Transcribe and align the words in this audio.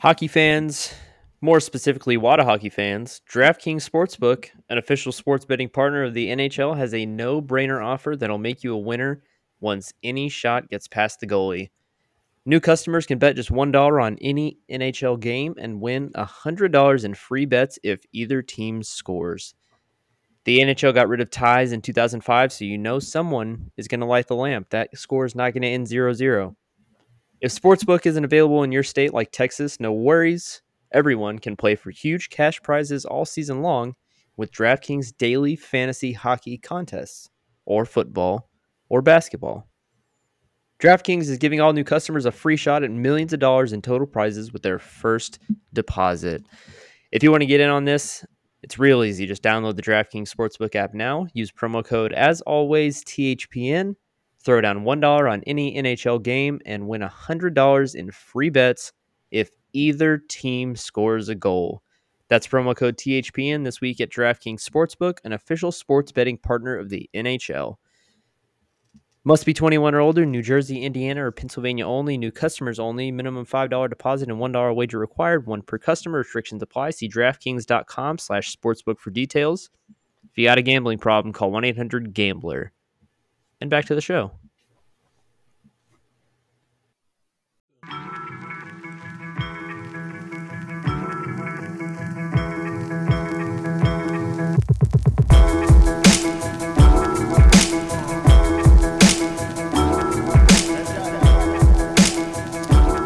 Hockey 0.00 0.28
fans, 0.28 0.92
more 1.40 1.58
specifically 1.58 2.18
Wada 2.18 2.44
hockey 2.44 2.68
fans, 2.68 3.22
DraftKings 3.32 3.88
Sportsbook, 3.88 4.50
an 4.68 4.76
official 4.76 5.10
sports 5.10 5.46
betting 5.46 5.70
partner 5.70 6.04
of 6.04 6.12
the 6.12 6.26
NHL, 6.26 6.76
has 6.76 6.92
a 6.92 7.06
no 7.06 7.40
brainer 7.40 7.82
offer 7.82 8.14
that'll 8.14 8.36
make 8.36 8.62
you 8.62 8.74
a 8.74 8.78
winner 8.78 9.22
once 9.58 9.94
any 10.02 10.28
shot 10.28 10.68
gets 10.68 10.86
past 10.86 11.20
the 11.20 11.26
goalie. 11.26 11.70
New 12.44 12.60
customers 12.60 13.06
can 13.06 13.18
bet 13.18 13.36
just 13.36 13.50
$1 13.50 14.04
on 14.04 14.18
any 14.20 14.58
NHL 14.70 15.18
game 15.18 15.54
and 15.58 15.80
win 15.80 16.10
$100 16.10 17.04
in 17.04 17.14
free 17.14 17.46
bets 17.46 17.78
if 17.82 18.00
either 18.12 18.42
team 18.42 18.82
scores. 18.82 19.54
The 20.44 20.58
NHL 20.58 20.94
got 20.94 21.08
rid 21.08 21.22
of 21.22 21.30
ties 21.30 21.72
in 21.72 21.80
2005, 21.80 22.52
so 22.52 22.66
you 22.66 22.76
know 22.76 22.98
someone 22.98 23.70
is 23.78 23.88
going 23.88 24.00
to 24.00 24.06
light 24.06 24.26
the 24.26 24.36
lamp. 24.36 24.68
That 24.68 24.96
score 24.96 25.24
is 25.24 25.34
not 25.34 25.54
going 25.54 25.62
to 25.62 25.68
end 25.68 25.88
0 25.88 26.12
0. 26.12 26.54
If 27.42 27.54
Sportsbook 27.54 28.06
isn't 28.06 28.24
available 28.24 28.62
in 28.62 28.72
your 28.72 28.82
state 28.82 29.12
like 29.12 29.30
Texas, 29.30 29.78
no 29.78 29.92
worries. 29.92 30.62
Everyone 30.92 31.38
can 31.38 31.54
play 31.54 31.74
for 31.74 31.90
huge 31.90 32.30
cash 32.30 32.62
prizes 32.62 33.04
all 33.04 33.26
season 33.26 33.60
long 33.60 33.94
with 34.38 34.52
DraftKings 34.52 35.16
daily 35.18 35.54
fantasy 35.54 36.12
hockey 36.12 36.56
contests, 36.56 37.28
or 37.66 37.84
football, 37.84 38.48
or 38.88 39.02
basketball. 39.02 39.68
DraftKings 40.78 41.28
is 41.28 41.36
giving 41.36 41.60
all 41.60 41.72
new 41.72 41.84
customers 41.84 42.24
a 42.24 42.32
free 42.32 42.56
shot 42.56 42.82
at 42.82 42.90
millions 42.90 43.32
of 43.34 43.40
dollars 43.40 43.72
in 43.72 43.82
total 43.82 44.06
prizes 44.06 44.52
with 44.52 44.62
their 44.62 44.78
first 44.78 45.38
deposit. 45.74 46.42
If 47.12 47.22
you 47.22 47.30
want 47.30 47.42
to 47.42 47.46
get 47.46 47.60
in 47.60 47.68
on 47.68 47.84
this, 47.84 48.24
it's 48.62 48.78
real 48.78 49.04
easy. 49.04 49.26
Just 49.26 49.42
download 49.42 49.76
the 49.76 49.82
DraftKings 49.82 50.34
Sportsbook 50.34 50.74
app 50.74 50.94
now. 50.94 51.26
Use 51.34 51.52
promo 51.52 51.84
code, 51.84 52.12
as 52.12 52.40
always, 52.42 53.04
THPN. 53.04 53.94
Throw 54.46 54.60
down 54.60 54.84
$1 54.84 55.30
on 55.32 55.42
any 55.44 55.74
NHL 55.74 56.22
game 56.22 56.60
and 56.64 56.86
win 56.86 57.02
$100 57.02 57.94
in 57.96 58.10
free 58.12 58.48
bets 58.48 58.92
if 59.32 59.50
either 59.72 60.18
team 60.18 60.76
scores 60.76 61.28
a 61.28 61.34
goal. 61.34 61.82
That's 62.28 62.46
promo 62.46 62.76
code 62.76 62.96
THPN 62.96 63.64
this 63.64 63.80
week 63.80 64.00
at 64.00 64.08
DraftKings 64.08 64.64
Sportsbook, 64.64 65.18
an 65.24 65.32
official 65.32 65.72
sports 65.72 66.12
betting 66.12 66.38
partner 66.38 66.76
of 66.76 66.90
the 66.90 67.10
NHL. 67.12 67.74
Must 69.24 69.44
be 69.44 69.52
21 69.52 69.96
or 69.96 70.00
older, 70.00 70.24
New 70.24 70.42
Jersey, 70.42 70.84
Indiana, 70.84 71.24
or 71.26 71.32
Pennsylvania 71.32 71.84
only. 71.84 72.16
New 72.16 72.30
customers 72.30 72.78
only. 72.78 73.10
Minimum 73.10 73.46
$5 73.46 73.88
deposit 73.90 74.28
and 74.28 74.38
$1 74.38 74.76
wager 74.76 75.00
required. 75.00 75.48
One 75.48 75.62
per 75.62 75.78
customer. 75.78 76.18
Restrictions 76.18 76.62
apply. 76.62 76.90
See 76.90 77.08
DraftKings.com 77.08 78.18
slash 78.18 78.56
sportsbook 78.56 79.00
for 79.00 79.10
details. 79.10 79.70
If 80.30 80.38
you 80.38 80.44
got 80.44 80.58
a 80.58 80.62
gambling 80.62 80.98
problem, 80.98 81.32
call 81.32 81.50
1-800-GAMBLER. 81.50 82.70
And 83.60 83.70
back 83.70 83.86
to 83.86 83.94
the 83.94 84.02
show. 84.02 84.32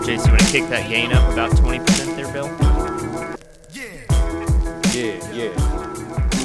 Jason, 0.04 0.26
you 0.26 0.32
want 0.32 0.40
to 0.40 0.50
kick 0.50 0.68
that 0.68 0.88
gain 0.88 1.12
up 1.12 1.32
about 1.32 1.52
20% 1.52 2.16
there, 2.16 2.32
Bill? 2.32 2.48
Yeah, 4.92 5.32
yeah. 5.32 5.52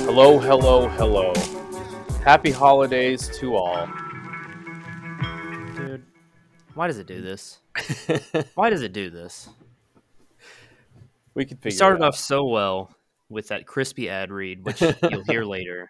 Hello, 0.06 0.38
hello, 0.38 0.88
hello. 0.90 1.55
Happy 2.26 2.50
holidays 2.50 3.30
to 3.38 3.56
all. 3.56 3.88
Dude, 5.76 6.04
why 6.74 6.88
does 6.88 6.98
it 6.98 7.06
do 7.06 7.22
this? 7.22 7.60
Why 8.56 8.72
does 8.72 8.82
it 8.82 8.94
do 8.94 9.12
this? 9.12 9.48
we 11.36 11.46
could 11.46 11.60
We 11.64 11.70
started 11.70 11.98
it 11.98 12.02
out. 12.02 12.08
off 12.08 12.16
so 12.16 12.46
well 12.48 12.96
with 13.30 13.50
that 13.50 13.68
crispy 13.68 14.10
ad 14.10 14.32
read, 14.32 14.66
which 14.66 14.82
you'll 15.12 15.24
hear 15.30 15.44
later. 15.44 15.88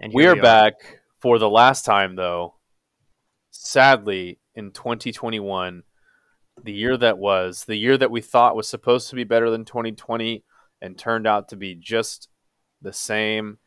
And 0.00 0.12
We 0.14 0.22
here 0.22 0.34
are 0.34 0.40
back 0.40 0.74
for 1.20 1.40
the 1.40 1.50
last 1.50 1.84
time, 1.84 2.14
though. 2.14 2.54
Sadly, 3.50 4.38
in 4.54 4.70
2021, 4.70 5.82
the 6.62 6.72
year 6.72 6.96
that 6.96 7.18
was, 7.18 7.64
the 7.64 7.74
year 7.76 7.98
that 7.98 8.12
we 8.12 8.20
thought 8.20 8.54
was 8.54 8.68
supposed 8.68 9.10
to 9.10 9.16
be 9.16 9.24
better 9.24 9.50
than 9.50 9.64
2020 9.64 10.44
and 10.80 10.96
turned 10.96 11.26
out 11.26 11.48
to 11.48 11.56
be 11.56 11.74
just 11.74 12.28
the 12.80 12.92
same, 12.92 13.58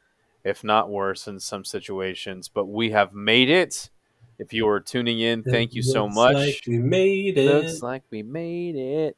if 0.45 0.63
not 0.63 0.89
worse 0.89 1.27
in 1.27 1.39
some 1.39 1.65
situations. 1.65 2.47
But 2.47 2.67
we 2.67 2.91
have 2.91 3.13
made 3.13 3.49
it. 3.49 3.89
If 4.37 4.53
you 4.53 4.67
are 4.67 4.79
tuning 4.79 5.19
in, 5.19 5.43
thank 5.43 5.73
you 5.73 5.81
so 5.81 6.07
much. 6.07 6.35
Like 6.35 6.61
we 6.67 6.77
made 6.77 7.37
it. 7.37 7.51
Looks 7.51 7.81
like 7.81 8.03
we 8.11 8.21
made 8.21 8.75
it. 8.75 9.17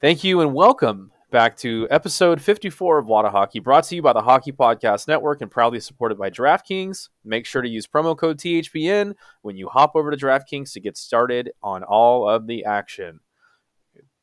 Thank 0.00 0.22
you 0.22 0.40
and 0.40 0.54
welcome 0.54 1.10
back 1.30 1.56
to 1.56 1.88
episode 1.90 2.40
54 2.40 2.98
of 2.98 3.06
Wada 3.06 3.28
Hockey, 3.30 3.58
brought 3.58 3.84
to 3.84 3.96
you 3.96 4.02
by 4.02 4.12
the 4.12 4.22
Hockey 4.22 4.52
Podcast 4.52 5.08
Network 5.08 5.40
and 5.40 5.50
proudly 5.50 5.80
supported 5.80 6.16
by 6.16 6.30
DraftKings. 6.30 7.08
Make 7.24 7.44
sure 7.44 7.62
to 7.62 7.68
use 7.68 7.88
promo 7.88 8.16
code 8.16 8.38
THPN 8.38 9.14
when 9.42 9.56
you 9.56 9.68
hop 9.68 9.96
over 9.96 10.12
to 10.12 10.16
DraftKings 10.16 10.72
to 10.74 10.80
get 10.80 10.96
started 10.96 11.50
on 11.60 11.82
all 11.82 12.28
of 12.28 12.46
the 12.46 12.64
action. 12.64 13.18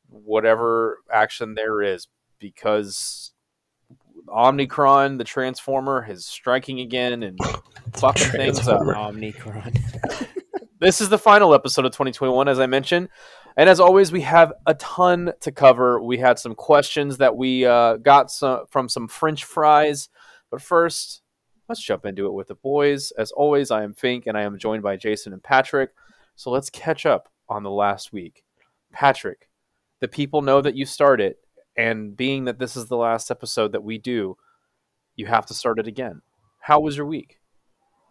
Whatever 0.08 1.00
action 1.12 1.54
there 1.54 1.82
is, 1.82 2.06
because 2.38 3.31
Omnicron, 4.28 5.18
the 5.18 5.24
Transformer, 5.24 6.06
is 6.08 6.24
striking 6.24 6.80
again 6.80 7.22
and 7.22 7.38
fucking 7.94 8.28
things 8.28 8.68
up. 8.68 8.80
Omnicron. 8.82 10.28
This 10.82 11.00
is 11.00 11.08
the 11.08 11.16
final 11.16 11.54
episode 11.54 11.84
of 11.84 11.92
2021, 11.92 12.48
as 12.48 12.58
I 12.58 12.66
mentioned. 12.66 13.08
And 13.56 13.70
as 13.70 13.78
always, 13.78 14.10
we 14.10 14.22
have 14.22 14.52
a 14.66 14.74
ton 14.74 15.32
to 15.42 15.52
cover. 15.52 16.02
We 16.02 16.18
had 16.18 16.40
some 16.40 16.56
questions 16.56 17.18
that 17.18 17.36
we 17.36 17.64
uh, 17.64 17.98
got 17.98 18.32
some, 18.32 18.66
from 18.68 18.88
some 18.88 19.06
French 19.06 19.44
fries. 19.44 20.08
But 20.50 20.60
first, 20.60 21.22
let's 21.68 21.80
jump 21.80 22.04
into 22.04 22.26
it 22.26 22.32
with 22.32 22.48
the 22.48 22.56
boys. 22.56 23.12
As 23.12 23.30
always, 23.30 23.70
I 23.70 23.84
am 23.84 23.94
Fink, 23.94 24.26
and 24.26 24.36
I 24.36 24.42
am 24.42 24.58
joined 24.58 24.82
by 24.82 24.96
Jason 24.96 25.32
and 25.32 25.40
Patrick. 25.40 25.90
So 26.34 26.50
let's 26.50 26.68
catch 26.68 27.06
up 27.06 27.28
on 27.48 27.62
the 27.62 27.70
last 27.70 28.12
week. 28.12 28.42
Patrick, 28.92 29.48
the 30.00 30.08
people 30.08 30.42
know 30.42 30.60
that 30.60 30.74
you 30.74 30.84
started, 30.84 31.36
and 31.76 32.16
being 32.16 32.44
that 32.44 32.58
this 32.58 32.76
is 32.76 32.86
the 32.86 32.96
last 32.96 33.30
episode 33.30 33.72
that 33.72 33.84
we 33.84 33.98
do, 33.98 34.36
you 35.16 35.26
have 35.26 35.46
to 35.46 35.54
start 35.54 35.78
it 35.78 35.86
again. 35.86 36.22
How 36.60 36.80
was 36.80 36.96
your 36.96 37.06
week? 37.06 37.38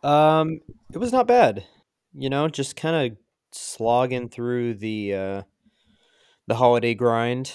Um, 0.03 0.61
it 0.93 0.97
was 0.97 1.11
not 1.11 1.27
bad. 1.27 1.65
You 2.13 2.29
know, 2.29 2.47
just 2.47 2.75
kind 2.75 3.11
of 3.11 3.17
slogging 3.53 4.29
through 4.29 4.75
the 4.75 5.13
uh 5.13 5.41
the 6.47 6.55
holiday 6.55 6.93
grind. 6.93 7.53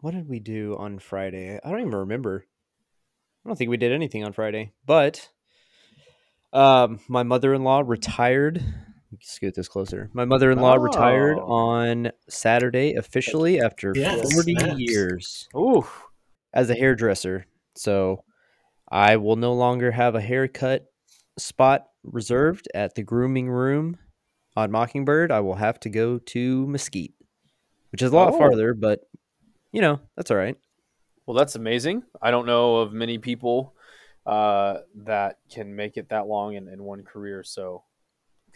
What 0.00 0.14
did 0.14 0.28
we 0.28 0.38
do 0.40 0.76
on 0.78 0.98
Friday? 0.98 1.58
I 1.62 1.70
don't 1.70 1.80
even 1.80 1.94
remember. 1.94 2.44
I 3.44 3.48
don't 3.48 3.56
think 3.56 3.70
we 3.70 3.76
did 3.76 3.92
anything 3.92 4.24
on 4.24 4.32
Friday. 4.32 4.72
But 4.86 5.28
um 6.52 7.00
my 7.08 7.22
mother-in-law 7.22 7.84
retired. 7.86 8.62
Scoot 9.20 9.54
this 9.54 9.68
closer. 9.68 10.10
My 10.12 10.24
mother-in-law 10.24 10.74
retired 10.74 11.38
Oh. 11.38 11.50
on 11.50 12.10
Saturday 12.28 12.94
officially 12.94 13.60
after 13.60 13.92
Yes, 13.96 14.32
40 14.34 14.54
snaps. 14.54 14.78
years 14.78 15.48
Ooh, 15.56 15.86
as 16.52 16.68
a 16.70 16.74
hairdresser. 16.74 17.46
So 17.74 18.22
I 18.90 19.16
will 19.16 19.36
no 19.36 19.54
longer 19.54 19.90
have 19.92 20.14
a 20.14 20.20
haircut 20.20 20.86
spot 21.38 21.86
reserved 22.04 22.68
at 22.74 22.94
the 22.94 23.02
grooming 23.02 23.48
room 23.50 23.96
on 24.56 24.70
Mockingbird. 24.70 25.30
I 25.32 25.40
will 25.40 25.54
have 25.54 25.80
to 25.80 25.88
go 25.88 26.18
to 26.18 26.66
Mesquite, 26.66 27.14
which 27.92 28.02
is 28.02 28.12
a 28.12 28.16
lot 28.16 28.34
Oh. 28.34 28.38
farther, 28.38 28.74
but 28.74 29.00
you 29.72 29.80
know, 29.80 30.00
that's 30.16 30.30
all 30.30 30.36
right. 30.36 30.56
Well, 31.26 31.36
that's 31.36 31.54
amazing. 31.54 32.02
I 32.22 32.30
don't 32.30 32.46
know 32.46 32.76
of 32.76 32.92
many 32.92 33.18
people 33.18 33.74
uh, 34.26 34.80
that 34.94 35.38
can 35.50 35.74
make 35.74 35.96
it 35.96 36.08
that 36.10 36.26
long 36.26 36.54
in, 36.54 36.68
in 36.68 36.82
one 36.82 37.02
career. 37.04 37.42
So, 37.42 37.84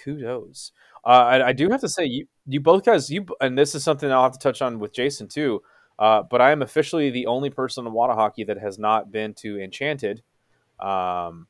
kudos. 0.02 0.72
Uh, 1.04 1.08
I, 1.08 1.48
I 1.48 1.52
do 1.52 1.68
have 1.70 1.80
to 1.80 1.88
say, 1.88 2.04
you 2.04 2.26
you 2.46 2.60
both 2.60 2.84
guys, 2.84 3.10
you 3.10 3.26
and 3.40 3.58
this 3.58 3.74
is 3.74 3.82
something 3.84 4.10
I'll 4.10 4.22
have 4.22 4.32
to 4.32 4.38
touch 4.38 4.62
on 4.62 4.78
with 4.78 4.92
Jason 4.92 5.28
too. 5.28 5.62
Uh, 5.98 6.22
but 6.22 6.40
I 6.40 6.52
am 6.52 6.62
officially 6.62 7.10
the 7.10 7.26
only 7.26 7.50
person 7.50 7.86
in 7.86 7.92
water 7.92 8.14
hockey 8.14 8.44
that 8.44 8.58
has 8.58 8.78
not 8.78 9.12
been 9.12 9.34
to 9.34 9.60
Enchanted. 9.60 10.22
Um, 10.80 11.46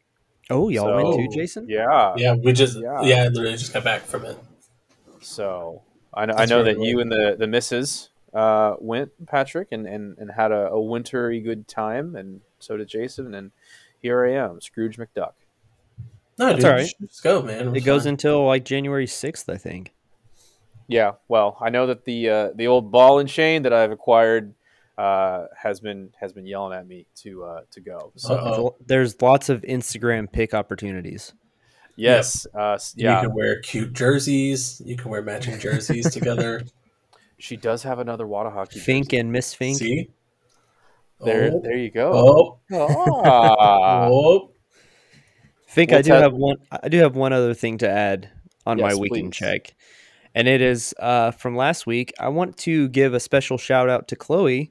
Oh, 0.51 0.69
y'all 0.69 0.95
went 0.95 1.17
too, 1.17 1.29
Jason? 1.35 1.67
Yeah. 1.69 2.15
Yeah, 2.17 2.35
we 2.35 2.53
just 2.53 2.79
Yeah. 2.79 3.03
yeah. 3.03 3.23
I 3.25 3.29
literally 3.29 3.57
just 3.57 3.73
got 3.73 3.85
back 3.85 4.03
from 4.03 4.25
it. 4.25 4.37
So 5.21 5.83
I 6.13 6.27
know, 6.27 6.35
I 6.35 6.45
know 6.47 6.63
very 6.63 6.75
that 6.75 6.85
you 6.85 7.01
and 7.01 7.11
the 7.11 7.37
the 7.39 7.47
missus 7.47 8.11
uh, 8.35 8.75
went, 8.79 9.13
Patrick, 9.27 9.69
and, 9.73 9.87
and, 9.87 10.19
and 10.19 10.31
had 10.31 10.53
a, 10.53 10.69
a 10.71 10.81
wintry 10.81 11.41
good 11.41 11.69
time, 11.69 12.17
and 12.17 12.41
so 12.59 12.77
did 12.77 12.89
Jason. 12.89 13.35
And 13.35 13.53
here 14.01 14.27
I 14.27 14.33
am, 14.33 14.61
Scrooge 14.61 14.99
McDuck. 14.99 15.33
No, 16.39 16.47
That's 16.47 16.57
dude, 16.57 16.65
all 16.65 16.73
right. 16.73 16.95
Let's 17.01 17.21
go, 17.21 17.43
man. 17.43 17.77
It 17.77 17.81
goes 17.85 18.07
until 18.07 18.45
like 18.47 18.65
January 18.65 19.07
6th, 19.07 19.53
I 19.53 19.57
think. 19.59 19.93
Yeah, 20.89 21.13
well, 21.29 21.57
I 21.61 21.71
know 21.71 21.87
that 21.87 22.05
the 22.05 22.29
uh, 22.29 22.49
the 22.55 22.67
old 22.67 22.91
ball 22.91 23.19
and 23.19 23.29
chain 23.29 23.63
that 23.63 23.73
I've 23.73 23.93
acquired 23.93 24.55
uh, 24.99 25.47
has 25.57 25.81
been 25.81 26.11
has 26.21 26.33
been 26.33 26.45
yelling 26.47 26.77
at 26.77 26.87
me 26.87 27.07
to 27.17 27.45
uh, 27.45 27.61
to 27.71 27.81
go. 27.81 28.13
So 28.17 28.35
Uh-oh. 28.35 28.77
There's 28.87 29.21
lots 29.23 29.49
of 29.49 29.63
Instagram 29.63 30.31
pick 30.31 30.53
opportunities. 30.55 31.33
yes, 31.97 32.47
uh, 32.55 32.73
s- 32.73 32.95
You 32.97 33.07
can 33.09 33.33
wear 33.35 33.61
cute 33.61 33.93
jerseys. 33.93 34.83
You 34.85 34.97
can 34.97 35.11
wear 35.11 35.23
matching 35.23 35.59
jerseys 35.59 36.11
together. 36.13 36.63
She 37.39 37.57
does 37.57 37.83
have 37.85 37.99
another 37.99 38.27
water 38.27 38.51
hockey. 38.51 38.81
Fink 38.81 39.09
jersey. 39.11 39.21
and 39.21 39.33
Miss 39.33 39.55
Fink. 39.55 39.79
See? 39.79 40.11
There, 41.25 41.51
Oh. 41.55 41.61
there 41.63 41.77
you 41.77 41.91
go. 41.91 42.59
Oh. 42.73 43.25
Ah. 43.25 44.07
oh. 44.11 44.51
Fink, 45.73 45.91
I 45.91 46.03
do 46.03 46.13
have 46.13 46.35
one. 46.35 46.59
I 46.71 46.91
do 46.91 46.99
have 46.99 47.17
one 47.17 47.33
other 47.33 47.55
thing 47.55 47.79
to 47.79 47.89
add 47.89 48.29
on 48.67 48.79
my 48.79 48.95
weekend 48.95 49.33
please. 49.33 49.39
check, 49.39 49.75
and 50.35 50.47
it 50.47 50.61
is 50.61 50.95
uh, 51.01 51.31
from 51.31 51.57
last 51.57 51.87
week. 51.87 52.13
I 52.21 52.29
want 52.29 52.59
to 52.59 52.91
give 52.91 53.15
a 53.15 53.21
special 53.21 53.57
shout 53.57 53.89
out 53.89 54.07
to 54.09 54.17
Chloe 54.17 54.71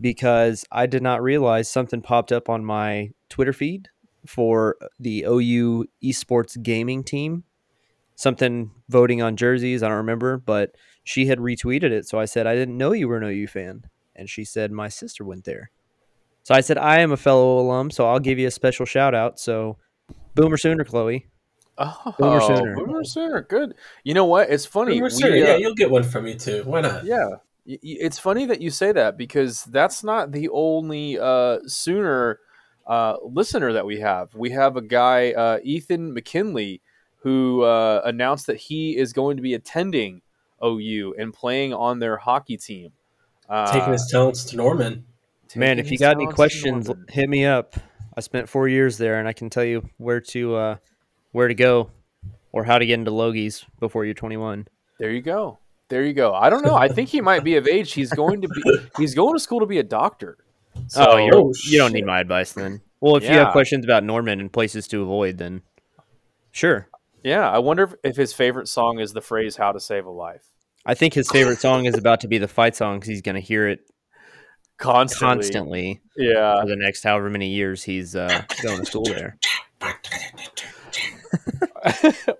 because 0.00 0.64
I 0.70 0.86
did 0.86 1.02
not 1.02 1.22
realize 1.22 1.68
something 1.68 2.02
popped 2.02 2.30
up 2.30 2.48
on 2.48 2.64
my 2.64 3.10
Twitter 3.28 3.52
feed 3.52 3.88
for 4.26 4.76
the 5.00 5.24
OU 5.24 5.86
esports 6.04 6.62
gaming 6.62 7.02
team. 7.02 7.42
Something 8.14 8.70
voting 8.88 9.20
on 9.20 9.36
jerseys. 9.36 9.82
I 9.82 9.88
don't 9.88 9.96
remember, 9.96 10.36
but 10.36 10.76
she 11.02 11.26
had 11.26 11.38
retweeted 11.38 11.90
it. 11.90 12.06
So 12.06 12.20
I 12.20 12.26
said, 12.26 12.46
I 12.46 12.54
didn't 12.54 12.78
know 12.78 12.92
you 12.92 13.08
were 13.08 13.16
an 13.16 13.24
OU 13.24 13.48
fan. 13.48 13.84
And 14.14 14.30
she 14.30 14.44
said, 14.44 14.70
My 14.70 14.88
sister 14.88 15.24
went 15.24 15.46
there. 15.46 15.72
So 16.44 16.54
I 16.54 16.60
said, 16.60 16.78
I 16.78 17.00
am 17.00 17.10
a 17.10 17.16
fellow 17.16 17.58
alum, 17.58 17.90
so 17.90 18.06
I'll 18.06 18.20
give 18.20 18.38
you 18.38 18.46
a 18.46 18.52
special 18.52 18.86
shout 18.86 19.16
out. 19.16 19.40
So 19.40 19.78
Boomer 20.38 20.56
Sooner, 20.56 20.84
Chloe. 20.84 21.26
Oh, 21.78 22.14
Boomer 22.18 22.40
Sooner. 22.40 22.74
Boomer 22.76 23.04
Sooner. 23.04 23.42
Good. 23.42 23.74
You 24.04 24.14
know 24.14 24.24
what? 24.24 24.50
It's 24.50 24.64
funny. 24.66 24.94
Boomer 24.94 25.04
we, 25.06 25.10
Sooner, 25.10 25.32
uh, 25.32 25.38
yeah, 25.38 25.56
you'll 25.56 25.74
get 25.74 25.90
one 25.90 26.04
from 26.04 26.24
me 26.24 26.36
too. 26.36 26.62
Why 26.64 26.80
not? 26.80 27.04
Yeah. 27.04 27.26
Y- 27.66 27.78
y- 27.82 27.98
It's 28.00 28.18
funny 28.18 28.46
that 28.46 28.60
you 28.60 28.70
say 28.70 28.92
that 28.92 29.16
because 29.18 29.64
that's 29.64 30.04
not 30.04 30.30
the 30.32 30.48
only 30.50 31.18
uh, 31.18 31.58
Sooner 31.66 32.38
uh, 32.86 33.16
listener 33.22 33.72
that 33.72 33.84
we 33.84 33.98
have. 34.00 34.34
We 34.34 34.50
have 34.50 34.76
a 34.76 34.80
guy, 34.80 35.32
uh, 35.32 35.58
Ethan 35.62 36.14
McKinley, 36.14 36.80
who 37.18 37.62
uh, 37.62 38.02
announced 38.04 38.46
that 38.46 38.56
he 38.56 38.96
is 38.96 39.12
going 39.12 39.36
to 39.36 39.42
be 39.42 39.54
attending 39.54 40.22
OU 40.64 41.14
and 41.18 41.34
playing 41.34 41.74
on 41.74 41.98
their 41.98 42.16
hockey 42.16 42.56
team. 42.56 42.92
Uh, 43.48 43.72
Taking 43.72 43.92
his 43.92 44.06
talents 44.10 44.44
to 44.44 44.56
Norman. 44.56 45.04
Man, 45.56 45.78
if 45.78 45.90
you 45.90 45.98
got 45.98 46.16
any 46.16 46.26
questions, 46.26 46.90
hit 47.08 47.28
me 47.28 47.44
up. 47.44 47.74
I 48.18 48.20
spent 48.20 48.48
four 48.48 48.66
years 48.66 48.98
there, 48.98 49.20
and 49.20 49.28
I 49.28 49.32
can 49.32 49.48
tell 49.48 49.62
you 49.62 49.88
where 49.96 50.20
to 50.20 50.56
uh, 50.56 50.76
where 51.30 51.46
to 51.46 51.54
go 51.54 51.92
or 52.50 52.64
how 52.64 52.76
to 52.76 52.84
get 52.84 52.94
into 52.94 53.12
Logies 53.12 53.64
before 53.78 54.04
you're 54.04 54.12
21. 54.12 54.66
There 54.98 55.12
you 55.12 55.22
go. 55.22 55.60
There 55.88 56.02
you 56.02 56.14
go. 56.14 56.34
I 56.34 56.50
don't 56.50 56.64
know. 56.64 56.74
I 56.74 56.88
think 56.88 57.10
he 57.10 57.20
might 57.20 57.44
be 57.44 57.54
of 57.54 57.68
age. 57.68 57.92
He's 57.92 58.10
going 58.10 58.40
to 58.42 58.48
be. 58.48 58.62
He's 58.96 59.14
going 59.14 59.34
to 59.36 59.38
school 59.38 59.60
to 59.60 59.66
be 59.66 59.78
a 59.78 59.84
doctor. 59.84 60.36
So, 60.88 61.12
oh, 61.12 61.16
you're, 61.18 61.36
Oh, 61.36 61.52
you 61.70 61.78
don't 61.78 61.92
need 61.92 62.06
my 62.06 62.18
advice 62.18 62.54
then. 62.54 62.80
Well, 63.00 63.14
if 63.14 63.22
you 63.22 63.30
have 63.30 63.52
questions 63.52 63.84
about 63.84 64.02
Norman 64.02 64.40
and 64.40 64.52
places 64.52 64.88
to 64.88 65.00
avoid, 65.00 65.38
then 65.38 65.62
sure. 66.50 66.88
yeah. 67.22 67.48
I 67.48 67.58
wonder 67.58 67.84
if, 67.84 67.94
if 68.02 68.16
his 68.16 68.32
favorite 68.32 68.66
song 68.66 68.98
is 68.98 69.12
the 69.12 69.22
phrase 69.22 69.54
"How 69.54 69.70
to 69.70 69.78
Save 69.78 70.06
a 70.06 70.10
Life." 70.10 70.50
I 70.84 70.94
think 70.94 71.14
his 71.14 71.30
favorite 71.30 71.60
song 71.60 71.84
is 71.84 71.96
about 71.96 72.22
to 72.22 72.26
be 72.26 72.38
the 72.38 72.48
fight 72.48 72.74
song 72.74 72.98
because 72.98 73.10
he's 73.10 73.22
going 73.22 73.36
to 73.36 73.40
hear 73.40 73.68
it 73.68 73.88
Constantly. 74.78 75.36
constantly 75.36 76.00
Yeah. 76.16 76.62
for 76.62 76.68
the 76.68 76.76
next 76.76 77.02
however 77.02 77.28
many 77.28 77.48
years 77.48 77.82
he's 77.84 78.16
uh, 78.16 78.44
going 78.62 78.78
to 78.78 78.86
school 78.86 79.04
there. 79.04 79.36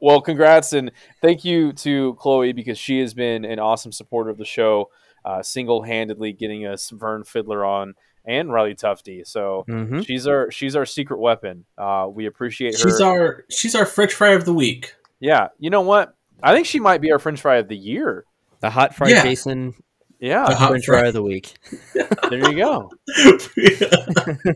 well, 0.01 0.21
congrats 0.21 0.73
and 0.73 0.91
thank 1.21 1.45
you 1.45 1.73
to 1.73 2.15
Chloe 2.15 2.53
because 2.53 2.79
she 2.79 3.01
has 3.01 3.15
been 3.15 3.45
an 3.45 3.59
awesome 3.59 3.93
supporter 3.93 4.31
of 4.31 4.39
the 4.39 4.45
show, 4.45 4.91
uh, 5.25 5.43
single 5.43 5.83
handedly 5.83 6.33
getting 6.33 6.67
us 6.67 6.91
Vern 6.91 7.25
Fiddler 7.25 7.65
on 7.65 7.95
and 8.25 8.53
Riley 8.53 8.75
Tufte. 8.75 9.27
So 9.27 9.65
hmm 9.67 10.01
she's 10.03 10.27
our 10.27 10.51
she's 10.51 10.77
our 10.77 10.87
secret 10.87 11.19
weapon. 11.19 11.65
Uh, 11.77 12.09
we 12.11 12.27
appreciate 12.27 12.75
her. 12.75 12.79
She's 12.91 13.01
our 13.01 13.45
she's 13.51 13.75
our 13.75 13.87
French 13.87 14.13
fry 14.13 14.31
of 14.31 14.45
the 14.45 14.55
week. 14.55 14.95
yeah, 15.21 15.49
you 15.59 15.71
know 15.71 15.83
what? 15.83 16.15
I 16.43 16.55
think 16.55 16.67
she 16.67 16.79
might 16.81 17.01
be 17.01 17.11
our 17.11 17.19
French 17.19 17.41
fry 17.41 17.57
of 17.57 17.69
the 17.69 17.77
year. 17.77 18.25
The 18.61 18.71
hot 18.71 18.95
fried 18.95 19.11
Yeah. 19.11 19.23
Jason 19.23 19.75
The 20.21 20.27
Yeah, 20.27 20.53
hot 20.55 20.71
French 20.71 20.85
fry. 20.87 20.99
fry 21.01 21.09
of 21.09 21.15
the 21.15 21.23
week. 21.23 21.55
there 21.95 22.51
you 22.51 22.57
go. 22.57 22.91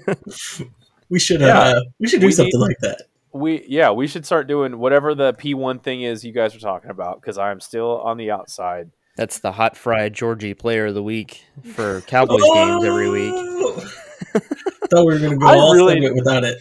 we 1.08 1.18
should 1.18 1.40
Yeah. 1.40 1.58
uh, 1.58 1.80
we 1.98 2.08
should 2.08 2.20
do 2.20 2.26
We 2.26 2.32
something 2.32 2.50
need- 2.54 2.60
like 2.66 2.78
that. 2.80 3.02
We 3.34 3.64
yeah, 3.66 3.90
we 3.92 4.06
should 4.08 4.26
start 4.26 4.46
doing 4.46 4.78
whatever 4.78 5.14
the 5.14 5.32
P 5.32 5.54
one 5.54 5.78
thing 5.78 6.02
is 6.02 6.22
you 6.22 6.32
guys 6.32 6.54
are 6.54 6.58
talking 6.60 6.90
about 6.90 7.20
because 7.20 7.38
I 7.38 7.50
am 7.50 7.60
still 7.60 7.98
on 8.02 8.18
the 8.18 8.30
outside. 8.30 8.90
That's 9.16 9.38
the 9.38 9.52
hot 9.52 9.74
fried 9.76 10.12
Georgie 10.14 10.52
player 10.54 10.86
of 10.86 10.94
the 10.94 11.02
week 11.02 11.44
for 11.74 12.02
Cowboys 12.02 12.42
games 12.54 12.84
every 12.84 13.08
week. 13.08 13.32
Oh! 13.34 13.90
Thought 14.90 15.06
we 15.06 15.14
were 15.14 15.18
gonna 15.18 15.36
go 15.38 15.46
I 15.46 15.56
all 15.56 15.74
really- 15.74 15.94
segment 15.94 16.14
without 16.16 16.44
it. 16.44 16.58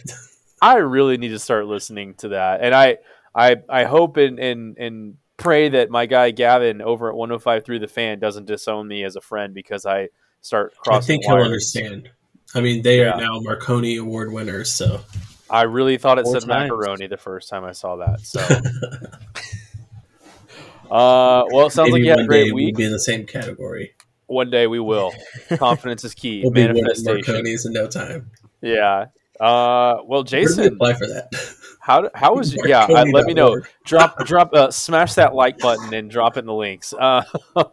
I 0.62 0.76
really 0.76 1.18
need 1.18 1.28
to 1.30 1.38
start 1.38 1.66
listening 1.66 2.14
to 2.18 2.28
that, 2.28 2.60
and 2.62 2.74
I 2.74 2.98
I 3.34 3.56
I 3.68 3.84
hope 3.84 4.16
and 4.16 4.38
and 4.38 4.78
and 4.78 5.16
pray 5.36 5.68
that 5.70 5.90
my 5.90 6.06
guy 6.06 6.30
Gavin 6.30 6.82
over 6.82 7.08
at 7.08 7.14
105.3 7.14 7.80
the 7.80 7.88
fan 7.88 8.18
doesn't 8.18 8.46
disown 8.46 8.86
me 8.88 9.04
as 9.04 9.16
a 9.16 9.20
friend 9.20 9.54
because 9.54 9.86
I 9.86 10.08
start 10.40 10.74
crossing. 10.76 10.80
I 10.80 10.84
crossing. 10.94 11.06
think 11.06 11.24
he'll 11.24 11.44
understand. 11.44 12.10
I 12.54 12.60
mean, 12.60 12.82
they 12.82 13.00
Yeah. 13.00 13.12
are 13.12 13.20
now 13.20 13.40
Marconi 13.40 13.96
Award 13.96 14.32
winners, 14.32 14.70
so 14.70 15.00
I 15.48 15.62
really 15.62 15.96
thought 15.98 16.18
it 16.18 16.24
Four 16.24 16.40
said 16.40 16.48
times. 16.48 16.70
macaroni 16.70 17.06
the 17.06 17.16
first 17.16 17.48
time 17.48 17.64
I 17.64 17.72
saw 17.72 17.96
that. 17.96 18.20
So, 18.20 18.40
uh, 20.90 21.44
well, 21.50 21.66
it 21.66 21.72
sounds 21.72 21.90
like 21.92 22.02
you 22.02 22.10
had 22.10 22.20
a 22.20 22.26
great 22.26 22.52
week. 22.54 22.74
we'll 22.74 22.78
be 22.80 22.84
in 22.84 22.92
the 22.92 23.00
same 23.00 23.26
category. 23.26 23.94
One 24.26 24.50
day 24.50 24.66
we 24.66 24.80
will. 24.80 25.12
Confidence 25.56 26.04
is 26.04 26.14
key. 26.14 26.42
We'll 26.42 26.52
be 26.52 26.62
winning 26.66 26.82
Manifestation. 26.84 27.34
Marconis 27.34 27.66
in 27.66 27.72
no 27.72 27.86
time. 27.86 28.30
Yeah. 28.62 29.06
Uh, 29.40 29.96
well, 30.04 30.06
Where 30.06 30.22
do 30.24 30.36
we 30.36 30.42
Jason, 30.46 30.72
apply 30.74 30.94
for 30.94 31.06
that? 31.06 31.28
how 31.82 32.08
how 32.14 32.34
was 32.36 32.56
yeah? 32.64 32.84
Uh, 32.84 33.04
let 33.12 33.26
me 33.26 33.34
know. 33.34 33.50
Marconi.org. 33.50 33.68
drop 33.84 34.18
drop 34.26 34.54
uh, 34.54 34.70
smash 34.70 35.14
that 35.14 35.34
like 35.34 35.58
button 35.58 35.92
and 35.92 36.08
drop 36.10 36.36
it 36.36 36.40
in 36.40 36.46
the 36.46 36.54
links 36.54 36.94
uh 36.94 37.22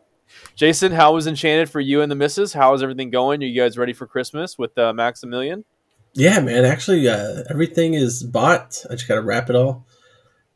jason 0.55 0.91
how 0.91 1.13
was 1.13 1.27
enchanted 1.27 1.69
for 1.69 1.79
you 1.79 2.01
and 2.01 2.11
the 2.11 2.15
missus 2.15 2.53
how 2.53 2.73
is 2.73 2.81
everything 2.81 3.11
going 3.11 3.41
are 3.43 3.45
you 3.45 3.61
guys 3.61 3.77
ready 3.77 3.93
for 3.93 4.07
christmas 4.07 4.57
with 4.57 4.75
uh, 4.77 4.91
maximilian 4.93 5.63
Yeah, 6.15 6.39
man. 6.39 6.65
Actually, 6.65 7.07
uh, 7.07 7.43
everything 7.51 7.93
is 7.93 8.23
bought. 8.23 8.83
I 8.89 8.95
just 8.95 9.07
got 9.07 9.15
to 9.15 9.21
wrap 9.21 9.49
it 9.49 9.55
all. 9.55 9.85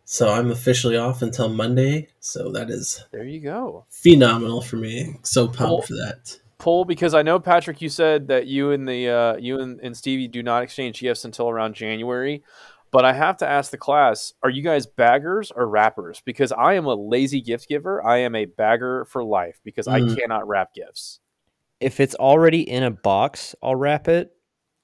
So 0.04 0.30
I'm 0.30 0.50
officially 0.50 0.98
off 0.98 1.22
until 1.22 1.48
Monday. 1.48 2.10
So 2.20 2.52
that 2.54 2.72
is 2.72 3.06
there 3.12 3.24
you 3.24 3.40
go 3.40 3.86
phenomenal 3.90 4.62
for 4.62 4.78
me. 4.78 5.16
So 5.22 5.48
pumped 5.48 5.88
for 5.90 5.94
that. 5.94 6.40
pull 6.58 6.86
because 6.86 7.14
i 7.14 7.22
know 7.22 7.40
patrick 7.40 7.82
you 7.82 7.90
said 7.90 8.28
that 8.30 8.48
you 8.48 8.72
and 8.72 8.88
the 8.88 9.10
uh, 9.10 9.36
you 9.38 9.60
and, 9.60 9.80
and 9.82 9.96
stevie 9.98 10.28
do 10.28 10.42
not 10.42 10.64
exchange 10.64 11.00
gifts 11.02 11.26
until 11.26 11.50
around 11.50 11.74
january 11.76 12.42
but 12.94 13.04
i 13.04 13.12
have 13.12 13.36
to 13.36 13.46
ask 13.48 13.72
the 13.72 13.78
class 13.78 14.32
are 14.44 14.50
you 14.50 14.62
guys 14.62 14.86
baggers 14.86 15.52
or 15.52 15.68
wrappers 15.68 16.22
because 16.26 16.52
i 16.54 16.74
am 16.76 16.86
a 16.86 16.96
lazy 16.96 17.42
gift 17.42 17.68
giver 17.68 18.06
i 18.06 18.18
am 18.20 18.36
a 18.36 18.46
bagger 18.46 19.04
for 19.06 19.24
life 19.24 19.60
because 19.66 19.88
i 19.90 20.00
Mm. 20.00 20.18
cannot 20.18 20.48
wrap 20.48 20.74
gifts 20.74 21.20
If 21.82 22.00
it's 22.00 22.16
already 22.16 22.62
in 22.62 22.84
a 22.84 22.92
box, 22.92 23.56
I'll 23.62 23.76
wrap 23.76 24.08
it. 24.08 24.32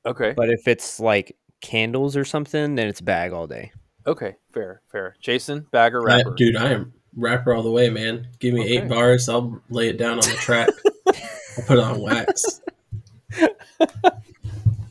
okay 0.05 0.33
But 0.35 0.49
if 0.49 0.67
it's 0.67 0.99
like 0.99 1.37
candles 1.61 2.17
or 2.17 2.25
something, 2.25 2.75
then 2.75 2.87
it's 2.87 2.99
bag 3.01 3.31
all 3.31 3.47
day. 3.47 3.71
okay 4.05 4.35
fair 4.53 4.81
fair 4.91 5.15
jason 5.21 5.65
bagger 5.71 6.01
I- 6.01 6.17
wrapper 6.17 6.33
dude, 6.35 6.57
I 6.57 6.71
am 6.73 6.93
rapper 7.15 7.53
all 7.53 7.63
the 7.63 7.71
way, 7.71 7.89
man. 7.89 8.27
Give 8.39 8.53
me 8.53 8.61
Okay. 8.61 8.77
eight 8.77 8.87
bars, 8.89 9.27
I'll 9.29 9.61
lay 9.69 9.89
it 9.89 9.97
down 9.97 10.13
on 10.19 10.27
the 10.29 10.37
track. 10.47 10.69
I'll 11.07 11.63
put 11.65 11.77
it 11.77 11.83
on 11.83 11.99
wax. 12.01 12.61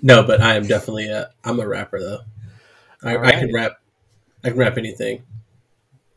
no, 0.02 0.23
but 0.23 0.40
I 0.40 0.54
am 0.57 0.66
definitely 0.66 1.09
a. 1.09 1.31
I'm 1.45 1.61
a 1.61 1.66
rapper 1.66 1.99
though. 2.00 2.21
I, 3.02 3.17
All 3.17 3.25
I 3.25 3.33
can 3.33 3.45
right. 3.47 3.52
rap. 3.55 3.73
I 4.45 4.49
can 4.50 4.59
rap 4.59 4.78
anything. 4.78 5.23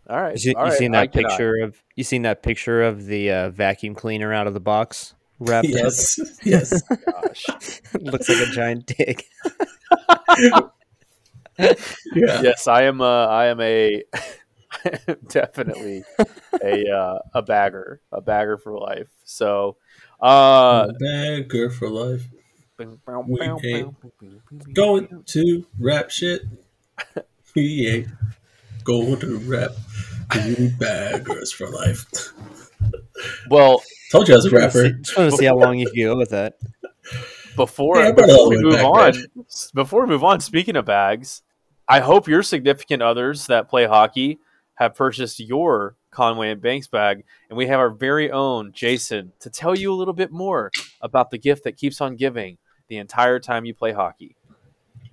all 0.09 0.21
right 0.21 0.33
You, 0.33 0.39
see, 0.39 0.53
all 0.55 0.65
you 0.65 0.69
right, 0.71 0.77
seen 0.77 0.95
I 0.95 1.01
that 1.05 1.13
cannot. 1.13 1.29
picture 1.31 1.55
of 1.63 1.81
you 1.95 2.03
seen 2.03 2.21
that 2.23 2.43
picture 2.43 2.83
of 2.83 3.05
the 3.05 3.31
uh, 3.31 3.49
vacuum 3.49 3.95
cleaner 3.95 4.33
out 4.33 4.47
of 4.47 4.53
the 4.53 4.59
box 4.59 5.13
wrapped 5.39 5.67
Yes, 5.67 6.19
yes. 6.43 6.81
Gosh. 6.81 7.45
Looks 7.99 8.29
like 8.29 8.47
a 8.47 8.51
giant 8.51 8.85
dick. 8.87 9.25
Yeah. 12.15 12.41
yes, 12.41 12.67
I 12.67 12.83
am. 12.83 13.01
Uh, 13.01 13.25
I 13.27 13.47
am 13.47 13.59
a 13.61 14.03
definitely 15.27 16.03
a 16.63 16.89
uh, 16.89 17.19
a 17.35 17.41
bagger, 17.43 18.01
a 18.11 18.19
bagger 18.21 18.57
for 18.57 18.75
life. 18.79 19.09
So, 19.25 19.77
uh, 20.19 20.87
Bagger 20.99 21.69
for 21.69 21.89
life. 21.89 22.23
We 22.79 23.41
ain't 23.41 23.93
Going 24.73 25.23
to 25.27 25.67
rap 25.77 26.09
shit. 26.09 26.41
We 27.55 27.87
ain't 27.87 28.07
going 28.85 29.19
to 29.19 29.37
rap. 29.39 29.71
We 30.33 30.69
baggers 30.79 31.51
for 31.51 31.69
life. 31.69 32.05
well, 33.49 33.81
Told 34.11 34.27
you 34.27 34.33
I 34.33 34.37
was 34.37 34.45
a 34.45 34.49
rapper. 34.51 34.89
Just 34.89 35.17
want 35.17 35.31
to 35.31 35.37
see 35.37 35.45
how 35.45 35.55
long 35.55 35.79
you 35.79 35.89
can 35.89 36.03
go 36.03 36.17
with 36.17 36.29
that. 36.31 36.55
before 37.55 37.97
Yeah, 37.97 38.09
I 38.09 38.11
brought 38.11 38.29
it 38.29 38.35
all 38.35 38.49
before 38.49 38.57
we 38.57 38.63
move 38.63 38.73
back, 38.73 39.15
on, 39.15 39.45
before 39.73 40.01
we 40.01 40.07
move 40.07 40.23
on, 40.23 40.39
speaking 40.39 40.75
of 40.75 40.85
bags, 40.85 41.41
I 41.87 41.99
hope 41.99 42.27
your 42.27 42.43
significant 42.43 43.01
others 43.01 43.47
that 43.47 43.69
play 43.69 43.85
hockey 43.85 44.39
have 44.75 44.95
purchased 44.95 45.39
your 45.39 45.95
Conway 46.11 46.51
and 46.51 46.61
Banks 46.61 46.87
bag, 46.87 47.23
and 47.49 47.57
we 47.57 47.67
have 47.67 47.79
our 47.79 47.89
very 47.89 48.29
own 48.31 48.71
Jason 48.73 49.31
to 49.39 49.49
tell 49.49 49.77
you 49.77 49.93
a 49.93 49.95
little 49.95 50.13
bit 50.13 50.31
more 50.31 50.71
about 51.01 51.31
the 51.31 51.37
gift 51.37 51.63
that 51.63 51.77
keeps 51.77 52.01
on 52.01 52.15
giving 52.15 52.57
the 52.89 52.97
entire 52.97 53.39
time 53.39 53.63
you 53.63 53.73
play 53.73 53.93
hockey. 53.93 54.35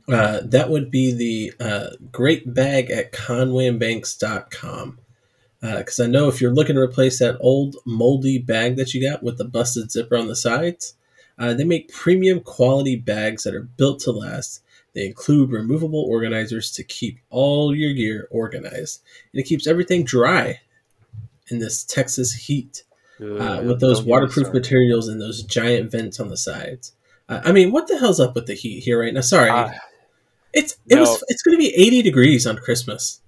Uh, 0.09 0.41
that 0.43 0.71
would 0.71 0.91
be 0.91 1.13
the 1.13 1.53
uh, 1.61 1.91
great 2.11 2.55
bag 2.55 2.91
at 2.91 3.13
conwayandbanks.com. 3.13 4.99
Because 5.61 6.01
uh, 6.01 6.05
I 6.05 6.07
know 6.07 6.29
if 6.29 6.41
you're 6.41 6.55
looking 6.55 6.77
to 6.77 6.81
replace 6.81 7.19
that 7.19 7.37
old 7.41 7.77
moldy 7.85 8.39
bag 8.39 8.77
that 8.77 8.95
you 8.95 9.09
got 9.09 9.23
with 9.23 9.39
the 9.39 9.45
busted 9.45 9.91
zipper 9.91 10.17
on 10.17 10.29
the 10.29 10.37
sides, 10.37 10.95
uh, 11.39 11.53
they 11.53 11.65
make 11.65 11.93
premium 11.93 12.41
quality 12.41 12.97
bags 12.97 13.43
that 13.45 13.55
are 13.55 13.63
built 13.63 14.01
to 14.01 14.13
last. 14.13 14.63
They 14.95 15.07
include 15.07 15.51
removable 15.51 16.01
organizers 16.01 16.71
to 16.73 16.85
keep 16.85 17.19
all 17.29 17.75
your 17.75 17.93
gear 17.93 18.29
organized, 18.31 19.03
and 19.33 19.41
it 19.41 19.47
keeps 19.47 19.67
everything 19.67 20.05
dry 20.05 20.61
in 21.49 21.59
this 21.59 21.85
Texas 21.85 22.33
heat. 22.33 22.85
Uh, 23.21 23.61
with 23.65 23.81
those 23.81 24.01
waterproof 24.01 24.53
materials 24.53 25.09
and 25.09 25.21
those 25.21 25.43
giant 25.43 25.91
vents 25.91 26.21
on 26.21 26.29
the 26.29 26.37
sides. 26.37 26.93
Uh, 27.29 27.41
I 27.45 27.51
mean, 27.51 27.73
what 27.73 27.89
the 27.89 27.99
hell's 27.99 28.21
up 28.21 28.37
with 28.37 28.47
the 28.47 28.55
heat 28.55 28.85
here 28.85 29.01
right 29.01 29.13
now? 29.13 29.23
Sorry, 29.23 29.51
uh, 29.51 29.71
it's 30.53 30.77
it 30.89 30.97
no. 30.97 31.03
was 31.03 31.25
it's 31.29 31.43
going 31.43 31.57
to 31.57 31.59
be 31.59 31.75
eighty 31.75 32.03
degrees 32.03 32.47
on 32.47 32.57
Christmas, 32.57 33.21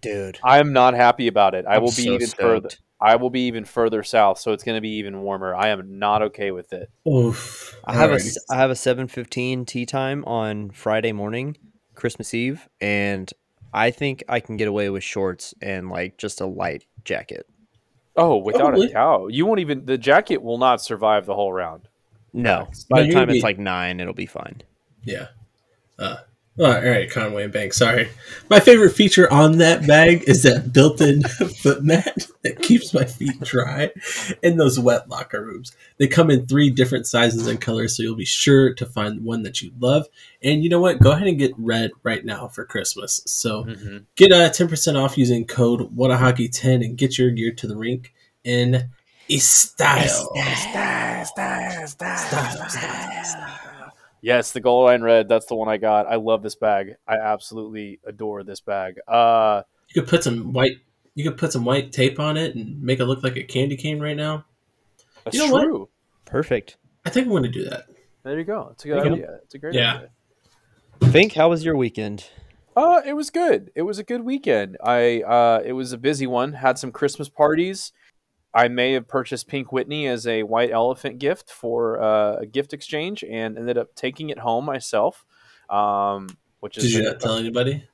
dude. 0.00 0.38
I'm 0.44 0.72
not 0.72 0.94
happy 0.94 1.26
about 1.28 1.54
it. 1.54 1.64
I 1.66 1.76
I'm 1.76 1.82
will 1.82 1.88
be 1.88 2.04
so 2.04 2.12
even 2.12 2.26
stoked. 2.26 2.40
further. 2.40 2.70
I 3.02 3.16
will 3.16 3.30
be 3.30 3.46
even 3.46 3.64
further 3.64 4.02
south, 4.02 4.38
so 4.38 4.52
it's 4.52 4.62
going 4.62 4.76
to 4.76 4.82
be 4.82 4.96
even 4.96 5.22
warmer. 5.22 5.54
I 5.54 5.68
am 5.68 5.98
not 5.98 6.20
okay 6.22 6.50
with 6.50 6.72
it. 6.72 6.90
Oof. 7.08 7.76
I 7.84 7.94
have 7.94 8.10
a 8.12 8.20
I 8.50 8.56
have 8.56 8.70
a 8.70 8.76
seven 8.76 9.08
fifteen 9.08 9.64
tea 9.64 9.86
time 9.86 10.24
on 10.26 10.70
Friday 10.70 11.12
morning, 11.12 11.56
Christmas 11.94 12.34
Eve, 12.34 12.68
and 12.80 13.32
I 13.72 13.90
think 13.90 14.22
I 14.28 14.40
can 14.40 14.56
get 14.56 14.68
away 14.68 14.90
with 14.90 15.02
shorts 15.02 15.54
and 15.62 15.88
like 15.88 16.18
just 16.18 16.40
a 16.40 16.46
light 16.46 16.84
jacket. 17.04 17.46
Oh, 18.16 18.36
without 18.36 18.70
Probably. 18.70 18.88
a 18.88 18.92
doubt. 18.92 19.32
You 19.32 19.46
won't 19.46 19.60
even 19.60 19.86
the 19.86 19.96
jacket 19.96 20.42
will 20.42 20.58
not 20.58 20.82
survive 20.82 21.24
the 21.24 21.34
whole 21.34 21.52
round. 21.52 21.88
No. 22.32 22.68
By 22.88 23.00
no, 23.02 23.06
the 23.06 23.12
time 23.12 23.30
it's 23.30 23.42
like 23.42 23.58
nine, 23.58 23.98
it'll 23.98 24.12
be 24.12 24.26
fine. 24.26 24.62
Yeah. 25.04 25.28
Uh, 25.98 26.18
Oh, 26.62 26.66
all 26.66 26.82
right, 26.82 27.10
Conway 27.10 27.44
and 27.44 27.52
Bank. 27.54 27.72
Sorry. 27.72 28.10
My 28.50 28.60
favorite 28.60 28.90
feature 28.90 29.32
on 29.32 29.56
that 29.58 29.86
bag 29.86 30.24
is 30.26 30.42
that 30.42 30.74
built-in 30.74 31.22
foot 31.62 31.82
mat 31.82 32.26
that 32.44 32.60
keeps 32.60 32.92
my 32.92 33.06
feet 33.06 33.40
dry 33.40 33.90
in 34.42 34.58
those 34.58 34.78
wet 34.78 35.08
locker 35.08 35.42
rooms. 35.42 35.72
They 35.96 36.06
come 36.06 36.30
in 36.30 36.44
three 36.44 36.68
different 36.68 37.06
sizes 37.06 37.46
and 37.46 37.58
colors, 37.58 37.96
so 37.96 38.02
you'll 38.02 38.14
be 38.14 38.26
sure 38.26 38.74
to 38.74 38.84
find 38.84 39.24
one 39.24 39.42
that 39.44 39.62
you 39.62 39.72
love. 39.80 40.06
And 40.42 40.62
you 40.62 40.68
know 40.68 40.80
what? 40.80 41.00
Go 41.00 41.12
ahead 41.12 41.28
and 41.28 41.38
get 41.38 41.54
red 41.56 41.92
right 42.02 42.26
now 42.26 42.48
for 42.48 42.66
Christmas. 42.66 43.22
So 43.24 43.64
mm-hmm. 43.64 43.98
get 44.16 44.30
a 44.30 44.44
uh, 44.44 44.48
ten 44.50 44.68
percent 44.68 44.98
off 44.98 45.16
using 45.16 45.46
code 45.46 45.96
WhataHockey10 45.96 46.84
and 46.84 46.98
get 46.98 47.16
your 47.16 47.30
gear 47.30 47.52
to 47.52 47.66
the 47.68 47.76
rink 47.76 48.12
in 48.44 48.90
style. 49.30 50.06
Style, 50.06 50.56
style, 50.56 51.24
style, 51.24 51.86
style, 51.86 52.68
style, 52.68 53.24
style. 53.24 53.69
Yes, 54.22 54.52
the 54.52 54.60
gold 54.60 54.86
line 54.86 55.02
red. 55.02 55.28
That's 55.28 55.46
the 55.46 55.54
one 55.54 55.68
I 55.68 55.76
got. 55.76 56.06
I 56.06 56.16
love 56.16 56.42
this 56.42 56.54
bag. 56.54 56.96
I 57.06 57.16
absolutely 57.16 58.00
adore 58.04 58.42
this 58.42 58.60
bag. 58.60 58.96
Uh, 59.08 59.62
you 59.88 60.00
could 60.00 60.10
put 60.10 60.22
some 60.22 60.52
white. 60.52 60.78
You 61.14 61.24
could 61.24 61.38
put 61.38 61.52
some 61.52 61.64
white 61.64 61.92
tape 61.92 62.20
on 62.20 62.36
it 62.36 62.54
and 62.54 62.80
make 62.82 63.00
it 63.00 63.06
look 63.06 63.22
like 63.22 63.36
a 63.36 63.42
candy 63.42 63.76
cane 63.76 64.00
right 64.00 64.16
now. 64.16 64.44
That's 65.24 65.36
you 65.36 65.46
know 65.46 65.60
true. 65.60 65.78
What? 65.80 65.88
Perfect. 66.26 66.76
I 67.04 67.10
think 67.10 67.26
I'm 67.26 67.30
going 67.30 67.42
to 67.44 67.48
do 67.48 67.64
that. 67.68 67.86
There 68.22 68.38
you 68.38 68.44
go. 68.44 68.68
It's 68.72 68.84
a 68.84 68.88
good 68.88 69.12
idea. 69.12 69.26
Go. 69.26 69.38
It's 69.42 69.54
a 69.54 69.58
great 69.58 69.74
yeah. 69.74 69.94
idea. 69.96 71.12
Fink, 71.12 71.32
how 71.32 71.48
was 71.48 71.64
your 71.64 71.76
weekend? 71.76 72.26
Uh, 72.76 73.00
it 73.04 73.14
was 73.14 73.30
good. 73.30 73.70
It 73.74 73.82
was 73.82 73.98
a 73.98 74.04
good 74.04 74.22
weekend. 74.22 74.76
I 74.84 75.22
uh, 75.22 75.62
it 75.64 75.72
was 75.72 75.92
a 75.92 75.98
busy 75.98 76.26
one. 76.26 76.52
Had 76.52 76.78
some 76.78 76.92
Christmas 76.92 77.28
parties. 77.28 77.92
I 78.52 78.68
may 78.68 78.92
have 78.92 79.06
purchased 79.06 79.46
Pink 79.46 79.72
Whitney 79.72 80.06
as 80.06 80.26
a 80.26 80.42
white 80.42 80.70
elephant 80.70 81.18
gift 81.18 81.50
for 81.50 82.00
uh, 82.00 82.36
a 82.40 82.46
gift 82.46 82.72
exchange, 82.72 83.22
and 83.22 83.56
ended 83.56 83.78
up 83.78 83.94
taking 83.94 84.30
it 84.30 84.38
home 84.38 84.64
myself. 84.64 85.24
Um, 85.68 86.28
which 86.60 86.76
is 86.76 86.84
did 86.84 86.92
you 86.92 87.02
not 87.02 87.20
tell 87.20 87.36
anybody? 87.36 87.84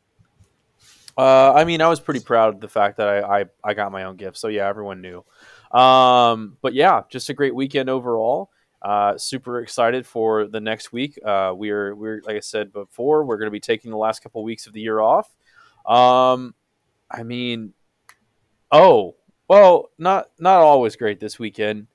Uh, 1.19 1.53
I 1.55 1.65
mean, 1.65 1.81
I 1.81 1.89
was 1.89 2.01
pretty 2.01 2.21
proud 2.21 2.55
of 2.55 2.61
the 2.61 2.69
fact 2.69 2.99
that 2.99 3.09
I, 3.09 3.41
I, 3.41 3.45
I 3.65 3.75
got 3.75 3.91
my 3.91 4.05
own 4.05 4.17
gift. 4.17 4.37
So 4.37 4.49
yeah, 4.49 4.69
everyone 4.69 5.01
knew. 5.01 5.25
Um, 5.79 6.59
but 6.61 6.75
yeah, 6.75 7.03
just 7.09 7.31
a 7.31 7.35
great 7.35 7.55
weekend 7.55 7.89
overall. 7.89 8.51
Uh, 8.83 9.17
super 9.17 9.61
excited 9.61 10.07
for 10.07 10.47
the 10.47 10.61
next 10.61 10.93
week. 10.93 11.19
Uh, 11.25 11.53
we're 11.57 11.95
we're 11.95 12.21
like 12.25 12.37
I 12.37 12.41
said 12.41 12.73
before, 12.73 13.25
we're 13.25 13.39
going 13.39 13.47
to 13.47 13.53
be 13.53 13.61
taking 13.61 13.91
the 13.91 13.97
last 13.97 14.23
couple 14.23 14.45
weeks 14.45 14.67
of 14.67 14.75
the 14.75 14.81
year 14.81 15.01
off. 15.01 15.35
Um, 15.87 16.55
I 17.11 17.23
mean, 17.23 17.73
oh, 18.71 19.17
well, 19.49 19.91
not 19.99 20.31
not 20.39 20.61
always 20.61 20.97
great 20.97 21.21
this 21.21 21.39
weekend. 21.39 21.87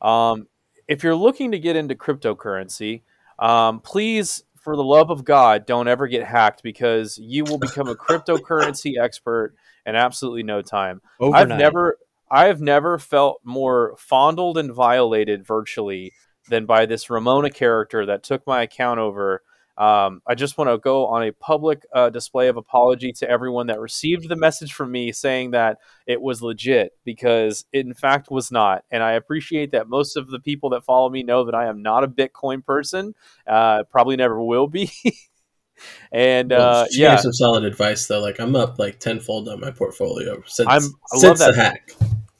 Um, 0.00 0.46
if 0.86 1.02
you're 1.02 1.14
looking 1.14 1.52
to 1.52 1.58
get 1.58 1.76
into 1.76 1.94
cryptocurrency, 1.94 3.02
um, 3.38 3.80
please, 3.80 4.44
for 4.56 4.76
the 4.76 4.84
love 4.84 5.10
of 5.10 5.24
God, 5.24 5.66
don't 5.66 5.88
ever 5.88 6.06
get 6.06 6.24
hacked 6.24 6.62
because 6.62 7.18
you 7.18 7.44
will 7.44 7.58
become 7.58 7.88
a 7.88 7.94
cryptocurrency 7.94 8.94
expert 9.00 9.54
in 9.86 9.94
absolutely 9.94 10.42
no 10.42 10.62
time. 10.62 11.00
Overnight. 11.20 11.52
I've 11.52 11.58
never 11.58 11.98
I 12.30 12.46
have 12.46 12.60
never 12.60 12.98
felt 12.98 13.40
more 13.44 13.94
fondled 13.98 14.58
and 14.58 14.72
violated 14.72 15.46
virtually 15.46 16.12
than 16.48 16.66
by 16.66 16.86
this 16.86 17.10
Ramona 17.10 17.50
character 17.50 18.06
that 18.06 18.22
took 18.22 18.46
my 18.46 18.62
account 18.62 19.00
over 19.00 19.42
um, 19.78 20.22
I 20.26 20.34
just 20.34 20.58
want 20.58 20.70
to 20.70 20.78
go 20.78 21.06
on 21.06 21.22
a 21.22 21.32
public 21.32 21.86
uh, 21.94 22.10
display 22.10 22.48
of 22.48 22.56
apology 22.56 23.12
to 23.12 23.30
everyone 23.30 23.68
that 23.68 23.78
received 23.78 24.28
the 24.28 24.34
message 24.34 24.72
from 24.72 24.90
me 24.90 25.12
saying 25.12 25.52
that 25.52 25.78
it 26.04 26.20
was 26.20 26.42
legit 26.42 26.92
because 27.04 27.64
it 27.72 27.86
in 27.86 27.94
fact 27.94 28.28
was 28.28 28.50
not. 28.50 28.84
And 28.90 29.04
I 29.04 29.12
appreciate 29.12 29.70
that 29.70 29.88
most 29.88 30.16
of 30.16 30.28
the 30.30 30.40
people 30.40 30.70
that 30.70 30.84
follow 30.84 31.08
me 31.08 31.22
know 31.22 31.44
that 31.44 31.54
I 31.54 31.68
am 31.68 31.80
not 31.80 32.02
a 32.02 32.08
Bitcoin 32.08 32.64
person, 32.64 33.14
uh, 33.46 33.84
probably 33.84 34.16
never 34.16 34.42
will 34.42 34.66
be. 34.66 34.90
and 36.12 36.52
uh, 36.52 36.86
yeah, 36.90 37.14
some 37.14 37.32
solid 37.32 37.64
advice 37.64 38.08
though. 38.08 38.20
Like 38.20 38.40
I'm 38.40 38.56
up 38.56 38.80
like 38.80 38.98
tenfold 38.98 39.48
on 39.48 39.60
my 39.60 39.70
portfolio 39.70 40.42
since 40.46 40.68
I'm, 40.68 40.82
I 41.12 41.18
since 41.18 41.38
the 41.38 41.54
hack. 41.54 41.92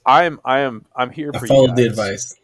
I'm 0.05 0.41
I 0.45 0.61
am 0.61 0.87
I'm 0.97 1.11
here 1.11 1.31
I 1.33 1.39
for 1.39 1.47
followed 1.47 1.77
the 1.77 1.87
advice. 1.87 2.35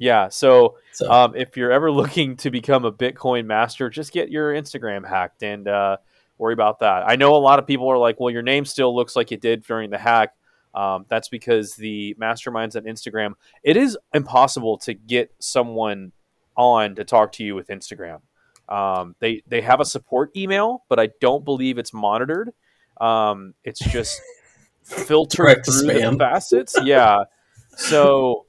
Yeah. 0.00 0.30
So, 0.30 0.78
so. 0.92 1.08
Um, 1.10 1.36
if 1.36 1.56
you're 1.56 1.70
ever 1.70 1.92
looking 1.92 2.36
to 2.38 2.50
become 2.50 2.84
a 2.84 2.90
Bitcoin 2.90 3.44
master, 3.44 3.88
just 3.88 4.12
get 4.12 4.30
your 4.30 4.52
Instagram 4.52 5.06
hacked 5.06 5.44
and 5.44 5.68
uh, 5.68 5.98
worry 6.38 6.54
about 6.54 6.80
that. 6.80 7.04
I 7.06 7.14
know 7.14 7.36
a 7.36 7.38
lot 7.38 7.60
of 7.60 7.66
people 7.66 7.88
are 7.88 7.98
like, 7.98 8.18
well, 8.18 8.30
your 8.30 8.42
name 8.42 8.64
still 8.64 8.96
looks 8.96 9.14
like 9.14 9.30
it 9.30 9.40
did 9.40 9.62
during 9.62 9.90
the 9.90 9.98
hack. 9.98 10.34
Um, 10.74 11.04
that's 11.08 11.28
because 11.28 11.74
the 11.74 12.16
masterminds 12.18 12.76
on 12.76 12.84
Instagram, 12.84 13.34
it 13.62 13.76
is 13.76 13.98
impossible 14.14 14.78
to 14.78 14.94
get 14.94 15.32
someone 15.38 16.12
on 16.56 16.94
to 16.94 17.04
talk 17.04 17.32
to 17.32 17.44
you 17.44 17.54
with 17.54 17.68
Instagram. 17.68 18.20
Um, 18.68 19.16
they 19.18 19.42
they 19.48 19.60
have 19.62 19.80
a 19.80 19.84
support 19.84 20.34
email, 20.36 20.84
but 20.88 21.00
I 21.00 21.10
don't 21.20 21.44
believe 21.44 21.76
it's 21.76 21.92
monitored. 21.92 22.52
Um, 23.00 23.54
it's 23.64 23.80
just 23.80 24.20
filtered 24.84 25.64
through 25.66 25.88
the 25.88 26.16
facets. 26.18 26.76
Yeah. 26.82 27.24
So 27.76 28.46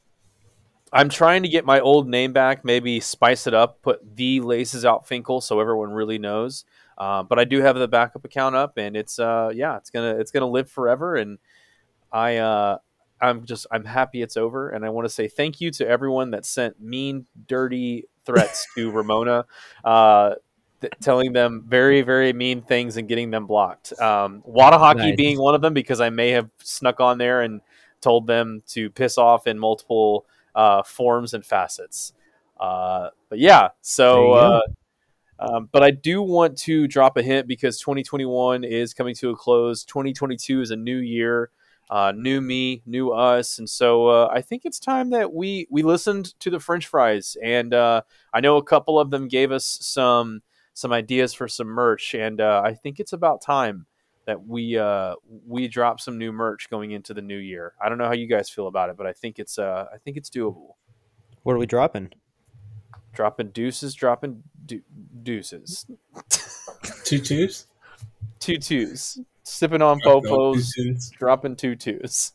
I'm 0.93 1.09
trying 1.09 1.43
to 1.43 1.49
get 1.49 1.65
my 1.65 1.79
old 1.79 2.07
name 2.07 2.33
back, 2.33 2.65
maybe 2.65 2.99
spice 2.99 3.47
it 3.47 3.53
up, 3.53 3.81
put 3.81 4.15
the 4.15 4.41
Laces 4.41 4.85
Out 4.85 5.07
Finkel 5.07 5.39
so 5.39 5.59
everyone 5.59 5.91
really 5.91 6.17
knows. 6.17 6.65
Uh, 6.97 7.23
but 7.23 7.39
I 7.39 7.45
do 7.45 7.61
have 7.61 7.77
the 7.77 7.87
backup 7.87 8.25
account 8.25 8.55
up, 8.55 8.77
and 8.77 8.95
it's 8.95 9.17
uh, 9.17 9.51
yeah, 9.53 9.77
it's 9.77 9.89
gonna 9.89 10.17
it's 10.17 10.31
gonna 10.31 10.49
live 10.49 10.69
forever. 10.69 11.15
And 11.15 11.39
I 12.11 12.37
uh, 12.37 12.77
I'm 13.21 13.45
just 13.45 13.65
I'm 13.71 13.85
happy 13.85 14.21
it's 14.21 14.37
over, 14.37 14.69
and 14.69 14.85
I 14.85 14.89
want 14.89 15.05
to 15.05 15.09
say 15.09 15.27
thank 15.27 15.61
you 15.61 15.71
to 15.71 15.87
everyone 15.87 16.31
that 16.31 16.45
sent 16.45 16.81
mean, 16.81 17.25
dirty 17.47 18.05
threats 18.25 18.67
to 18.75 18.91
Ramona. 18.91 19.45
Uh, 19.83 20.35
th- 20.81 20.93
telling 20.99 21.31
them 21.31 21.63
very, 21.67 22.01
very 22.01 22.33
mean 22.33 22.61
things 22.61 22.97
and 22.97 23.07
getting 23.07 23.31
them 23.31 23.47
blocked. 23.47 23.99
Um, 23.99 24.41
Wada 24.45 24.77
Hockey 24.77 24.99
nice. 24.99 25.15
being 25.15 25.39
one 25.39 25.55
of 25.55 25.61
them 25.61 25.73
because 25.73 26.01
I 26.01 26.09
may 26.09 26.31
have 26.31 26.49
snuck 26.61 26.99
on 26.99 27.17
there 27.17 27.41
and 27.41 27.61
told 28.01 28.27
them 28.27 28.63
to 28.67 28.89
piss 28.89 29.17
off 29.17 29.47
in 29.47 29.57
multiple 29.57 30.25
uh, 30.55 30.83
forms 30.83 31.33
and 31.33 31.45
facets. 31.45 32.13
Uh, 32.59 33.09
but 33.29 33.39
yeah, 33.39 33.69
so. 33.81 34.31
Uh, 34.33 34.61
um, 35.41 35.69
but 35.71 35.81
I 35.81 35.89
do 35.89 36.21
want 36.21 36.55
to 36.59 36.87
drop 36.87 37.17
a 37.17 37.23
hint 37.23 37.47
because 37.47 37.79
2021 37.79 38.63
is 38.63 38.93
coming 38.93 39.15
to 39.15 39.31
a 39.31 39.35
close. 39.35 39.83
2022 39.85 40.61
is 40.61 40.69
a 40.69 40.75
new 40.75 40.99
year, 40.99 41.49
uh, 41.89 42.13
new 42.15 42.39
me, 42.41 42.83
new 42.85 43.09
us, 43.09 43.57
and 43.57 43.67
so 43.67 44.07
uh, 44.07 44.29
I 44.31 44.41
think 44.41 44.65
it's 44.65 44.79
time 44.79 45.09
that 45.09 45.33
we 45.33 45.67
we 45.71 45.81
listened 45.81 46.39
to 46.41 46.51
the 46.51 46.59
French 46.59 46.85
fries, 46.85 47.35
and 47.41 47.73
uh, 47.73 48.03
I 48.31 48.39
know 48.39 48.57
a 48.57 48.63
couple 48.63 48.99
of 48.99 49.09
them 49.09 49.27
gave 49.27 49.51
us 49.51 49.79
some 49.81 50.43
some 50.75 50.93
ideas 50.93 51.33
for 51.33 51.47
some 51.47 51.67
merch, 51.67 52.13
and 52.13 52.39
uh, 52.39 52.61
I 52.63 52.75
think 52.75 52.99
it's 52.99 53.13
about 53.13 53.41
time 53.41 53.87
that 54.25 54.47
we 54.47 54.77
uh, 54.77 55.15
we 55.47 55.67
drop 55.67 55.99
some 55.99 56.17
new 56.17 56.31
merch 56.31 56.69
going 56.69 56.91
into 56.91 57.13
the 57.13 57.21
new 57.21 57.37
year. 57.37 57.73
I 57.83 57.89
don't 57.89 57.97
know 57.97 58.05
how 58.05 58.13
you 58.13 58.27
guys 58.27 58.49
feel 58.49 58.67
about 58.67 58.89
it, 58.89 58.97
but 58.97 59.07
I 59.07 59.13
think 59.13 59.39
it's 59.39 59.57
uh, 59.57 59.87
I 59.93 59.97
think 59.97 60.17
it's 60.17 60.29
doable. 60.29 60.75
What 61.43 61.53
are 61.53 61.57
we 61.57 61.65
dropping? 61.65 62.11
Dropping 63.13 63.49
deuces, 63.49 63.93
dropping 63.93 64.43
de- 64.65 64.83
deuces. 65.23 65.85
two 67.03 67.19
twos. 67.19 67.67
Two 68.39 68.57
twos. 68.57 69.19
Sipping 69.43 69.81
on 69.81 69.99
popos, 70.01 70.69
dropping 71.17 71.55
two 71.55 71.75
twos. 71.75 72.33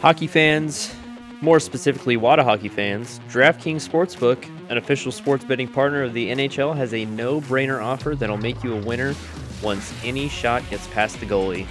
Hockey 0.00 0.26
fans, 0.26 0.94
more 1.40 1.58
specifically 1.58 2.16
Wada 2.16 2.44
hockey 2.44 2.68
fans, 2.68 3.20
DraftKings 3.28 3.88
Sportsbook, 3.88 4.48
an 4.68 4.78
official 4.78 5.10
sports 5.10 5.44
betting 5.44 5.68
partner 5.68 6.02
of 6.02 6.12
the 6.12 6.30
NHL, 6.30 6.76
has 6.76 6.92
a 6.94 7.04
no-brainer 7.06 7.82
offer 7.82 8.14
that'll 8.14 8.36
make 8.36 8.62
you 8.62 8.74
a 8.74 8.80
winner 8.80 9.14
once 9.62 9.94
any 10.04 10.28
shot 10.28 10.62
gets 10.70 10.86
past 10.88 11.18
the 11.20 11.26
goalie. 11.26 11.66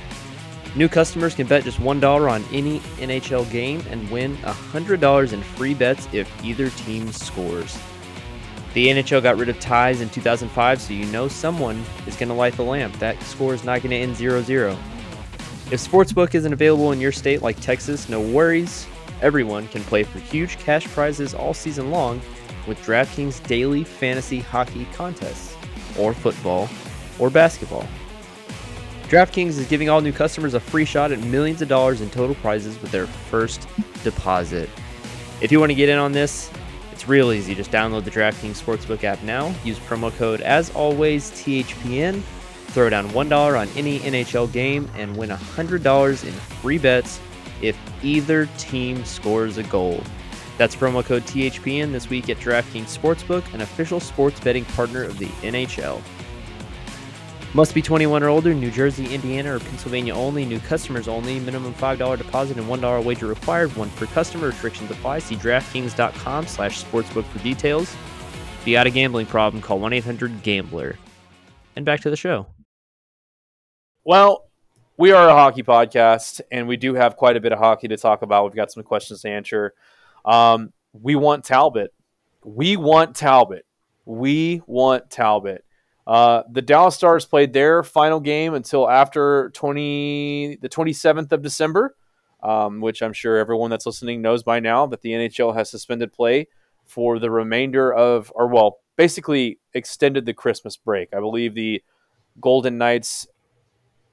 New 0.76 0.88
customers 0.88 1.36
can 1.36 1.48
bet 1.48 1.66
just 1.66 1.80
$1 1.80 2.32
on 2.32 2.44
any 2.52 2.80
NHL 3.00 3.50
game 3.52 3.84
and 3.90 4.10
win 4.10 4.38
$100 4.38 5.34
in 5.34 5.42
free 5.42 5.74
bets 5.74 6.08
if 6.14 6.32
either 6.46 6.70
team 6.70 7.12
scores. 7.12 7.78
The 8.74 8.88
NHL 8.88 9.22
got 9.22 9.38
rid 9.38 9.50
of 9.50 9.60
ties 9.60 10.00
in 10.00 10.10
2005, 10.10 10.82
so 10.82 10.94
you 10.94 11.06
know 11.08 11.28
someone 11.28 11.84
is 12.08 12.16
going 12.16 12.30
to 12.30 12.36
light 12.36 12.54
the 12.54 12.64
lamp. 12.64 12.98
That 13.00 13.22
score 13.24 13.54
is 13.54 13.66
not 13.66 13.82
going 13.82 13.90
to 13.90 13.98
end 13.98 14.16
0 14.16 14.42
0. 14.44 14.78
If 15.72 15.86
Sportsbook 15.86 16.36
isn't 16.36 16.54
available 16.54 16.94
in 16.94 17.02
your 17.02 17.12
state 17.12 17.42
like 17.42 17.60
Texas, 17.60 18.08
no 18.08 18.22
worries. 18.22 18.88
Everyone 19.22 19.68
can 19.68 19.84
play 19.84 20.04
for 20.04 20.20
huge 20.20 20.58
cash 20.58 20.88
prizes 20.88 21.34
all 21.34 21.54
season 21.54 21.92
long 21.92 22.22
with 22.66 22.82
DraftKings 22.82 23.46
daily 23.46 23.84
fantasy 23.84 24.40
hockey 24.40 24.88
contests, 24.94 25.56
or 26.00 26.14
football, 26.14 26.68
or 27.22 27.30
basketball. 27.30 27.88
DraftKings 29.04 29.58
is 29.58 29.68
giving 29.68 29.90
all 29.90 30.02
new 30.02 30.12
customers 30.12 30.54
a 30.54 30.60
free 30.60 30.86
shot 30.86 31.12
at 31.12 31.20
millions 31.20 31.62
of 31.62 31.68
dollars 31.68 32.02
in 32.02 32.10
total 32.10 32.36
prizes 32.36 32.82
with 32.82 32.92
their 32.92 33.08
first 33.08 33.68
deposit. 34.04 34.70
If 35.42 35.52
you 35.52 35.60
want 35.60 35.70
to 35.70 35.76
get 35.76 35.90
in 35.90 35.98
on 35.98 36.12
this, 36.12 36.50
it's 36.92 37.08
real 37.08 37.32
easy. 37.32 37.54
Just 37.54 37.72
download 37.72 38.04
the 38.04 38.12
DraftKings 38.12 38.62
Sportsbook 38.62 39.04
app 39.04 39.22
now. 39.24 39.54
Use 39.64 39.80
promo 39.80 40.16
code, 40.18 40.42
as 40.42 40.70
always, 40.72 41.32
THPN. 41.32 42.22
Throw 42.68 42.90
down 42.90 43.10
$1 43.10 43.60
on 43.60 43.68
any 43.78 44.00
NHL 44.00 44.52
game 44.54 44.90
and 44.96 45.18
win 45.18 45.30
$100 45.30 46.24
in 46.24 46.32
free 46.32 46.78
bets 46.78 47.20
if 47.62 47.78
either 48.04 48.46
team 48.58 49.04
scores 49.04 49.58
a 49.58 49.64
goal. 49.64 50.02
That's 50.58 50.76
promo 50.76 51.04
code 51.04 51.24
THPN 51.24 51.92
this 51.92 52.10
week 52.10 52.30
at 52.30 52.38
DraftKings 52.38 52.98
Sportsbook, 52.98 53.54
an 53.54 53.62
official 53.62 54.00
sports 54.00 54.40
betting 54.40 54.64
partner 54.66 55.04
of 55.04 55.18
the 55.18 55.28
NHL. 55.42 56.02
Must 57.54 57.76
be 57.76 57.82
21 57.82 58.24
or 58.24 58.30
older, 58.30 58.54
New 58.54 58.72
Jersey, 58.72 59.14
Indiana, 59.14 59.56
or 59.56 59.60
Pennsylvania 59.60 60.16
only. 60.16 60.46
New 60.46 60.60
customers 60.60 61.10
only. 61.10 61.38
Minimum 61.42 61.74
$5 61.74 62.18
deposit 62.18 62.58
and 62.58 62.66
$1 62.66 63.04
wager 63.04 63.28
required. 63.28 63.76
One 63.76 63.90
per 63.92 64.06
customer. 64.06 64.48
Restrictions 64.48 64.90
apply. 64.90 65.20
See 65.20 65.36
DraftKings.com 65.36 66.48
slash 66.48 66.82
sportsbook 66.82 67.26
for 67.26 67.40
details. 67.40 67.94
If 68.62 68.68
you 68.68 68.76
got 68.76 68.88
a 68.88 68.90
gambling 68.90 69.26
problem, 69.26 69.62
call 69.62 69.82
1-800-GAMBLER. 69.82 70.98
And 71.76 71.84
back 71.84 72.00
to 72.02 72.10
the 72.10 72.16
show. 72.16 72.48
Well, 74.06 74.50
we 74.96 75.12
are 75.12 75.28
a 75.28 75.34
hockey 75.34 75.64
podcast, 75.64 76.40
and 76.52 76.70
we 76.70 76.78
do 76.78 76.94
have 76.94 77.18
quite 77.18 77.36
a 77.36 77.42
bit 77.42 77.52
of 77.52 77.60
hockey 77.60 77.90
to 77.90 77.98
talk 77.98 78.22
about. 78.22 78.46
We've 78.46 78.56
got 78.56 78.72
some 78.72 78.84
questions 78.84 79.24
to 79.24 79.30
answer. 79.30 79.74
Um, 80.24 80.72
we 80.94 81.16
want 81.16 81.44
Talbot. 81.44 81.94
We 82.46 82.78
want 82.78 83.14
Talbot. 83.14 83.66
We 84.06 84.62
want 84.68 85.10
Talbot. 85.10 85.66
Uh, 86.08 86.44
the 86.52 86.62
Dallas 86.62 86.96
Stars 86.96 87.26
played 87.26 87.54
their 87.54 87.84
final 87.84 88.20
game 88.20 88.54
until 88.54 88.90
after 88.90 89.52
20, 89.52 90.58
the 90.62 90.70
27th 90.70 91.32
of 91.32 91.42
December, 91.42 91.96
um, 92.42 92.82
which 92.82 93.02
I'm 93.02 93.14
sure 93.14 93.38
everyone 93.38 93.70
that's 93.70 93.86
listening 93.86 94.22
knows 94.22 94.44
by 94.44 94.60
now 94.60 94.88
that 94.88 95.02
the 95.02 95.12
NHL 95.12 95.56
has 95.56 95.70
suspended 95.70 96.12
play 96.12 96.48
for 96.86 97.20
the 97.20 97.30
remainder 97.30 97.94
of, 97.94 98.32
or 98.36 98.48
well, 98.48 98.80
basically 98.96 99.60
extended 99.74 100.26
the 100.26 100.34
Christmas 100.34 100.76
break. 100.76 101.10
I 101.14 101.20
believe 101.20 101.54
the 101.54 101.84
Golden 102.40 102.78
Knights 102.78 103.28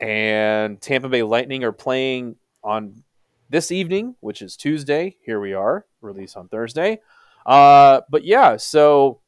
and 0.01 0.81
Tampa 0.81 1.09
Bay 1.09 1.23
Lightning 1.23 1.65
are 1.65 1.73
playing 1.73 2.37
on 2.63 3.03
this 3.51 3.73
evening, 3.73 4.15
which 4.21 4.43
is 4.43 4.57
Tuesday. 4.57 5.17
Here 5.25 5.41
we 5.41 5.55
are, 5.55 5.87
release 6.01 6.37
on 6.37 6.49
Thursday. 6.49 7.01
Uh, 7.47 8.03
but 8.11 8.25
yeah, 8.25 8.57
so 8.57 9.21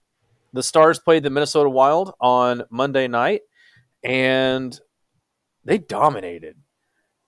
the 0.53 0.63
Stars 0.63 0.99
played 0.99 1.23
the 1.23 1.31
Minnesota 1.31 1.71
Wild 1.71 2.13
on 2.21 2.65
Monday 2.71 3.09
night, 3.09 3.41
and 4.03 4.79
they 5.65 5.79
dominated. 5.79 6.57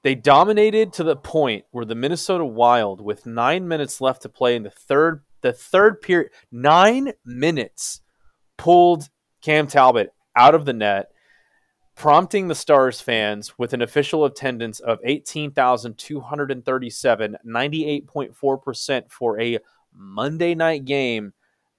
They 0.02 0.14
dominated 0.16 0.92
to 0.94 1.04
the 1.04 1.16
point 1.16 1.64
where 1.70 1.84
the 1.84 1.94
Minnesota 1.94 2.44
Wild, 2.44 3.00
with 3.00 3.24
nine 3.24 3.68
minutes 3.68 4.00
left 4.00 4.22
to 4.22 4.28
play 4.28 4.56
in 4.56 4.64
the 4.64 4.70
third, 4.70 5.22
the 5.42 5.52
third 5.52 6.00
period, 6.00 6.32
nine 6.50 7.12
minutes, 7.24 8.00
pulled 8.58 9.08
Cam 9.42 9.68
Talbot 9.68 10.12
out 10.36 10.56
of 10.56 10.64
the 10.64 10.72
net, 10.72 11.12
prompting 11.94 12.48
the 12.48 12.54
Stars 12.54 13.00
fans 13.00 13.58
with 13.58 13.72
an 13.72 13.82
official 13.82 14.24
attendance 14.24 14.80
of 14.80 14.98
18,237, 15.04 17.36
98.4% 17.46 19.10
for 19.10 19.40
a 19.40 19.58
Monday 19.94 20.54
night 20.54 20.84
game 20.84 21.32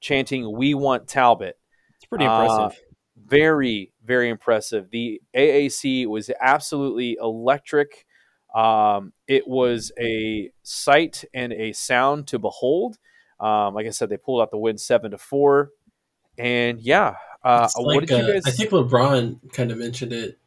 chanting 0.04 0.56
"We 0.56 0.76
want 0.76 1.08
Talbot." 1.08 1.58
It's 1.96 2.06
pretty 2.06 2.26
impressive. 2.26 2.78
Uh, 2.78 2.94
very, 3.26 3.94
very 4.06 4.30
impressive. 4.30 4.92
The 4.92 5.22
AAC 5.36 6.06
was 6.06 6.30
absolutely 6.40 7.18
electric. 7.20 8.06
Um, 8.54 9.14
it 9.28 9.48
was 9.48 9.92
a 10.00 10.52
sight 10.62 11.24
and 11.34 11.54
a 11.54 11.72
sound 11.74 12.28
to 12.28 12.38
behold. 12.38 12.98
Um, 13.40 13.74
like 13.74 13.88
I 13.88 13.90
said, 13.90 14.10
they 14.10 14.18
pulled 14.18 14.42
out 14.42 14.52
the 14.52 14.58
win 14.58 14.78
seven 14.78 15.12
to 15.12 15.18
four, 15.18 15.72
and 16.38 16.80
yeah. 16.82 17.16
Uh, 17.44 17.68
like, 17.78 17.96
what 17.96 18.08
did 18.08 18.10
you 18.10 18.34
guys? 18.34 18.46
Uh, 18.46 18.50
I 18.50 18.52
think 18.52 18.70
LeBron 18.70 19.54
kind 19.54 19.72
of 19.72 19.78
mentioned 19.78 20.14
it. 20.14 20.38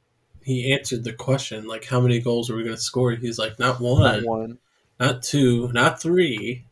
He 0.43 0.73
answered 0.73 1.03
the 1.03 1.13
question 1.13 1.67
like, 1.67 1.85
"How 1.85 2.01
many 2.01 2.21
goals 2.21 2.51
are 2.51 2.57
we 2.57 2.63
going 2.63 2.77
to 2.77 2.81
score?" 2.81 3.11
He's 3.13 3.39
like, 3.39 3.59
"Not 3.59 3.81
one, 3.81 4.03
not 4.03 4.23
one, 4.25 4.59
not 5.01 5.23
two, 5.23 5.71
not 5.73 6.01
three, 6.01 6.65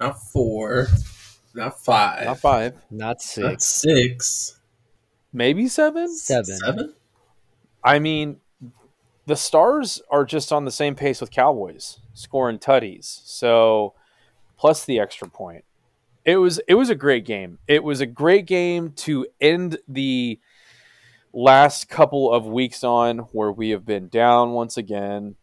not 0.00 0.20
four, 0.20 0.88
not 1.54 1.80
five. 1.80 2.26
Not 2.26 2.40
five. 2.40 2.74
Not 2.90 3.22
six. 3.22 3.44
Not 3.44 3.62
six. 3.62 4.60
Maybe 5.32 5.68
seven? 5.68 6.14
Seven. 6.14 6.56
Seven? 6.56 6.94
I 7.82 7.98
mean, 7.98 8.40
the 9.26 9.36
Stars 9.36 10.00
are 10.10 10.24
just 10.24 10.52
on 10.52 10.64
the 10.64 10.70
same 10.70 10.94
pace 10.94 11.20
with 11.20 11.30
Cowboys, 11.30 12.00
scoring 12.12 12.58
tutties. 12.58 13.20
So 13.24 13.94
plus 14.56 14.84
the 14.84 14.98
extra 14.98 15.28
point. 15.28 15.64
It 16.24 16.36
was 16.36 16.58
it 16.66 16.74
was 16.74 16.88
a 16.88 16.94
great 16.94 17.26
game. 17.26 17.58
It 17.68 17.84
was 17.84 18.00
a 18.00 18.06
great 18.06 18.46
game 18.46 18.92
to 18.92 19.26
end 19.40 19.78
the 19.86 20.40
last 21.34 21.88
couple 21.88 22.32
of 22.32 22.46
weeks 22.46 22.82
on 22.82 23.18
where 23.32 23.52
we 23.52 23.70
have 23.70 23.84
been 23.84 24.08
down 24.08 24.52
once 24.52 24.76
again. 24.76 25.34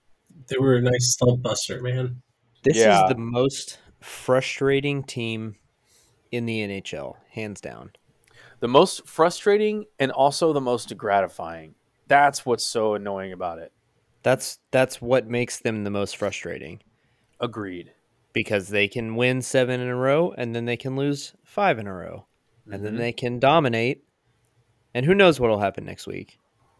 They 0.47 0.57
were 0.57 0.77
a 0.77 0.81
nice 0.81 1.15
slump 1.17 1.43
buster, 1.43 1.81
man. 1.81 2.23
This 2.63 2.77
yeah. 2.77 3.03
is 3.03 3.09
the 3.09 3.17
most 3.17 3.77
frustrating 3.99 5.03
team 5.03 5.55
in 6.31 6.45
the 6.45 6.59
NHL, 6.59 7.15
hands 7.31 7.61
down. 7.61 7.91
The 8.59 8.67
most 8.67 9.07
frustrating 9.07 9.85
and 9.99 10.11
also 10.11 10.53
the 10.53 10.61
most 10.61 10.95
gratifying. 10.97 11.75
That's 12.07 12.45
what's 12.45 12.65
so 12.65 12.93
annoying 12.93 13.33
about 13.33 13.59
it. 13.59 13.71
That's 14.23 14.59
that's 14.69 15.01
what 15.01 15.27
makes 15.27 15.59
them 15.59 15.83
the 15.83 15.89
most 15.89 16.17
frustrating. 16.17 16.81
Agreed. 17.39 17.91
Because 18.33 18.69
they 18.69 18.87
can 18.87 19.15
win 19.15 19.41
seven 19.41 19.79
in 19.79 19.87
a 19.87 19.95
row 19.95 20.33
and 20.37 20.55
then 20.55 20.65
they 20.65 20.77
can 20.77 20.95
lose 20.95 21.33
five 21.43 21.79
in 21.79 21.87
a 21.87 21.93
row. 21.93 22.27
And 22.65 22.75
mm-hmm. 22.75 22.83
then 22.83 22.95
they 22.97 23.11
can 23.11 23.39
dominate. 23.39 24.03
And 24.93 25.05
who 25.05 25.15
knows 25.15 25.39
what'll 25.39 25.59
happen 25.59 25.85
next 25.85 26.05
week. 26.05 26.37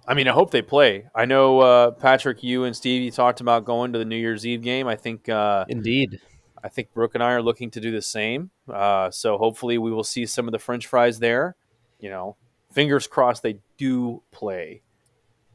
I 0.08 0.14
mean, 0.14 0.28
I 0.28 0.32
hope 0.32 0.52
they 0.52 0.62
play. 0.62 1.06
I 1.16 1.26
know 1.26 1.60
uh, 1.60 1.92
Patrick, 1.92 2.44
you 2.44 2.64
and 2.64 2.76
Stevie 2.76 3.12
talked 3.12 3.42
about 3.42 3.66
going 3.66 3.94
to 3.94 4.00
the 4.00 4.06
New 4.06 4.18
Year's 4.18 4.46
Eve 4.46 4.62
game. 4.62 4.88
I 4.88 4.96
think 4.96 5.30
uh, 5.30 5.66
indeed. 5.68 6.20
I 6.64 6.70
think 6.70 6.94
Brooke 6.94 7.16
and 7.16 7.24
I 7.24 7.32
are 7.34 7.42
looking 7.42 7.72
to 7.72 7.80
do 7.80 7.92
the 7.92 8.02
same. 8.02 8.52
Uh, 8.72 9.10
so 9.12 9.38
hopefully 9.38 9.78
we 9.78 9.92
will 9.92 10.04
see 10.04 10.26
some 10.26 10.48
of 10.48 10.52
the 10.52 10.60
French 10.60 10.88
fries 10.88 11.20
there. 11.20 11.56
You 12.00 12.10
know, 12.10 12.36
fingers 12.72 13.08
crossed 13.08 13.44
they 13.44 13.60
do 13.78 14.24
play 14.32 14.82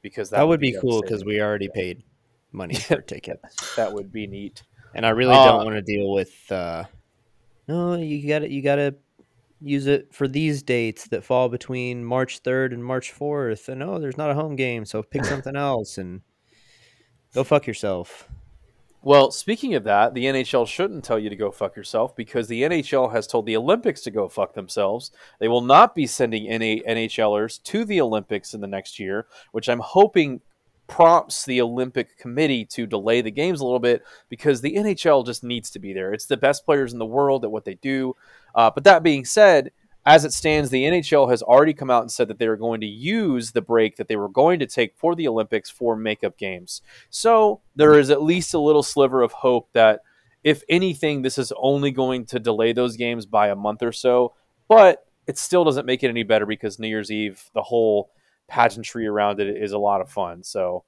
because 0.02 0.30
that, 0.30 0.38
that 0.38 0.48
would, 0.48 0.60
be, 0.60 0.72
be 0.72 0.78
cool 0.80 1.02
because 1.02 1.24
we 1.24 1.40
already 1.40 1.68
paid 1.72 2.02
money 2.52 2.74
for 2.88 3.00
tickets. 3.00 3.76
that 3.76 3.92
would 3.92 4.12
be 4.12 4.26
neat. 4.26 4.62
And 4.94 5.04
I 5.04 5.10
really 5.10 5.34
uh, 5.34 5.44
don't 5.44 5.64
want 5.64 5.76
to 5.76 5.82
deal 5.82 6.12
with. 6.12 6.50
Uh, 6.50 6.84
no, 7.68 7.94
you 7.94 8.26
got 8.26 8.40
to 8.40 8.50
you 8.50 8.62
got 8.62 8.76
to 8.76 8.94
use 9.60 9.86
it 9.86 10.14
for 10.14 10.28
these 10.28 10.62
dates 10.62 11.08
that 11.08 11.24
fall 11.24 11.48
between 11.48 12.04
March 12.04 12.38
third 12.38 12.72
and 12.72 12.84
March 12.84 13.10
fourth. 13.10 13.68
And 13.68 13.82
oh, 13.82 13.98
there's 13.98 14.16
not 14.16 14.30
a 14.30 14.34
home 14.34 14.56
game, 14.56 14.84
so 14.84 15.02
pick 15.02 15.24
something 15.26 15.56
else 15.56 15.98
and 15.98 16.22
go 17.34 17.44
fuck 17.44 17.66
yourself. 17.66 18.28
Well, 19.06 19.30
speaking 19.30 19.76
of 19.76 19.84
that, 19.84 20.14
the 20.14 20.24
NHL 20.24 20.66
shouldn't 20.66 21.04
tell 21.04 21.16
you 21.16 21.30
to 21.30 21.36
go 21.36 21.52
fuck 21.52 21.76
yourself 21.76 22.16
because 22.16 22.48
the 22.48 22.64
NHL 22.64 23.12
has 23.12 23.28
told 23.28 23.46
the 23.46 23.56
Olympics 23.56 24.00
to 24.00 24.10
go 24.10 24.28
fuck 24.28 24.52
themselves. 24.52 25.12
They 25.38 25.46
will 25.46 25.60
not 25.60 25.94
be 25.94 26.08
sending 26.08 26.48
any 26.48 26.80
NHLers 26.80 27.62
to 27.62 27.84
the 27.84 28.00
Olympics 28.00 28.52
in 28.52 28.60
the 28.60 28.66
next 28.66 28.98
year, 28.98 29.28
which 29.52 29.68
I'm 29.68 29.78
hoping 29.78 30.40
prompts 30.88 31.44
the 31.44 31.60
Olympic 31.60 32.18
Committee 32.18 32.64
to 32.64 32.84
delay 32.84 33.20
the 33.20 33.30
games 33.30 33.60
a 33.60 33.64
little 33.64 33.78
bit 33.78 34.02
because 34.28 34.60
the 34.60 34.74
NHL 34.74 35.24
just 35.24 35.44
needs 35.44 35.70
to 35.70 35.78
be 35.78 35.92
there. 35.92 36.12
It's 36.12 36.26
the 36.26 36.36
best 36.36 36.64
players 36.64 36.92
in 36.92 36.98
the 36.98 37.06
world 37.06 37.44
at 37.44 37.52
what 37.52 37.64
they 37.64 37.74
do. 37.74 38.16
Uh, 38.56 38.72
but 38.74 38.82
that 38.82 39.04
being 39.04 39.24
said, 39.24 39.70
as 40.06 40.24
it 40.24 40.32
stands, 40.32 40.70
the 40.70 40.84
NHL 40.84 41.28
has 41.30 41.42
already 41.42 41.74
come 41.74 41.90
out 41.90 42.02
and 42.02 42.10
said 42.10 42.28
that 42.28 42.38
they 42.38 42.46
are 42.46 42.56
going 42.56 42.80
to 42.80 42.86
use 42.86 43.50
the 43.50 43.60
break 43.60 43.96
that 43.96 44.06
they 44.06 44.14
were 44.14 44.28
going 44.28 44.60
to 44.60 44.66
take 44.66 44.94
for 44.96 45.16
the 45.16 45.26
Olympics 45.26 45.68
for 45.68 45.96
makeup 45.96 46.38
games. 46.38 46.80
So 47.10 47.60
there 47.74 47.98
is 47.98 48.08
at 48.08 48.22
least 48.22 48.54
a 48.54 48.60
little 48.60 48.84
sliver 48.84 49.22
of 49.22 49.32
hope 49.32 49.72
that, 49.72 50.00
if 50.44 50.62
anything, 50.68 51.22
this 51.22 51.38
is 51.38 51.52
only 51.56 51.90
going 51.90 52.24
to 52.26 52.38
delay 52.38 52.72
those 52.72 52.96
games 52.96 53.26
by 53.26 53.48
a 53.48 53.56
month 53.56 53.82
or 53.82 53.90
so. 53.90 54.34
But 54.68 55.04
it 55.26 55.38
still 55.38 55.64
doesn't 55.64 55.86
make 55.86 56.04
it 56.04 56.08
any 56.08 56.22
better 56.22 56.46
because 56.46 56.78
New 56.78 56.86
Year's 56.86 57.10
Eve, 57.10 57.50
the 57.52 57.62
whole 57.62 58.12
pageantry 58.46 59.08
around 59.08 59.40
it 59.40 59.48
is 59.48 59.72
a 59.72 59.78
lot 59.78 60.00
of 60.00 60.08
fun. 60.08 60.44
So 60.44 60.84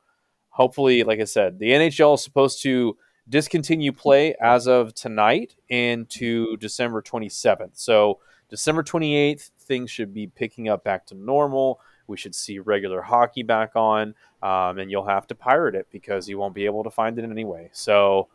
hopefully, 0.50 1.02
like 1.02 1.18
I 1.18 1.24
said, 1.24 1.58
the 1.58 1.70
NHL 1.70 2.14
is 2.14 2.22
supposed 2.22 2.62
to 2.62 2.96
discontinue 3.28 3.90
play 3.90 4.36
as 4.40 4.68
of 4.68 4.94
tonight 4.94 5.56
into 5.68 6.56
December 6.58 7.02
27th. 7.02 7.72
So 7.74 8.20
December 8.48 8.82
28th, 8.82 9.50
things 9.60 9.90
should 9.90 10.14
be 10.14 10.26
picking 10.26 10.68
up 10.68 10.84
back 10.84 11.06
to 11.06 11.14
normal. 11.14 11.80
We 12.06 12.16
should 12.16 12.34
see 12.34 12.58
regular 12.58 13.02
hockey 13.02 13.42
back 13.42 13.76
on, 13.76 14.14
um, 14.42 14.78
and 14.78 14.90
you'll 14.90 15.06
have 15.06 15.26
to 15.28 15.34
pirate 15.34 15.74
it 15.74 15.88
because 15.92 16.28
you 16.28 16.38
won't 16.38 16.54
be 16.54 16.64
able 16.64 16.84
to 16.84 16.90
find 16.90 17.18
it 17.18 17.24
anyway. 17.24 17.68
So, 17.72 18.28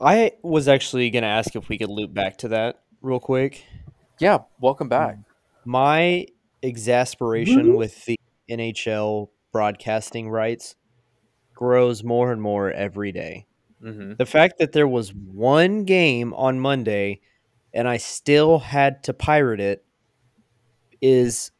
I 0.00 0.32
was 0.42 0.68
actually 0.68 1.10
going 1.10 1.22
to 1.22 1.28
ask 1.28 1.54
if 1.54 1.68
we 1.68 1.78
could 1.78 1.88
loop 1.88 2.12
back 2.12 2.38
to 2.38 2.48
that 2.48 2.82
real 3.00 3.20
quick. 3.20 3.64
Yeah, 4.18 4.38
welcome 4.60 4.88
back. 4.88 5.18
My 5.64 6.26
exasperation 6.62 7.76
with 7.76 8.04
the 8.04 8.18
NHL 8.50 9.28
broadcasting 9.52 10.28
rights 10.28 10.76
grows 11.54 12.02
more 12.02 12.32
and 12.32 12.42
more 12.42 12.70
every 12.70 13.12
day. 13.12 13.46
Mm-hmm. 13.82 14.14
The 14.18 14.26
fact 14.26 14.58
that 14.58 14.72
there 14.72 14.88
was 14.88 15.14
one 15.14 15.84
game 15.84 16.34
on 16.34 16.60
Monday 16.60 17.20
and 17.74 17.88
I 17.88 17.96
still 17.96 18.58
had 18.58 19.02
to 19.04 19.14
pirate 19.14 19.60
it 19.60 19.84
is 21.00 21.50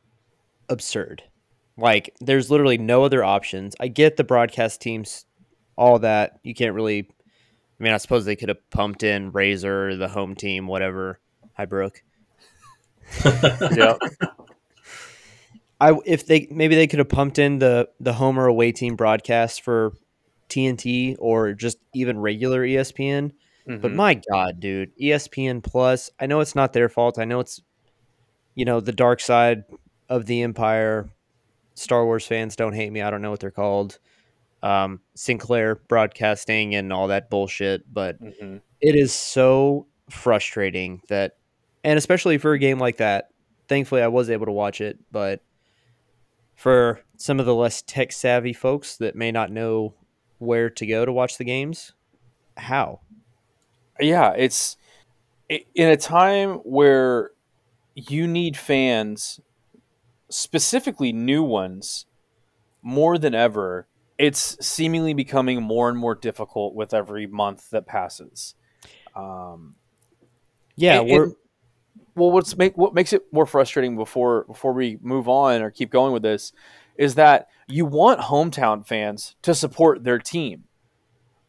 absurd. 0.68 1.22
Like, 1.76 2.14
there's 2.20 2.50
literally 2.50 2.78
no 2.78 3.04
other 3.04 3.24
options. 3.24 3.74
I 3.80 3.88
get 3.88 4.16
the 4.16 4.24
broadcast 4.24 4.80
teams, 4.80 5.24
all 5.76 5.98
that. 6.00 6.38
You 6.42 6.54
can't 6.54 6.74
really. 6.74 7.08
I 7.80 7.82
mean, 7.82 7.92
I 7.92 7.96
suppose 7.96 8.24
they 8.24 8.36
could 8.36 8.48
have 8.48 8.70
pumped 8.70 9.02
in 9.02 9.32
Razor, 9.32 9.96
the 9.96 10.08
home 10.08 10.36
team, 10.36 10.68
whatever. 10.68 11.18
Hi, 11.56 11.64
Brooke. 11.64 12.02
yeah. 13.24 13.96
I 15.80 15.98
if 16.06 16.26
they 16.26 16.46
maybe 16.50 16.76
they 16.76 16.86
could 16.86 17.00
have 17.00 17.08
pumped 17.08 17.40
in 17.40 17.58
the 17.58 17.88
the 17.98 18.12
home 18.12 18.38
or 18.38 18.46
away 18.46 18.70
team 18.70 18.94
broadcast 18.94 19.62
for 19.62 19.94
TNT 20.48 21.16
or 21.18 21.54
just 21.54 21.78
even 21.94 22.20
regular 22.20 22.64
ESPN. 22.64 23.32
Mm-hmm. 23.68 23.80
But 23.80 23.92
my 23.92 24.20
God, 24.30 24.60
dude, 24.60 24.96
ESPN 24.96 25.62
Plus. 25.62 26.10
I 26.18 26.26
know 26.26 26.40
it's 26.40 26.54
not 26.54 26.72
their 26.72 26.88
fault. 26.88 27.18
I 27.18 27.24
know 27.24 27.40
it's 27.40 27.60
you 28.54 28.64
know 28.64 28.80
the 28.80 28.92
dark 28.92 29.20
side 29.20 29.64
of 30.08 30.26
the 30.26 30.42
empire. 30.42 31.08
Star 31.74 32.04
Wars 32.04 32.26
fans 32.26 32.56
don't 32.56 32.74
hate 32.74 32.92
me. 32.92 33.02
I 33.02 33.10
don't 33.10 33.22
know 33.22 33.30
what 33.30 33.40
they're 33.40 33.50
called. 33.50 33.98
Um, 34.62 35.00
Sinclair 35.14 35.76
Broadcasting 35.88 36.74
and 36.74 36.92
all 36.92 37.08
that 37.08 37.30
bullshit. 37.30 37.92
But 37.92 38.22
mm-hmm. 38.22 38.58
it 38.80 38.94
is 38.94 39.14
so 39.14 39.86
frustrating 40.10 41.00
that, 41.08 41.36
and 41.82 41.98
especially 41.98 42.38
for 42.38 42.52
a 42.52 42.58
game 42.58 42.78
like 42.78 42.98
that. 42.98 43.28
Thankfully, 43.68 44.02
I 44.02 44.08
was 44.08 44.28
able 44.28 44.46
to 44.46 44.52
watch 44.52 44.80
it, 44.80 44.98
but 45.10 45.40
for 46.54 47.00
some 47.16 47.40
of 47.40 47.46
the 47.46 47.54
less 47.54 47.80
tech 47.82 48.12
savvy 48.12 48.52
folks 48.52 48.96
that 48.98 49.16
may 49.16 49.32
not 49.32 49.50
know 49.50 49.94
where 50.38 50.68
to 50.68 50.86
go 50.86 51.04
to 51.04 51.12
watch 51.12 51.38
the 51.38 51.44
games, 51.44 51.94
how? 52.56 53.00
Yeah, 54.02 54.32
it's 54.36 54.76
in 55.48 55.88
a 55.88 55.96
time 55.96 56.54
where 56.64 57.30
you 57.94 58.26
need 58.26 58.56
fans, 58.56 59.40
specifically 60.28 61.12
new 61.12 61.42
ones, 61.42 62.06
more 62.82 63.18
than 63.18 63.34
ever. 63.34 63.86
It's 64.18 64.56
seemingly 64.64 65.14
becoming 65.14 65.62
more 65.62 65.88
and 65.88 65.98
more 65.98 66.14
difficult 66.14 66.74
with 66.74 66.94
every 66.94 67.26
month 67.26 67.70
that 67.70 67.86
passes. 67.86 68.54
Um, 69.14 69.76
yeah, 70.76 71.00
and, 71.00 71.10
we're. 71.10 71.24
And, 71.24 71.36
well, 72.14 72.30
what's 72.30 72.56
make 72.56 72.76
what 72.76 72.94
makes 72.94 73.12
it 73.12 73.22
more 73.32 73.46
frustrating 73.46 73.96
before 73.96 74.44
before 74.44 74.72
we 74.72 74.98
move 75.00 75.28
on 75.28 75.62
or 75.62 75.70
keep 75.70 75.90
going 75.90 76.12
with 76.12 76.22
this 76.22 76.52
is 76.96 77.14
that 77.14 77.48
you 77.68 77.86
want 77.86 78.20
hometown 78.20 78.86
fans 78.86 79.34
to 79.42 79.54
support 79.54 80.04
their 80.04 80.18
team. 80.18 80.64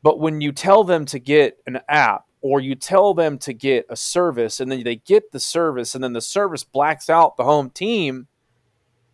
But 0.02 0.20
when 0.20 0.42
you 0.42 0.52
tell 0.52 0.84
them 0.84 1.06
to 1.06 1.20
get 1.20 1.58
an 1.68 1.80
app 1.90 2.26
or 2.44 2.60
you 2.60 2.76
tell 2.76 3.14
them 3.14 3.38
to 3.38 3.54
get 3.54 3.86
a 3.90 3.96
service 3.96 4.60
and 4.60 4.70
then 4.70 4.84
they 4.84 4.98
get 4.98 5.32
the 5.32 5.40
service 5.40 5.96
and 5.96 6.04
then 6.04 6.12
the 6.12 6.22
service 6.22 6.66
blacks 6.66 7.10
out 7.10 7.38
the 7.38 7.46
home 7.46 7.70
team, 7.70 8.28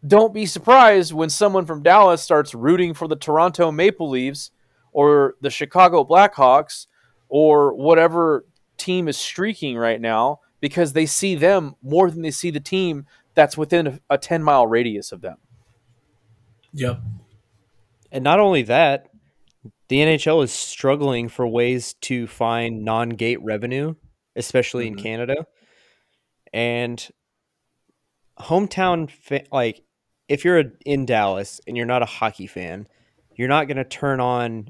don't 0.05 0.33
be 0.33 0.47
surprised 0.47 1.13
when 1.13 1.29
someone 1.29 1.67
from 1.67 1.83
Dallas 1.83 2.23
starts 2.23 2.55
rooting 2.55 2.95
for 2.95 3.07
the 3.07 3.15
Toronto 3.15 3.71
Maple 3.71 4.09
Leafs 4.09 4.49
or 4.91 5.35
the 5.41 5.51
Chicago 5.51 6.03
Blackhawks 6.03 6.87
or 7.29 7.75
whatever 7.75 8.45
team 8.77 9.07
is 9.07 9.17
streaking 9.17 9.77
right 9.77 10.01
now 10.01 10.39
because 10.59 10.93
they 10.93 11.05
see 11.05 11.35
them 11.35 11.75
more 11.83 12.09
than 12.09 12.23
they 12.23 12.31
see 12.31 12.49
the 12.49 12.59
team 12.59 13.05
that's 13.35 13.55
within 13.55 13.99
a 14.09 14.17
10 14.17 14.41
mile 14.41 14.65
radius 14.65 15.11
of 15.11 15.21
them. 15.21 15.37
Yep. 16.73 16.99
And 18.11 18.23
not 18.23 18.39
only 18.39 18.63
that, 18.63 19.08
the 19.89 19.97
NHL 19.97 20.43
is 20.43 20.51
struggling 20.51 21.29
for 21.29 21.47
ways 21.47 21.93
to 22.01 22.27
find 22.27 22.85
non-gate 22.85 23.41
revenue, 23.43 23.95
especially 24.35 24.85
mm-hmm. 24.85 24.97
in 24.97 25.03
Canada. 25.03 25.47
And 26.53 27.07
hometown 28.39 29.11
fa- 29.11 29.45
like 29.51 29.83
if 30.27 30.45
you're 30.45 30.63
in 30.85 31.05
Dallas 31.05 31.59
and 31.67 31.75
you're 31.75 31.85
not 31.85 32.03
a 32.03 32.07
hockey 32.07 32.47
fan, 32.47 32.87
you're 33.35 33.47
not 33.47 33.67
going 33.67 33.77
to 33.77 33.83
turn 33.83 34.19
on 34.19 34.69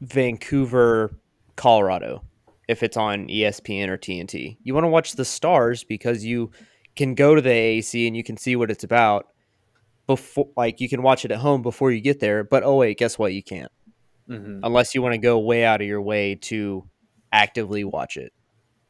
Vancouver, 0.00 1.18
Colorado 1.56 2.22
if 2.68 2.82
it's 2.82 2.98
on 2.98 3.28
ESPN 3.28 3.88
or 3.88 3.96
TNT. 3.96 4.58
You 4.62 4.74
want 4.74 4.84
to 4.84 4.88
watch 4.88 5.14
the 5.14 5.24
Stars 5.24 5.84
because 5.84 6.24
you 6.24 6.50
can 6.94 7.14
go 7.14 7.34
to 7.34 7.40
the 7.40 7.48
AAC 7.48 8.06
and 8.06 8.16
you 8.16 8.22
can 8.22 8.36
see 8.36 8.56
what 8.56 8.70
it's 8.70 8.84
about 8.84 9.26
before 10.06 10.48
like 10.56 10.80
you 10.80 10.88
can 10.88 11.02
watch 11.02 11.24
it 11.24 11.30
at 11.30 11.38
home 11.38 11.62
before 11.62 11.92
you 11.92 12.00
get 12.00 12.18
there 12.18 12.42
but 12.42 12.64
oh 12.64 12.76
wait 12.76 12.98
guess 12.98 13.18
what 13.18 13.34
you 13.34 13.42
can't 13.42 13.70
mm-hmm. 14.28 14.60
unless 14.62 14.94
you 14.94 15.02
want 15.02 15.12
to 15.12 15.18
go 15.18 15.38
way 15.38 15.64
out 15.64 15.80
of 15.80 15.86
your 15.86 16.02
way 16.02 16.34
to 16.34 16.84
actively 17.32 17.84
watch 17.84 18.16
it 18.16 18.32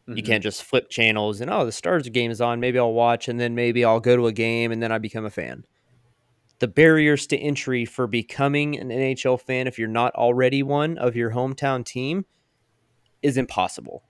mm-hmm. 0.09 0.16
you 0.16 0.22
can't 0.22 0.42
just 0.42 0.62
flip 0.62 0.88
channels 0.88 1.40
and 1.40 1.51
oh 1.51 1.64
the 1.64 1.72
stars 1.72 2.09
game 2.09 2.31
is 2.31 2.40
on 2.40 2.61
maybe 2.61 2.79
i'll 2.79 2.92
watch 2.92 3.29
and 3.29 3.38
then 3.38 3.55
maybe 3.55 3.85
i'll 3.85 4.01
go 4.01 4.16
to 4.16 4.27
a 4.27 4.33
game 4.33 4.72
and 4.72 4.83
then 4.83 4.92
i 4.92 4.98
become 4.98 5.24
a 5.24 5.31
fan 5.31 5.64
the 6.61 6.68
barriers 6.68 7.27
to 7.27 7.37
entry 7.37 7.85
for 7.85 8.07
becoming 8.07 8.79
an 8.79 8.88
nhl 8.88 9.40
fan 9.40 9.66
if 9.66 9.79
you're 9.79 9.88
not 9.88 10.14
already 10.14 10.62
one 10.62 10.98
of 10.98 11.16
your 11.16 11.31
hometown 11.31 11.85
team 11.85 12.24
is 13.22 13.37
impossible 13.37 14.03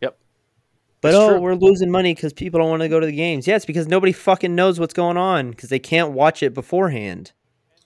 Yep. 0.00 0.18
but 1.00 1.14
oh, 1.14 1.30
true. 1.30 1.40
we're 1.40 1.54
losing 1.54 1.90
money 1.90 2.14
because 2.14 2.32
people 2.32 2.60
don't 2.60 2.70
want 2.70 2.82
to 2.82 2.88
go 2.88 3.00
to 3.00 3.06
the 3.06 3.12
games. 3.12 3.46
Yeah, 3.46 3.56
it's 3.56 3.64
because 3.64 3.88
nobody 3.88 4.12
fucking 4.12 4.54
knows 4.54 4.78
what's 4.78 4.94
going 4.94 5.16
on 5.16 5.50
because 5.50 5.70
they 5.70 5.78
can't 5.78 6.12
watch 6.12 6.42
it 6.42 6.54
beforehand. 6.54 7.32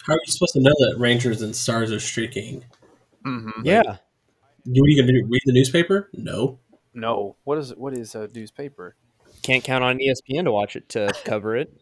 How 0.09 0.15
are 0.15 0.21
you 0.25 0.33
supposed 0.33 0.55
to 0.55 0.61
know 0.61 0.73
that 0.79 0.97
Rangers 0.99 1.43
and 1.43 1.55
Stars 1.55 1.93
are 1.93 2.01
streaking? 2.01 2.65
Mm-hmm. 3.27 3.61
Yeah. 3.63 3.83
Like, 3.85 3.99
you 4.65 4.83
what 4.83 4.87
are 4.87 4.91
you 4.91 5.03
gonna? 5.03 5.13
Read 5.29 5.43
the 5.45 5.53
newspaper? 5.53 6.09
No. 6.15 6.61
No. 6.95 7.37
What 7.45 7.59
is 7.59 7.75
what 7.77 7.93
is 7.93 8.15
a 8.15 8.27
newspaper? 8.35 8.97
Can't 9.43 9.63
count 9.63 9.85
on 9.85 9.99
ESPN 9.99 10.45
to 10.45 10.53
watch 10.53 10.77
it 10.77 10.89
to 10.91 11.13
cover 11.25 11.57
it. 11.57 11.77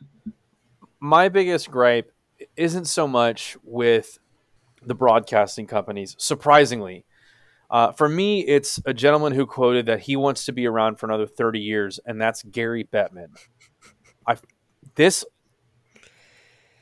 My 0.99 1.29
biggest 1.29 1.71
gripe 1.71 2.11
isn't 2.57 2.87
so 2.87 3.07
much 3.07 3.57
with 3.63 4.19
the 4.85 4.95
broadcasting 4.95 5.69
companies. 5.69 6.17
Surprisingly, 6.19 7.05
uh, 7.71 7.93
for 7.93 8.09
me, 8.09 8.41
it's 8.41 8.81
a 8.87 8.93
gentleman 8.93 9.35
who 9.35 9.47
quoted 9.47 9.87
that 9.87 10.01
he 10.01 10.17
wants 10.17 10.45
to 10.47 10.53
be 10.53 10.67
around 10.67 10.99
for 10.99 11.07
another 11.07 11.27
30 11.27 11.61
years, 11.61 12.01
and 12.05 12.21
that's 12.21 12.43
Gary 12.43 12.89
Bettman. 12.93 13.29
I, 14.27 14.37
this 14.97 15.25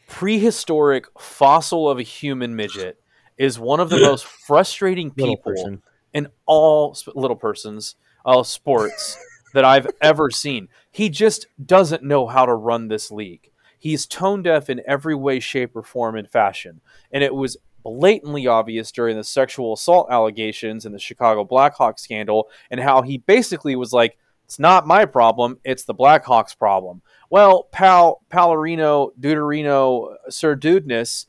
prehistoric 0.08 1.06
fossil 1.18 1.88
of 1.88 1.98
a 1.98 2.02
human 2.02 2.54
midget 2.56 3.00
is 3.36 3.58
one 3.58 3.80
of 3.80 3.90
the 3.90 4.00
most 4.00 4.24
frustrating 4.24 5.10
people 5.10 5.78
in 6.12 6.28
all 6.46 6.96
little 7.14 7.36
persons, 7.36 7.96
uh, 8.24 8.42
sports 8.42 9.18
that 9.54 9.64
I've 9.64 9.88
ever 10.00 10.30
seen. 10.30 10.68
He 10.90 11.08
just 11.08 11.46
doesn't 11.64 12.02
know 12.02 12.26
how 12.26 12.46
to 12.46 12.54
run 12.54 12.88
this 12.88 13.10
league. 13.10 13.50
He's 13.78 14.06
tone 14.06 14.42
deaf 14.42 14.70
in 14.70 14.82
every 14.86 15.14
way, 15.14 15.40
shape, 15.40 15.76
or 15.76 15.82
form 15.82 16.16
and 16.16 16.30
fashion. 16.30 16.80
And 17.10 17.22
it 17.22 17.34
was 17.34 17.56
blatantly 17.82 18.46
obvious 18.46 18.90
during 18.90 19.16
the 19.16 19.24
sexual 19.24 19.74
assault 19.74 20.08
allegations 20.10 20.86
and 20.86 20.94
the 20.94 20.98
Chicago 20.98 21.44
Blackhawks 21.44 22.00
scandal, 22.00 22.48
and 22.70 22.80
how 22.80 23.02
he 23.02 23.18
basically 23.18 23.76
was 23.76 23.92
like, 23.92 24.16
"It's 24.44 24.58
not 24.58 24.86
my 24.86 25.04
problem; 25.04 25.58
it's 25.64 25.84
the 25.84 25.94
Blackhawks' 25.94 26.56
problem." 26.56 27.02
Well, 27.30 27.64
pal, 27.72 28.22
Palarino, 28.30 29.10
Deuterino, 29.18 30.14
Sir 30.28 30.54
Dudeness, 30.54 31.26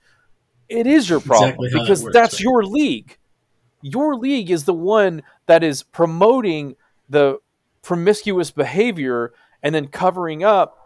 it 0.69 0.87
is 0.87 1.09
your 1.09 1.19
problem 1.19 1.51
exactly 1.51 1.69
because 1.71 1.99
that 1.99 2.05
works, 2.05 2.13
that's 2.13 2.33
right? 2.35 2.41
your 2.41 2.63
league. 2.63 3.17
Your 3.81 4.15
league 4.15 4.49
is 4.49 4.65
the 4.65 4.73
one 4.73 5.21
that 5.45 5.63
is 5.63 5.83
promoting 5.83 6.75
the 7.09 7.39
promiscuous 7.81 8.51
behavior 8.51 9.33
and 9.61 9.73
then 9.73 9.87
covering 9.87 10.43
up 10.43 10.77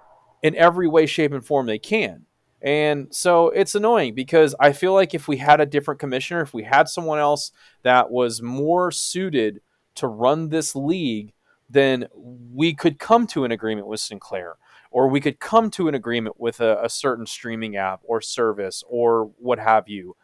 in 0.42 0.56
every 0.56 0.88
way, 0.88 1.06
shape, 1.06 1.32
and 1.32 1.46
form 1.46 1.65
they 1.65 1.80
can. 1.80 2.26
And 2.62 3.08
so 3.13 3.50
it's 3.50 3.76
annoying 3.76 4.15
because 4.15 4.54
I 4.60 4.74
feel 4.74 4.94
like 4.94 5.13
if 5.13 5.28
we 5.28 5.38
had 5.38 5.62
a 5.62 5.65
different 5.65 6.00
commissioner, 6.00 6.42
if 6.42 6.54
we 6.54 6.63
had 6.63 6.89
someone 6.89 7.20
else 7.20 7.52
that 7.84 8.12
was 8.12 8.42
more 8.42 8.92
suited 8.92 9.62
to 9.96 10.08
run 10.08 10.50
this 10.50 10.76
league, 10.76 11.34
then 11.70 12.08
we 12.14 12.74
could 12.74 13.00
come 13.00 13.28
to 13.28 13.44
an 13.46 13.52
agreement 13.52 13.88
with 13.88 14.00
Sinclair 14.00 14.56
or 14.92 15.08
we 15.08 15.20
could 15.22 15.40
come 15.40 15.70
to 15.72 15.88
an 15.88 15.94
agreement 15.96 16.40
with 16.40 16.60
a, 16.62 16.84
a 16.84 16.90
certain 16.90 17.26
streaming 17.28 17.76
app 17.76 18.00
or 18.04 18.22
service 18.22 18.84
or 18.88 19.32
what 19.38 19.60
have 19.60 19.88
you. 19.88 20.16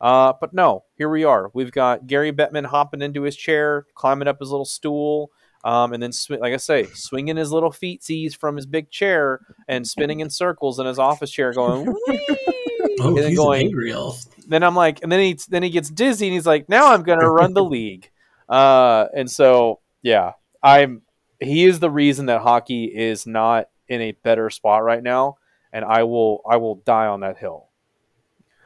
Uh, 0.00 0.32
but 0.40 0.52
no, 0.52 0.84
here 0.96 1.08
we 1.08 1.24
are. 1.24 1.50
We've 1.54 1.72
got 1.72 2.06
Gary 2.06 2.32
Bettman 2.32 2.66
hopping 2.66 3.02
into 3.02 3.22
his 3.22 3.36
chair, 3.36 3.86
climbing 3.94 4.28
up 4.28 4.38
his 4.40 4.50
little 4.50 4.64
stool, 4.64 5.30
um, 5.64 5.92
and 5.92 6.02
then, 6.02 6.10
sw- 6.10 6.30
like 6.30 6.52
I 6.52 6.56
say, 6.56 6.86
swinging 6.92 7.36
his 7.36 7.52
little 7.52 7.70
feetsies 7.70 8.36
from 8.36 8.56
his 8.56 8.66
big 8.66 8.90
chair 8.90 9.40
and 9.68 9.86
spinning 9.86 10.18
in 10.18 10.28
circles 10.28 10.80
in 10.80 10.86
his 10.86 10.98
office 10.98 11.30
chair, 11.30 11.52
going. 11.52 11.94
Oh, 13.00 13.08
And 13.08 13.16
then 13.16 13.28
he's 13.30 13.38
going- 13.38 13.60
an 13.62 13.66
angry 13.68 13.92
elf. 13.92 14.22
then 14.46 14.62
I'm 14.62 14.74
like, 14.76 15.02
and 15.02 15.10
then 15.10 15.18
he 15.20 15.38
then 15.48 15.62
he 15.62 15.70
gets 15.70 15.88
dizzy, 15.88 16.26
and 16.26 16.34
he's 16.34 16.46
like, 16.46 16.68
now 16.68 16.92
I'm 16.92 17.02
gonna 17.04 17.28
run 17.30 17.54
the 17.54 17.64
league. 17.76 18.10
Uh, 18.48 19.06
and 19.16 19.30
so 19.30 19.80
yeah, 20.02 20.32
I'm. 20.62 21.02
He 21.40 21.64
is 21.64 21.80
the 21.80 21.90
reason 21.90 22.26
that 22.26 22.40
hockey 22.42 22.84
is 22.84 23.26
not 23.26 23.68
in 23.88 24.00
a 24.00 24.12
better 24.12 24.48
spot 24.50 24.84
right 24.84 25.02
now, 25.02 25.36
and 25.72 25.84
I 25.84 26.04
will 26.04 26.42
I 26.48 26.56
will 26.56 26.76
die 26.76 27.06
on 27.06 27.20
that 27.20 27.38
hill. 27.38 27.68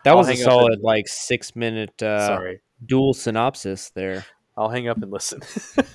That 0.04 0.10
I'll 0.10 0.18
was 0.18 0.28
a 0.28 0.36
solid 0.36 0.74
and- 0.74 0.82
like 0.82 1.08
six 1.08 1.56
minute 1.56 2.02
uh, 2.02 2.26
Sorry, 2.26 2.60
dual 2.84 3.14
synopsis 3.14 3.90
there. 3.90 4.24
I'll 4.56 4.68
hang 4.70 4.88
up 4.88 5.02
and 5.02 5.10
listen. 5.10 5.40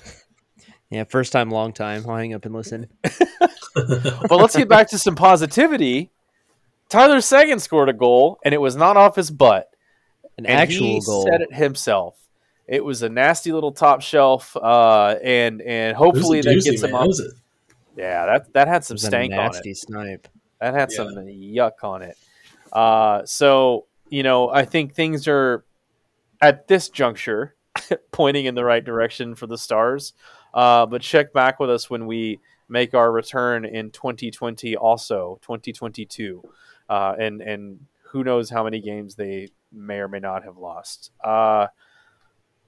Yeah, 0.90 1.04
first 1.04 1.32
time, 1.32 1.50
long 1.50 1.72
time. 1.72 2.04
I'll 2.06 2.16
hang 2.16 2.34
up 2.34 2.44
and 2.44 2.54
listen. 2.54 2.86
but 3.74 4.30
let's 4.32 4.54
get 4.54 4.68
back 4.68 4.90
to 4.90 4.98
some 4.98 5.14
positivity. 5.14 6.10
Tyler 6.90 7.22
Seguin 7.22 7.60
scored 7.60 7.88
a 7.88 7.94
goal, 7.94 8.38
and 8.44 8.52
it 8.52 8.58
was 8.60 8.76
not 8.76 8.98
off 8.98 9.16
his 9.16 9.30
butt. 9.30 9.70
An 10.36 10.44
and 10.44 10.54
actual 10.58 10.86
he 10.88 11.00
goal. 11.00 11.22
said 11.24 11.40
it 11.40 11.54
himself. 11.54 12.18
It 12.72 12.82
was 12.82 13.02
a 13.02 13.08
nasty 13.10 13.52
little 13.52 13.72
top 13.72 14.00
shelf, 14.00 14.56
uh, 14.56 15.16
and 15.22 15.60
and 15.60 15.90
It 15.90 15.92
was 15.92 15.92
a 15.92 15.94
hopefully 15.96 16.40
that 16.40 16.56
doozy, 16.56 16.64
gets 16.64 16.82
him 16.82 16.92
man. 16.92 17.02
up. 17.02 17.08
It 17.10 17.32
Yeah, 17.98 18.24
that 18.24 18.52
that 18.54 18.66
had 18.66 18.82
some 18.82 18.94
was 18.94 19.04
a 19.04 19.08
stank 19.08 19.32
on 19.34 19.38
it. 19.40 19.52
nasty 19.52 19.74
snipe. 19.74 20.26
That 20.58 20.72
had 20.72 20.90
Yeah. 20.90 20.96
some 20.96 21.16
yuck 21.26 21.82
on 21.84 22.00
it. 22.00 22.16
Uh, 22.72 23.26
so 23.26 23.84
you 24.08 24.22
know, 24.22 24.48
I 24.48 24.64
think 24.64 24.94
things 24.94 25.28
are 25.28 25.66
at 26.40 26.66
this 26.66 26.88
juncture 26.88 27.56
pointing 28.10 28.46
in 28.46 28.54
the 28.54 28.64
right 28.64 28.82
direction 28.82 29.34
for 29.34 29.46
the 29.46 29.58
Stars. 29.58 30.14
Uh, 30.54 30.86
but 30.86 31.02
check 31.02 31.34
back 31.34 31.60
with 31.60 31.68
us 31.68 31.90
when 31.90 32.06
we 32.06 32.40
make 32.70 32.94
our 32.94 33.12
return 33.12 33.66
in 33.66 33.90
2020, 33.90 34.76
also 34.76 35.38
2022, 35.42 36.42
uh, 36.88 37.14
and 37.18 37.42
and 37.42 37.80
who 38.12 38.24
knows 38.24 38.48
how 38.48 38.64
many 38.64 38.80
games 38.80 39.14
they 39.14 39.48
may 39.70 39.98
or 39.98 40.08
may 40.08 40.20
not 40.20 40.44
have 40.44 40.56
lost. 40.56 41.10
Uh, 41.22 41.66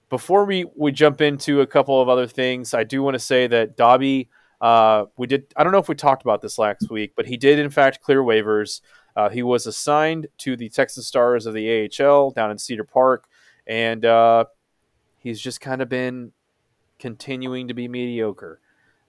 before 0.09 0.45
we, 0.45 0.67
we 0.77 0.93
jump 0.93 1.21
into 1.21 1.61
a 1.61 1.67
couple 1.67 2.01
of 2.01 2.09
other 2.09 2.27
things, 2.27 2.75
I 2.75 2.85
do 2.85 3.03
want 3.03 3.15
to 3.15 3.21
say 3.21 3.47
that 3.47 3.77
Dobby, 3.77 4.29
uh, 4.61 5.07
we 5.17 5.27
did. 5.27 5.53
I 5.57 5.65
don't 5.65 5.73
know 5.73 5.79
if 5.79 5.89
we 5.89 5.95
talked 5.95 6.23
about 6.23 6.41
this 6.41 6.59
last 6.59 6.91
week, 6.91 7.13
but 7.17 7.27
he 7.27 7.37
did 7.37 7.59
in 7.59 7.71
fact 7.71 8.01
clear 8.01 8.23
waivers. 8.23 8.81
Uh, 9.17 9.29
he 9.29 9.43
was 9.43 9.67
assigned 9.67 10.27
to 10.39 10.57
the 10.57 10.69
Texas 10.69 11.07
Stars 11.07 11.47
of 11.47 11.55
the 11.55 11.91
AHL 12.01 12.31
down 12.31 12.51
in 12.51 12.59
Cedar 12.59 12.85
Park, 12.85 13.29
and 13.67 14.05
uh, 14.05 14.45
he's 15.19 15.41
just 15.41 15.61
kind 15.61 15.83
of 15.83 15.89
been 15.89 16.33
continuing 16.99 17.69
to 17.69 17.75
be 17.75 17.89
mediocre, 17.89 18.61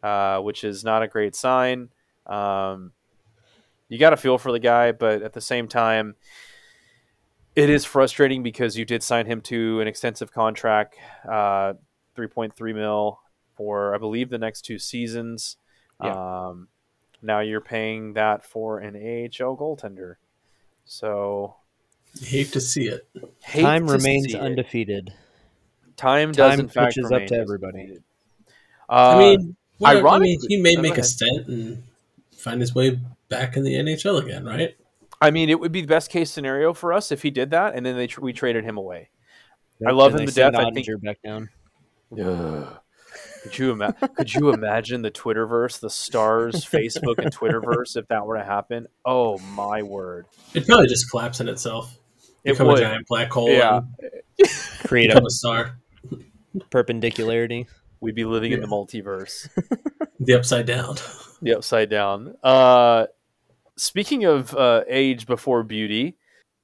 uh, 0.04 0.40
which 0.40 0.64
is 0.64 0.84
not 0.84 1.02
a 1.02 1.08
great 1.08 1.36
sign. 1.36 1.90
Um, 2.26 2.92
you 3.88 3.98
got 3.98 4.10
to 4.12 4.18
feel 4.18 4.38
for 4.38 4.52
the 4.52 4.60
guy, 4.60 4.92
but 4.92 5.22
at 5.22 5.34
the 5.34 5.42
same 5.42 5.68
time, 5.68 6.16
it 7.56 7.70
is 7.70 7.86
frustrating 7.86 8.44
because 8.44 8.78
you 8.78 8.86
did 8.86 9.02
sign 9.04 9.26
him 9.26 9.42
to 9.42 9.80
an 9.82 9.88
extensive 9.88 10.32
contract, 10.32 10.96
uh, 11.28 11.74
3.3 12.18 12.76
mil 12.76 13.20
for 13.56 13.96
I 13.96 13.98
believe 13.98 14.30
the 14.30 14.38
next 14.38 14.62
two 14.64 14.78
seasons. 14.80 15.58
Um, 16.00 16.68
now 17.22 17.40
you're 17.40 17.62
paying 17.62 18.14
that 18.14 18.44
for 18.46 18.80
an 18.80 18.96
AHL 18.96 19.56
goaltender. 19.58 20.16
So 20.84 21.56
hate 22.22 22.52
to 22.54 22.62
see 22.62 22.88
it. 22.88 23.08
hate 23.44 23.62
Time 23.62 23.88
to 23.88 23.94
remains 23.94 24.26
see 24.26 24.36
it. 24.38 24.42
undefeated. 24.42 25.14
Time 25.98 26.32
does 26.34 26.52
Time 26.52 26.60
in 26.60 26.68
fact 26.68 26.96
catches 26.96 27.12
up 27.12 27.26
to 27.28 27.36
everybody. 27.36 28.00
Uh, 28.90 28.92
I 28.92 29.18
mean, 29.18 29.56
what, 29.78 29.90
I 29.92 29.94
mean, 29.96 30.06
ironically- 30.06 30.48
he 30.50 30.62
may 30.62 30.76
make 30.76 30.98
a 30.98 31.04
stint 31.04 31.48
and 31.48 31.84
find 32.36 32.60
his 32.62 32.76
way 32.76 33.00
back 33.30 33.56
in 33.58 33.64
the 33.64 33.74
NHL 33.76 34.22
again, 34.22 34.46
right? 34.46 34.76
I 35.26 35.32
mean, 35.32 35.50
it 35.50 35.60
would 35.60 35.72
be 35.72 35.82
the 35.82 35.88
best 35.88 36.10
case 36.12 36.32
scenario 36.32 36.74
for 36.74 36.94
us 36.94 37.12
if 37.12 37.22
he 37.22 37.32
did 37.32 37.52
that, 37.52 37.76
and 37.76 37.86
then 37.86 37.96
they 37.98 38.08
tr- 38.08 38.22
we 38.22 38.34
traded 38.34 38.64
him 38.64 38.78
away. 38.78 39.10
I 39.86 39.92
love 39.92 40.12
And 40.14 40.22
him 40.22 40.26
they 40.28 40.32
to 40.32 40.36
death. 40.36 40.56
I 40.56 40.70
think 40.72 40.88
Oettinger 40.88 41.02
back 41.02 41.18
down. 41.24 41.50
Could 43.44 43.58
you 43.60 43.72
ima- 43.72 43.94
could 44.16 44.34
you 44.34 44.50
imagine 44.54 45.02
the 45.02 45.12
Twitterverse, 45.12 45.80
the 45.80 45.90
stars, 45.90 46.66
Facebook 46.66 47.18
and 47.20 47.34
Twitterverse 47.34 47.96
if 47.96 48.08
that 48.08 48.26
were 48.26 48.38
to 48.38 48.44
happen? 48.44 48.88
Oh 49.06 49.38
my 49.40 49.84
word! 49.84 50.26
It'd 50.54 50.68
probably 50.68 50.88
just 50.88 51.10
collapse 51.12 51.40
in 51.40 51.48
itself. 51.50 51.96
It 52.44 52.52
Become 52.54 52.68
would. 52.68 52.80
a 52.80 52.82
giant 52.82 53.08
black 53.08 53.32
hole 53.32 53.50
Yeah. 53.50 53.82
Create 54.86 55.12
a 55.12 55.18
a 55.24 55.30
star. 55.30 55.80
perpendicularity. 56.70 57.68
We'd 58.02 58.16
be 58.16 58.26
living 58.26 58.52
in 58.52 58.62
the 58.62 58.68
multiverse, 58.68 59.50
The 60.20 60.34
upside 60.36 60.66
down. 60.68 60.98
the 61.42 61.56
upside 61.56 61.90
down. 61.90 62.36
Uh, 62.44 63.08
speaking 63.78 64.26
of 64.26 64.56
uh, 64.56 64.84
age 64.88 65.26
before 65.26 65.64
beauty, 65.64 66.18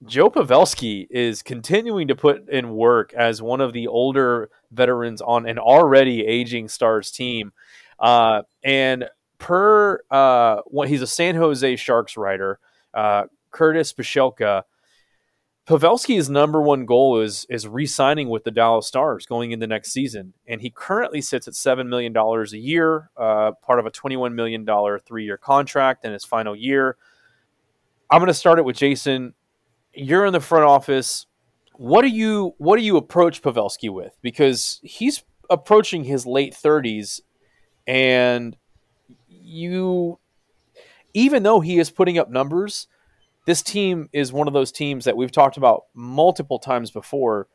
Joe 0.06 0.32
Pavelski 0.32 1.08
is 1.12 1.44
continuing 1.44 2.08
to 2.08 2.16
put 2.16 2.50
in 2.50 2.72
work 2.76 3.14
as 3.14 3.42
one 3.42 3.62
of 3.62 3.74
the 3.74 3.88
older 3.88 4.50
veterans 4.72 5.22
on 5.22 5.46
an 5.48 5.60
already 5.60 6.26
aging 6.26 6.70
Stars 6.70 7.12
team. 7.12 7.52
Uh, 8.00 8.42
and 8.64 9.06
per 9.38 10.02
uh, 10.10 10.62
what 10.66 10.90
he's 10.90 11.04
a 11.04 11.08
San 11.08 11.36
Jose 11.36 11.76
Sharks 11.76 12.18
writer, 12.18 12.60
uh, 12.94 13.26
Curtis 13.52 13.94
Pashelka. 13.94 14.64
Pavelski's 15.72 16.30
number 16.30 16.62
one 16.62 16.86
goal 16.86 17.22
is 17.22 17.46
is 17.50 17.66
re-signing 17.66 18.28
with 18.28 18.44
the 18.44 18.52
Dallas 18.52 18.88
Stars 18.88 19.26
going 19.26 19.52
into 19.52 19.66
next 19.68 19.94
season, 19.94 20.34
and 20.46 20.60
he 20.60 20.70
currently 20.70 21.22
sits 21.22 21.48
at 21.48 21.56
seven 21.56 21.88
million 21.88 22.12
dollars 22.12 22.52
a 22.52 22.58
year, 22.58 23.10
uh, 23.16 23.54
part 23.64 23.80
of 23.80 23.86
a 23.86 23.90
twenty-one 23.90 24.36
million 24.36 24.66
dollar 24.66 25.00
three-year 25.00 25.38
contract 25.38 26.04
in 26.04 26.12
his 26.12 26.26
final 26.26 26.58
year. 26.58 26.98
I'm 28.10 28.20
going 28.20 28.28
to 28.28 28.34
start 28.34 28.60
it 28.60 28.66
with 28.66 28.76
Jason. 28.76 29.34
You're 29.94 30.26
in 30.26 30.34
the 30.34 30.42
front 30.42 30.66
office. 30.66 31.26
What 31.78 32.02
do 32.02 32.10
you 32.10 32.54
what 32.58 32.76
do 32.76 32.84
you 32.84 32.98
approach 32.98 33.42
Pavelski 33.42 33.90
with? 33.90 34.18
Because 34.22 34.82
he's 34.84 35.24
approaching 35.50 36.04
his 36.04 36.26
late 36.26 36.54
30s, 36.54 37.22
and 37.88 38.58
you, 39.30 40.20
even 41.14 41.44
though 41.44 41.62
he 41.62 41.80
is 41.80 41.90
putting 41.90 42.18
up 42.18 42.30
numbers, 42.30 42.88
this 43.46 43.62
team 43.62 44.10
is 44.14 44.32
one 44.32 44.48
of 44.48 44.54
those 44.54 44.72
teams 44.72 45.06
that 45.06 45.18
we've 45.18 45.32
talked 45.32 45.58
about 45.58 45.86
multiple 45.94 46.60
times 46.60 46.92
before. 46.92 47.48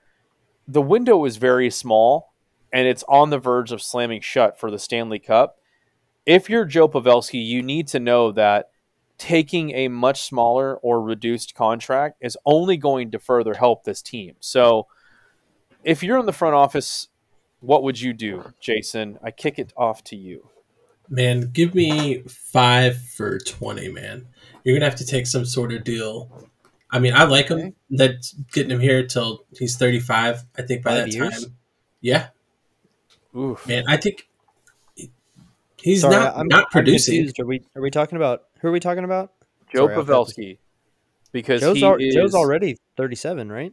The 0.66 0.82
window 0.82 1.24
is 1.24 1.36
very 1.36 1.70
small, 1.70 2.32
and 2.72 2.88
it's 2.88 3.04
on 3.08 3.30
the 3.30 3.38
verge 3.38 3.72
of 3.72 3.80
slamming 3.80 4.20
shut 4.20 4.58
for 4.58 4.70
the 4.70 4.78
Stanley 4.78 5.18
Cup. 5.18 5.58
If 6.24 6.50
you're 6.50 6.64
Joe 6.64 6.88
Pavelski, 6.88 7.44
you 7.44 7.62
need 7.62 7.86
to 7.88 8.00
know 8.00 8.32
that 8.32 8.70
taking 9.16 9.70
a 9.70 9.88
much 9.88 10.22
smaller 10.22 10.76
or 10.78 11.00
reduced 11.00 11.54
contract 11.54 12.18
is 12.20 12.36
only 12.44 12.76
going 12.76 13.10
to 13.12 13.18
further 13.18 13.54
help 13.54 13.84
this 13.84 14.02
team. 14.02 14.34
So, 14.40 14.88
if 15.84 16.02
you're 16.02 16.18
in 16.18 16.26
the 16.26 16.32
front 16.32 16.56
office, 16.56 17.08
what 17.60 17.84
would 17.84 18.00
you 18.00 18.12
do, 18.12 18.52
Jason? 18.60 19.18
I 19.22 19.30
kick 19.30 19.58
it 19.58 19.72
off 19.76 20.02
to 20.04 20.16
you. 20.16 20.48
Man, 21.08 21.50
give 21.52 21.74
me 21.74 22.22
five 22.28 23.00
for 23.00 23.38
twenty, 23.38 23.88
man. 23.88 24.26
You're 24.64 24.76
gonna 24.76 24.88
have 24.88 24.98
to 24.98 25.06
take 25.06 25.26
some 25.26 25.44
sort 25.44 25.72
of 25.72 25.84
deal. 25.84 26.48
I 26.90 26.98
mean, 26.98 27.14
I 27.14 27.24
like 27.24 27.48
him. 27.48 27.58
Okay. 27.58 27.72
That's 27.90 28.32
getting 28.52 28.70
him 28.70 28.80
here 28.80 29.06
till 29.06 29.44
he's 29.58 29.76
35. 29.76 30.44
I 30.56 30.62
think 30.62 30.82
by 30.82 30.90
Five 30.90 31.06
that 31.06 31.12
years? 31.12 31.42
time, 31.42 31.56
yeah, 32.00 32.28
Oof. 33.36 33.66
man. 33.66 33.84
I 33.88 33.96
think 33.96 34.28
he's 35.76 36.00
Sorry, 36.00 36.14
not 36.16 36.36
I'm 36.36 36.48
not 36.48 36.64
I'm 36.64 36.70
producing. 36.70 37.16
confused. 37.16 37.40
Are 37.40 37.46
we 37.46 37.62
are 37.76 37.82
we 37.82 37.90
talking 37.90 38.16
about 38.16 38.44
who 38.60 38.68
are 38.68 38.72
we 38.72 38.80
talking 38.80 39.04
about? 39.04 39.32
Joe 39.72 39.86
Sorry, 39.86 39.96
Pavelski. 39.96 40.58
Because 41.32 41.60
Joe's, 41.60 41.76
he 41.76 41.84
al- 41.84 41.96
is, 41.96 42.14
Joe's 42.14 42.34
already 42.34 42.76
37, 42.96 43.50
right? 43.50 43.72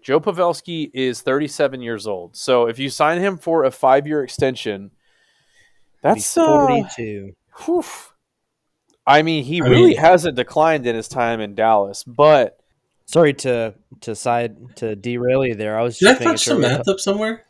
Joe 0.00 0.20
Pavelski 0.20 0.90
is 0.94 1.20
37 1.20 1.82
years 1.82 2.06
old. 2.06 2.36
So 2.36 2.66
if 2.66 2.78
you 2.78 2.88
sign 2.88 3.20
him 3.20 3.36
for 3.36 3.64
a 3.64 3.70
five 3.70 4.06
year 4.06 4.22
extension, 4.22 4.92
that's 6.02 6.16
He's 6.34 6.38
uh, 6.38 6.66
42. 6.66 7.32
whew. 7.64 7.84
I 9.06 9.22
mean, 9.22 9.44
he 9.44 9.62
I 9.62 9.66
really 9.66 9.88
mean- 9.90 9.96
hasn't 9.98 10.36
declined 10.36 10.86
in 10.86 10.94
his 10.94 11.08
time 11.08 11.40
in 11.40 11.54
Dallas, 11.54 12.04
but 12.04 12.54
Sorry 13.06 13.32
to 13.32 13.72
to 14.02 14.14
side 14.14 14.76
to 14.76 14.94
derail 14.94 15.42
you 15.46 15.54
there. 15.54 15.78
I 15.78 15.82
was 15.82 15.98
Did 15.98 16.08
I 16.08 16.10
just 16.10 16.20
making 16.20 16.28
punch 16.28 16.40
sure. 16.40 16.52
some 16.52 16.60
math 16.60 16.86
up 16.88 17.00
somewhere? 17.00 17.42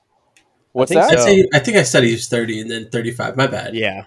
what's 0.71 0.93
think 0.93 1.01
that? 1.03 1.11
I'd 1.15 1.19
so. 1.19 1.25
say, 1.27 1.49
I 1.53 1.59
think 1.59 1.77
I 1.77 1.83
said 1.83 2.05
he 2.05 2.13
was 2.13 2.29
30 2.29 2.61
and 2.61 2.71
then 2.71 2.89
35. 2.91 3.37
My 3.37 3.49
bad. 3.49 3.75
yeah, 3.75 4.05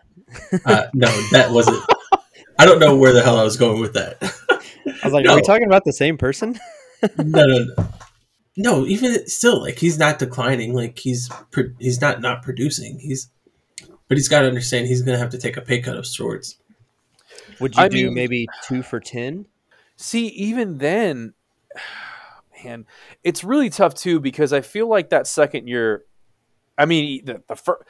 Uh, 0.66 0.86
no, 0.94 1.08
that 1.34 1.52
wasn't. 1.52 1.84
I 2.58 2.66
don't 2.66 2.80
know 2.80 2.96
where 2.96 3.12
the 3.12 3.22
hell 3.22 3.38
I 3.38 3.44
was 3.44 3.58
going 3.58 3.82
with 3.82 3.94
that. 3.96 4.18
I 4.24 5.00
was 5.04 5.12
like, 5.12 5.26
No. 5.26 5.34
are 5.34 5.36
we 5.36 5.42
talking 5.42 5.66
about 5.68 5.84
the 5.84 5.92
same 5.92 6.18
person? 6.18 6.58
no, 7.18 7.46
no, 7.46 7.66
no. 7.76 7.88
No, 8.56 8.86
even 8.86 9.28
still, 9.28 9.60
like 9.62 9.78
he's 9.78 10.00
not 10.00 10.20
declining. 10.20 10.74
Like 10.74 11.00
he's 11.00 11.30
pro- 11.52 11.74
he's 11.80 12.00
not 12.00 12.22
not 12.22 12.44
producing. 12.44 12.98
He's, 13.00 13.30
but 14.12 14.18
he's 14.18 14.28
got 14.28 14.42
to 14.42 14.48
understand 14.50 14.88
he's 14.88 15.02
gonna 15.02 15.18
have 15.18 15.30
to 15.30 15.38
take 15.38 15.56
a 15.56 15.62
pay 15.62 15.80
cut 15.80 15.96
of 15.96 16.06
sorts. 16.06 16.58
Would 17.62 17.78
you 17.78 17.84
I 17.84 17.88
do 17.88 18.08
mean- 18.08 18.14
maybe 18.14 18.46
two 18.62 18.84
for 18.84 19.00
ten? 19.00 19.46
See, 19.96 20.28
even 20.28 20.80
then, 20.80 21.34
man, 22.66 22.88
it's 23.24 23.46
really 23.46 23.70
tough 23.70 23.96
too 23.96 24.20
because 24.20 24.52
I 24.52 24.60
feel 24.60 24.90
like 24.90 25.12
that 25.12 25.28
second 25.28 25.70
year, 25.70 26.04
I 26.78 26.86
mean, 26.86 27.24
the, 27.24 27.42
the 27.48 27.56
first 27.56 27.84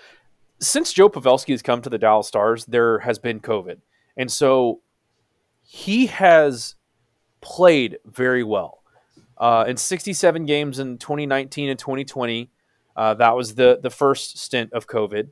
since 0.59 0.93
Joe 0.93 1.09
Pavelski 1.09 1.53
has 1.53 1.63
come 1.63 1.81
to 1.81 1.89
the 1.89 1.97
Dallas 1.97 2.27
Stars, 2.27 2.65
there 2.65 2.99
has 2.99 3.17
been 3.17 3.39
COVID, 3.39 3.77
and 4.15 4.31
so 4.31 4.81
he 5.63 6.05
has 6.05 6.75
played 7.41 7.97
very 8.05 8.43
well. 8.43 8.83
Uh, 9.39 9.65
in 9.67 9.75
67 9.75 10.45
games 10.45 10.77
in 10.77 10.99
2019 10.99 11.69
and 11.69 11.79
2020, 11.79 12.51
uh, 12.95 13.15
that 13.15 13.35
was 13.35 13.55
the 13.55 13.79
the 13.81 13.89
first 13.89 14.37
stint 14.37 14.71
of 14.71 14.85
COVID. 14.85 15.29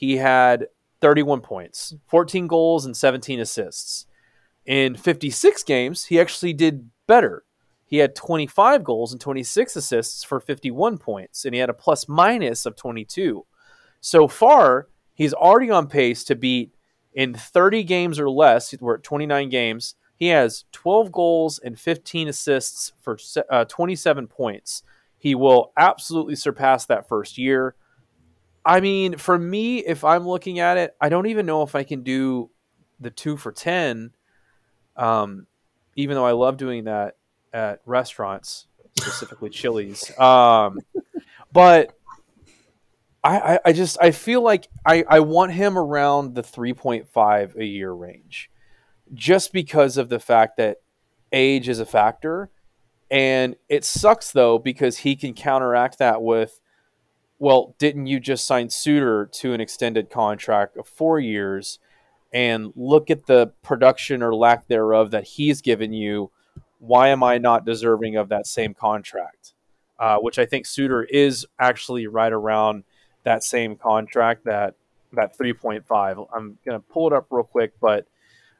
He 0.00 0.16
had 0.16 0.68
31 1.02 1.42
points, 1.42 1.94
14 2.06 2.46
goals, 2.46 2.86
and 2.86 2.96
17 2.96 3.38
assists. 3.38 4.06
In 4.64 4.96
56 4.96 5.62
games, 5.64 6.06
he 6.06 6.18
actually 6.18 6.54
did 6.54 6.88
better. 7.06 7.44
He 7.84 7.98
had 7.98 8.14
25 8.14 8.82
goals 8.82 9.12
and 9.12 9.20
26 9.20 9.76
assists 9.76 10.24
for 10.24 10.40
51 10.40 10.96
points, 10.96 11.44
and 11.44 11.52
he 11.52 11.60
had 11.60 11.68
a 11.68 11.74
plus 11.74 12.08
minus 12.08 12.64
of 12.64 12.76
22. 12.76 13.44
So 14.00 14.26
far, 14.26 14.88
he's 15.12 15.34
already 15.34 15.70
on 15.70 15.86
pace 15.86 16.24
to 16.24 16.34
beat 16.34 16.72
in 17.12 17.34
30 17.34 17.84
games 17.84 18.18
or 18.18 18.30
less. 18.30 18.74
We're 18.80 18.94
at 18.94 19.02
29 19.02 19.50
games. 19.50 19.96
He 20.16 20.28
has 20.28 20.64
12 20.72 21.12
goals 21.12 21.58
and 21.58 21.78
15 21.78 22.26
assists 22.28 22.94
for 23.02 23.18
uh, 23.50 23.66
27 23.66 24.28
points. 24.28 24.82
He 25.18 25.34
will 25.34 25.74
absolutely 25.76 26.36
surpass 26.36 26.86
that 26.86 27.06
first 27.06 27.36
year. 27.36 27.74
I 28.64 28.80
mean, 28.80 29.16
for 29.16 29.38
me, 29.38 29.78
if 29.78 30.04
I'm 30.04 30.26
looking 30.26 30.58
at 30.58 30.76
it, 30.76 30.94
I 31.00 31.08
don't 31.08 31.26
even 31.26 31.46
know 31.46 31.62
if 31.62 31.74
I 31.74 31.82
can 31.82 32.02
do 32.02 32.50
the 32.98 33.10
two 33.10 33.36
for 33.36 33.52
10. 33.52 34.12
Um, 34.96 35.46
even 35.96 36.14
though 36.14 36.26
I 36.26 36.32
love 36.32 36.56
doing 36.56 36.84
that 36.84 37.16
at 37.52 37.80
restaurants, 37.86 38.66
specifically 38.98 39.50
Chili's. 39.50 40.16
Um, 40.18 40.78
but 41.52 41.96
I, 43.24 43.38
I, 43.38 43.58
I, 43.66 43.72
just 43.72 43.98
I 44.00 44.10
feel 44.10 44.42
like 44.42 44.68
I, 44.84 45.04
I 45.08 45.20
want 45.20 45.52
him 45.52 45.78
around 45.78 46.34
the 46.34 46.42
3.5 46.42 47.56
a 47.56 47.64
year 47.64 47.92
range 47.92 48.50
just 49.12 49.52
because 49.52 49.96
of 49.96 50.08
the 50.08 50.20
fact 50.20 50.56
that 50.58 50.78
age 51.32 51.68
is 51.68 51.80
a 51.80 51.86
factor 51.86 52.50
and 53.10 53.56
it 53.68 53.84
sucks 53.84 54.30
though 54.30 54.58
because 54.58 54.98
he 54.98 55.16
can 55.16 55.34
counteract 55.34 55.98
that 55.98 56.22
with, 56.22 56.60
well, 57.40 57.74
didn't 57.78 58.06
you 58.06 58.20
just 58.20 58.46
sign 58.46 58.70
Suter 58.70 59.28
to 59.32 59.52
an 59.52 59.60
extended 59.60 60.10
contract 60.10 60.76
of 60.76 60.86
four 60.86 61.18
years? 61.18 61.80
And 62.32 62.72
look 62.76 63.10
at 63.10 63.26
the 63.26 63.52
production 63.62 64.22
or 64.22 64.32
lack 64.32 64.68
thereof 64.68 65.10
that 65.10 65.24
he's 65.24 65.60
given 65.60 65.92
you. 65.92 66.30
Why 66.78 67.08
am 67.08 67.24
I 67.24 67.38
not 67.38 67.66
deserving 67.66 68.14
of 68.14 68.28
that 68.28 68.46
same 68.46 68.72
contract? 68.72 69.54
Uh, 69.98 70.18
which 70.18 70.38
I 70.38 70.46
think 70.46 70.64
Suter 70.64 71.02
is 71.02 71.44
actually 71.58 72.06
right 72.06 72.32
around 72.32 72.84
that 73.24 73.42
same 73.42 73.74
contract 73.74 74.44
that 74.44 74.76
that 75.12 75.36
3.5. 75.36 76.28
I'm 76.32 76.56
gonna 76.64 76.78
pull 76.78 77.08
it 77.08 77.12
up 77.12 77.26
real 77.30 77.42
quick, 77.42 77.72
but 77.80 78.06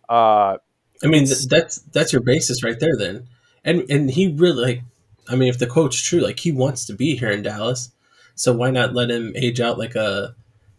uh, 0.09 0.57
I 1.05 1.07
mean 1.07 1.27
that's 1.49 1.77
that's 1.77 2.13
your 2.13 2.23
basis 2.23 2.65
right 2.65 2.79
there 2.81 2.97
then 2.99 3.29
and 3.65 3.91
and 3.91 4.11
he 4.11 4.29
really 4.29 4.63
like 4.63 4.83
I 5.29 5.37
mean 5.37 5.49
if 5.49 5.59
the 5.59 5.67
quote's 5.67 6.01
true, 6.01 6.21
like 6.21 6.41
he 6.41 6.53
wants 6.53 6.87
to 6.87 6.95
be 6.95 7.17
here 7.17 7.31
in 7.31 7.43
Dallas. 7.43 7.93
So 8.35 8.53
why 8.53 8.71
not 8.71 8.95
let 8.95 9.11
him 9.11 9.33
age 9.37 9.61
out 9.61 9.79
like 9.79 9.95
a 9.95 10.35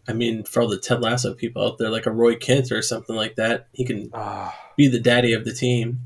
I 0.08 0.12
mean, 0.12 0.42
for 0.42 0.62
all 0.62 0.68
the 0.68 0.78
Ted 0.78 1.00
Lasso 1.00 1.34
people 1.34 1.64
out 1.64 1.78
there, 1.78 1.88
like 1.88 2.06
a 2.06 2.10
Roy 2.10 2.34
Kent 2.34 2.72
or 2.72 2.82
something 2.82 3.14
like 3.14 3.36
that, 3.36 3.68
he 3.72 3.84
can 3.84 4.10
uh, 4.12 4.50
be 4.76 4.88
the 4.88 4.98
daddy 4.98 5.32
of 5.32 5.44
the 5.44 5.52
team. 5.52 6.00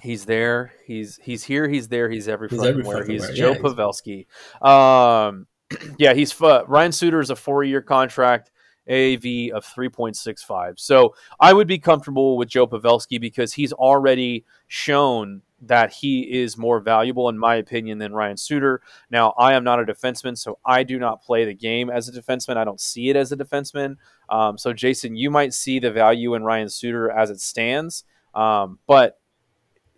He's 0.00 0.24
there. 0.24 0.72
He's 0.86 1.18
he's 1.22 1.44
here. 1.44 1.68
He's 1.68 1.88
there. 1.88 2.08
He's 2.08 2.28
every 2.28 2.48
he's 2.48 2.62
every 2.62 2.82
where. 2.82 3.04
He's 3.04 3.28
Joe 3.30 3.52
yeah, 3.52 3.58
Pavelski. 3.58 4.26
Um, 4.66 5.46
yeah, 5.98 6.14
he's 6.14 6.40
uh, 6.40 6.64
Ryan 6.66 6.92
Suter 6.92 7.20
is 7.20 7.30
a 7.30 7.36
four 7.36 7.64
year 7.64 7.82
contract. 7.82 8.50
AAV 8.88 9.50
of 9.50 9.66
3.65. 9.66 10.78
So 10.78 11.14
I 11.38 11.52
would 11.52 11.66
be 11.66 11.78
comfortable 11.78 12.38
with 12.38 12.48
Joe 12.48 12.66
Pavelski 12.66 13.20
because 13.20 13.52
he's 13.52 13.70
already 13.70 14.46
shown 14.66 15.42
that 15.60 15.92
he 15.92 16.20
is 16.20 16.56
more 16.56 16.80
valuable, 16.80 17.28
in 17.28 17.38
my 17.38 17.56
opinion, 17.56 17.98
than 17.98 18.12
Ryan 18.12 18.36
Suter. 18.36 18.80
Now, 19.10 19.34
I 19.36 19.54
am 19.54 19.64
not 19.64 19.80
a 19.80 19.84
defenseman, 19.84 20.38
so 20.38 20.58
I 20.64 20.84
do 20.84 20.98
not 20.98 21.22
play 21.22 21.44
the 21.44 21.54
game 21.54 21.90
as 21.90 22.08
a 22.08 22.12
defenseman. 22.12 22.56
I 22.56 22.64
don't 22.64 22.80
see 22.80 23.08
it 23.08 23.16
as 23.16 23.32
a 23.32 23.36
defenseman. 23.36 23.96
Um, 24.28 24.56
so, 24.56 24.72
Jason, 24.72 25.16
you 25.16 25.30
might 25.30 25.52
see 25.52 25.80
the 25.80 25.90
value 25.90 26.34
in 26.34 26.44
Ryan 26.44 26.68
Suter 26.68 27.10
as 27.10 27.30
it 27.30 27.40
stands, 27.40 28.04
um, 28.34 28.78
but 28.86 29.18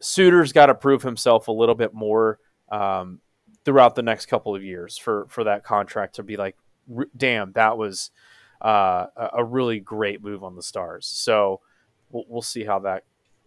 Suter's 0.00 0.52
got 0.52 0.66
to 0.66 0.74
prove 0.74 1.02
himself 1.02 1.48
a 1.48 1.52
little 1.52 1.74
bit 1.74 1.92
more 1.92 2.38
um, 2.70 3.20
throughout 3.64 3.94
the 3.94 4.02
next 4.02 4.26
couple 4.26 4.54
of 4.54 4.64
years 4.64 4.96
for 4.96 5.26
for 5.28 5.44
that 5.44 5.62
contract 5.62 6.14
to 6.14 6.22
be 6.22 6.38
like, 6.38 6.56
damn, 7.14 7.52
that 7.52 7.76
was 7.76 8.10
uh, 8.62 9.06
a 9.34 9.44
really 9.44 9.78
great 9.78 10.22
move 10.22 10.42
on 10.42 10.56
the 10.56 10.62
Stars. 10.62 11.06
So, 11.06 11.60
we'll, 12.10 12.24
we'll 12.28 12.42
see 12.42 12.64
how 12.64 12.78
that 12.78 13.04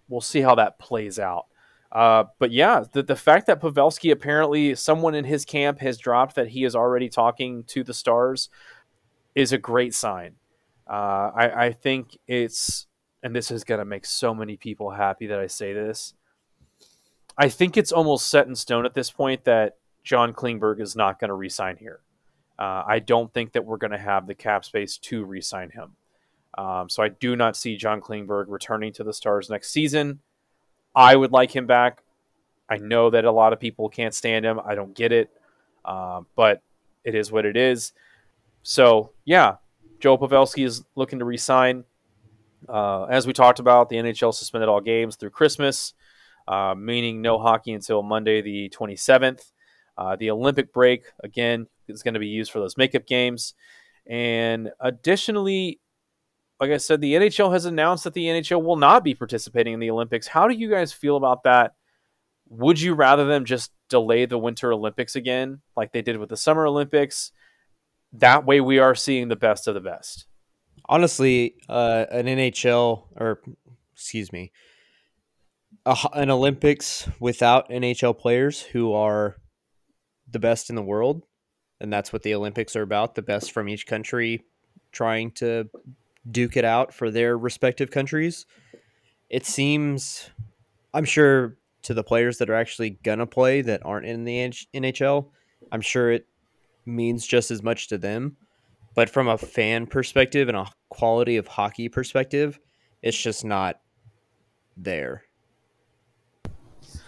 we'll 0.08 0.22
see 0.22 0.42
how 0.42 0.54
that 0.56 0.78
plays 0.78 1.18
out. 1.18 1.48
Uh, 1.94 2.24
but 2.40 2.52
yeah, 2.52 2.84
the, 2.92 3.04
the 3.04 3.16
fact 3.16 3.46
that 3.46 3.62
Pavelski 3.62 4.12
apparently 4.12 4.74
someone 4.74 5.14
in 5.14 5.26
his 5.26 5.46
camp 5.46 5.80
has 5.80 6.00
dropped 6.00 6.36
that 6.36 6.48
he 6.48 6.64
is 6.64 6.76
already 6.76 7.08
talking 7.08 7.64
to 7.66 7.84
the 7.84 7.94
stars 7.94 8.50
is 9.36 9.54
a 9.54 9.60
great 9.60 9.94
sign. 9.94 10.34
Uh, 10.90 11.30
I, 11.36 11.66
I 11.66 11.72
think 11.72 12.18
it's, 12.28 12.88
and 13.22 13.36
this 13.36 13.52
is 13.52 13.64
going 13.64 13.78
to 13.78 13.86
make 13.86 14.08
so 14.08 14.34
many 14.34 14.58
people 14.58 14.90
happy 14.90 15.28
that 15.28 15.40
I 15.40 15.46
say 15.46 15.72
this. 15.74 16.16
I 17.38 17.50
think 17.50 17.78
it's 17.78 17.92
almost 17.92 18.28
set 18.28 18.48
in 18.48 18.56
stone 18.56 18.86
at 18.86 18.96
this 18.96 19.12
point 19.12 19.44
that 19.44 19.78
John 20.04 20.34
Klingberg 20.34 20.82
is 20.82 20.96
not 20.96 21.20
going 21.20 21.30
to 21.30 21.36
resign 21.36 21.78
here. 21.78 22.02
Uh, 22.58 22.84
I 22.88 23.00
don't 23.00 23.32
think 23.34 23.54
that 23.54 23.66
we're 23.66 23.78
going 23.78 23.92
to 23.92 23.98
have 23.98 24.26
the 24.28 24.36
cap 24.36 24.66
space 24.66 24.98
to 24.98 25.26
resign 25.26 25.70
him. 25.70 25.92
Um, 26.58 26.90
so 26.90 27.02
I 27.02 27.10
do 27.10 27.36
not 27.36 27.56
see 27.56 27.78
John 27.78 28.02
Klingberg 28.02 28.46
returning 28.48 28.94
to 28.94 29.04
the 29.04 29.14
Stars 29.14 29.50
next 29.50 29.72
season. 29.72 30.20
I 30.96 31.16
would 31.16 31.32
like 31.32 31.56
him 31.56 31.66
back. 31.66 32.04
I 32.70 32.78
know 32.78 33.10
that 33.10 33.26
a 33.26 33.32
lot 33.32 33.54
of 33.54 33.60
people 33.60 33.90
can't 33.90 34.14
stand 34.14 34.46
him. 34.46 34.60
I 34.64 34.76
don't 34.76 34.96
get 34.96 35.12
it, 35.12 35.30
uh, 35.86 36.22
but 36.36 36.62
it 37.04 37.16
is 37.16 37.32
what 37.32 37.46
it 37.46 37.58
is. 37.58 37.94
So 38.64 39.12
yeah, 39.26 39.58
Joe 40.00 40.18
Pavelski 40.18 40.66
is 40.66 40.84
looking 40.96 41.20
to 41.20 41.26
resign. 41.26 41.84
Uh, 42.68 43.04
as 43.06 43.28
we 43.28 43.34
talked 43.34 43.60
about, 43.60 43.90
the 43.90 43.98
NHL 43.98 44.34
suspended 44.34 44.70
all 44.70 44.82
games 44.82 45.16
through 45.16 45.32
Christmas, 45.32 45.94
uh, 46.48 46.74
meaning 46.78 47.22
no 47.22 47.38
hockey 47.40 47.74
until 47.74 48.02
Monday 48.02 48.42
the 48.42 48.70
27th. 48.70 49.52
Uh, 49.98 50.16
the 50.16 50.32
Olympic 50.32 50.74
break 50.74 51.04
again 51.24 51.68
is 51.88 52.02
going 52.02 52.14
to 52.16 52.20
be 52.20 52.28
used 52.28 52.52
for 52.52 52.60
those 52.60 52.78
makeup 52.78 53.06
games, 53.06 53.54
and 54.08 54.72
additionally, 54.80 55.80
like 56.64 56.72
I 56.72 56.78
said, 56.78 57.02
the 57.02 57.16
NHL 57.16 57.52
has 57.52 57.66
announced 57.66 58.06
that 58.06 58.14
the 58.14 58.28
NHL 58.28 58.64
will 58.64 58.78
not 58.78 59.04
be 59.04 59.14
participating 59.14 59.74
in 59.74 59.82
the 59.82 59.92
Olympics. 59.92 60.28
How 60.28 60.48
do 60.48 60.56
you 60.56 60.70
guys 60.70 60.94
feel 60.94 61.18
about 61.18 61.44
that? 61.44 61.74
Would 62.48 62.80
you 62.80 62.94
rather 62.94 63.26
them 63.26 63.44
just 63.44 63.74
delay 63.90 64.26
the 64.26 64.38
Winter 64.38 64.72
Olympics 64.72 65.18
again, 65.18 65.60
like 65.76 65.92
they 65.92 66.02
did 66.02 66.16
with 66.16 66.30
the 66.30 66.38
Summer 66.38 66.66
Olympics? 66.66 67.34
That 68.14 68.46
way, 68.46 68.62
we 68.62 68.80
are 68.80 68.96
seeing 68.96 69.28
the 69.28 69.36
best 69.36 69.68
of 69.68 69.74
the 69.74 69.82
best. 69.82 70.26
Honestly, 70.88 71.56
uh, 71.68 72.06
an 72.10 72.28
NHL 72.28 73.08
or 73.18 73.42
excuse 73.92 74.32
me, 74.32 74.54
a, 75.86 75.98
an 76.14 76.30
Olympics 76.30 77.10
without 77.20 77.70
NHL 77.72 78.18
players 78.18 78.62
who 78.62 78.94
are 78.94 79.36
the 80.32 80.40
best 80.40 80.70
in 80.70 80.78
the 80.78 80.82
world, 80.82 81.26
and 81.82 81.92
that's 81.92 82.14
what 82.14 82.24
the 82.24 82.36
Olympics 82.36 82.78
are 82.78 82.84
about—the 82.84 83.22
best 83.22 83.52
from 83.52 83.68
each 83.68 83.86
country 83.86 84.46
trying 84.94 85.32
to 85.32 85.68
duke 86.30 86.58
it 86.58 86.66
out 86.66 86.94
for 86.94 87.12
their 87.12 87.38
respective 87.38 87.92
countries. 87.92 88.46
It 89.30 89.46
seems, 89.46 90.30
I'm 90.94 91.06
sure, 91.06 91.58
to 91.84 91.94
the 91.94 92.04
players 92.04 92.38
that 92.38 92.50
are 92.50 92.56
actually 92.56 92.92
gonna 93.04 93.26
play 93.26 93.62
that 93.62 93.86
aren't 93.86 94.06
in 94.06 94.24
the 94.24 94.52
NHL, 94.74 95.30
I'm 95.72 95.82
sure 95.82 96.12
it 96.12 96.28
means 96.86 97.26
just 97.26 97.52
as 97.52 97.62
much 97.62 97.88
to 97.90 97.98
them. 97.98 98.38
But 98.96 99.10
from 99.10 99.28
a 99.28 99.38
fan 99.38 99.88
perspective 99.88 100.48
and 100.48 100.58
a 100.58 100.68
quality 100.90 101.38
of 101.38 101.48
hockey 101.48 101.90
perspective, 101.90 102.60
it's 103.02 103.22
just 103.22 103.44
not 103.44 103.80
there. 104.78 105.24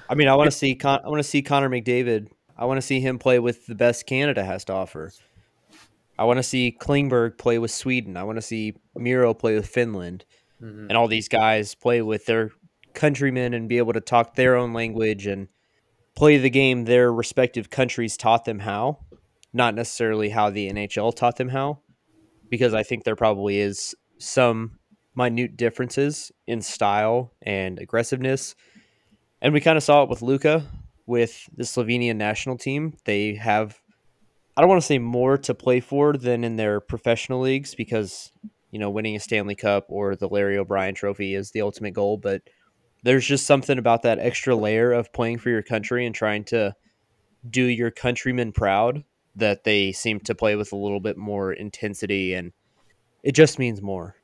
I 0.09 0.15
mean, 0.15 0.27
I 0.27 0.35
want 0.35 0.51
to 0.51 0.57
see 0.57 0.75
Con- 0.75 1.01
I 1.03 1.09
want 1.09 1.19
to 1.19 1.29
see 1.29 1.41
Connor 1.41 1.69
McDavid. 1.69 2.29
I 2.57 2.65
want 2.65 2.77
to 2.77 2.81
see 2.81 2.99
him 2.99 3.19
play 3.19 3.39
with 3.39 3.65
the 3.67 3.75
best 3.75 4.05
Canada 4.05 4.43
has 4.43 4.65
to 4.65 4.73
offer. 4.73 5.11
I 6.17 6.23
want 6.23 6.37
to 6.37 6.43
see 6.43 6.75
Klingberg 6.79 7.37
play 7.37 7.59
with 7.59 7.71
Sweden. 7.71 8.15
I 8.17 8.23
want 8.23 8.37
to 8.37 8.41
see 8.41 8.75
Miro 8.95 9.33
play 9.33 9.55
with 9.55 9.67
Finland, 9.67 10.25
mm-hmm. 10.61 10.87
and 10.87 10.93
all 10.93 11.07
these 11.07 11.27
guys 11.27 11.75
play 11.75 12.01
with 12.01 12.25
their 12.25 12.51
countrymen 12.93 13.53
and 13.53 13.67
be 13.67 13.77
able 13.77 13.93
to 13.93 14.01
talk 14.01 14.35
their 14.35 14.55
own 14.55 14.71
language 14.71 15.27
and 15.27 15.49
play 16.15 16.37
the 16.37 16.49
game 16.49 16.85
their 16.85 17.11
respective 17.11 17.69
countries 17.69 18.15
taught 18.15 18.45
them 18.45 18.59
how, 18.59 18.99
not 19.51 19.75
necessarily 19.75 20.29
how 20.29 20.49
the 20.49 20.71
NHL 20.71 21.13
taught 21.13 21.35
them 21.35 21.49
how, 21.49 21.79
because 22.49 22.73
I 22.73 22.83
think 22.83 23.03
there 23.03 23.17
probably 23.17 23.59
is 23.59 23.93
some 24.17 24.79
minute 25.13 25.57
differences 25.57 26.31
in 26.47 26.61
style 26.61 27.33
and 27.41 27.79
aggressiveness. 27.79 28.55
And 29.41 29.53
we 29.53 29.59
kind 29.59 29.77
of 29.77 29.83
saw 29.83 30.03
it 30.03 30.09
with 30.09 30.21
Luka. 30.21 30.63
with 31.05 31.49
the 31.55 31.63
Slovenian 31.63 32.15
national 32.15 32.57
team. 32.57 32.97
They 33.05 33.35
have, 33.35 33.79
I 34.57 34.61
don't 34.61 34.69
want 34.69 34.81
to 34.81 34.87
say 34.87 34.99
more 34.99 35.37
to 35.39 35.53
play 35.53 35.79
for 35.79 36.13
than 36.13 36.43
in 36.43 36.55
their 36.55 36.79
professional 36.79 37.41
leagues 37.41 37.75
because, 37.75 38.31
you 38.71 38.79
know, 38.79 38.89
winning 38.89 39.15
a 39.15 39.19
Stanley 39.19 39.55
Cup 39.55 39.85
or 39.89 40.15
the 40.15 40.29
Larry 40.29 40.57
O'Brien 40.57 40.95
trophy 40.95 41.35
is 41.35 41.51
the 41.51 41.61
ultimate 41.61 41.93
goal. 41.93 42.17
But 42.17 42.41
there's 43.03 43.25
just 43.25 43.45
something 43.45 43.77
about 43.77 44.03
that 44.03 44.19
extra 44.19 44.55
layer 44.55 44.93
of 44.93 45.11
playing 45.11 45.39
for 45.39 45.49
your 45.49 45.61
country 45.61 46.05
and 46.05 46.15
trying 46.15 46.45
to 46.45 46.73
do 47.47 47.63
your 47.63 47.91
countrymen 47.91 48.53
proud 48.53 49.03
that 49.35 49.65
they 49.65 49.91
seem 49.91 50.21
to 50.21 50.33
play 50.33 50.55
with 50.55 50.71
a 50.71 50.77
little 50.77 51.01
bit 51.01 51.17
more 51.17 51.51
intensity 51.51 52.33
and 52.33 52.53
it 53.21 53.33
just 53.33 53.59
means 53.59 53.81
more. 53.81 54.15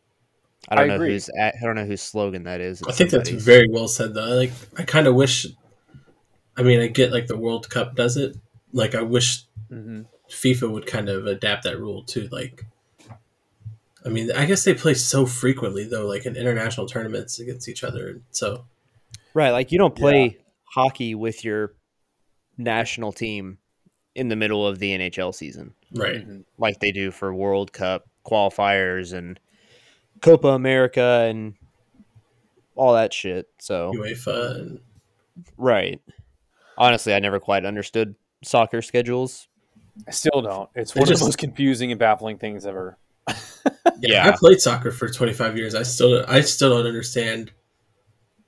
I 0.69 0.75
don't 0.75 0.85
I 0.85 0.87
know 0.87 0.95
agree. 0.95 1.13
whose 1.13 1.29
I 1.29 1.51
don't 1.61 1.75
know 1.75 1.85
whose 1.85 2.01
slogan 2.01 2.43
that 2.43 2.61
is. 2.61 2.81
I 2.87 2.91
think 2.91 3.09
that's 3.09 3.29
very 3.29 3.67
well 3.69 3.87
said 3.87 4.13
though. 4.13 4.35
Like 4.35 4.51
I 4.77 4.83
kind 4.83 5.07
of 5.07 5.15
wish 5.15 5.47
I 6.55 6.63
mean, 6.63 6.79
I 6.79 6.87
get 6.87 7.11
like 7.11 7.27
the 7.27 7.37
World 7.37 7.69
Cup 7.69 7.95
does 7.95 8.15
it. 8.15 8.37
Like 8.71 8.95
I 8.95 9.01
wish 9.01 9.45
Mm-hmm. 9.71 10.01
FIFA 10.31 10.71
would 10.71 10.85
kind 10.87 11.09
of 11.09 11.27
adapt 11.27 11.63
that 11.65 11.79
rule 11.79 12.03
too. 12.03 12.27
Like, 12.31 12.65
I 14.05 14.09
mean, 14.09 14.31
I 14.31 14.45
guess 14.45 14.63
they 14.63 14.73
play 14.73 14.93
so 14.93 15.25
frequently 15.25 15.83
though, 15.83 16.07
like 16.07 16.25
in 16.25 16.35
international 16.35 16.87
tournaments 16.87 17.39
against 17.39 17.67
each 17.67 17.83
other. 17.83 18.21
So 18.31 18.65
right. 19.33 19.51
Like 19.51 19.71
you 19.71 19.77
don't 19.77 19.95
play 19.95 20.37
hockey 20.63 21.13
with 21.15 21.43
your 21.43 21.73
national 22.57 23.11
team 23.11 23.57
in 24.15 24.29
the 24.29 24.35
middle 24.35 24.65
of 24.67 24.79
the 24.79 24.97
NHL 24.97 25.33
season 25.33 25.73
right, 25.95 26.15
Mm-hmm. 26.27 26.41
like 26.57 26.79
they 26.79 26.91
do 26.91 27.11
for 27.11 27.33
World 27.33 27.71
Cup 27.71 28.07
qualifiers 28.25 29.13
and 29.13 29.39
Copa 30.21 30.49
America 30.49 31.25
and 31.29 31.55
all 32.75 32.93
that 32.93 33.13
shit. 33.13 33.47
So 33.59 33.91
UEFA 33.95 34.59
and 34.59 34.79
right. 35.57 35.99
Honestly, 36.77 37.13
I 37.13 37.19
never 37.19 37.39
quite 37.39 37.65
understood 37.65 38.15
soccer 38.43 38.81
schedules. 38.81 39.47
I 40.07 40.11
still 40.11 40.41
don't. 40.41 40.69
It's 40.75 40.93
They 40.93 40.99
one 40.99 41.07
of 41.07 41.09
just- 41.09 41.21
the 41.21 41.27
most 41.27 41.37
confusing 41.37 41.91
and 41.91 41.99
baffling 41.99 42.37
things 42.37 42.65
ever. 42.65 42.97
Yeah. 43.99 44.27
I 44.27 44.35
played 44.35 44.59
soccer 44.59 44.91
for 44.91 45.07
25 45.09 45.55
years. 45.57 45.75
I 45.75 45.83
still 45.83 46.25
I 46.27 46.41
still 46.41 46.71
don't 46.75 46.87
understand 46.87 47.51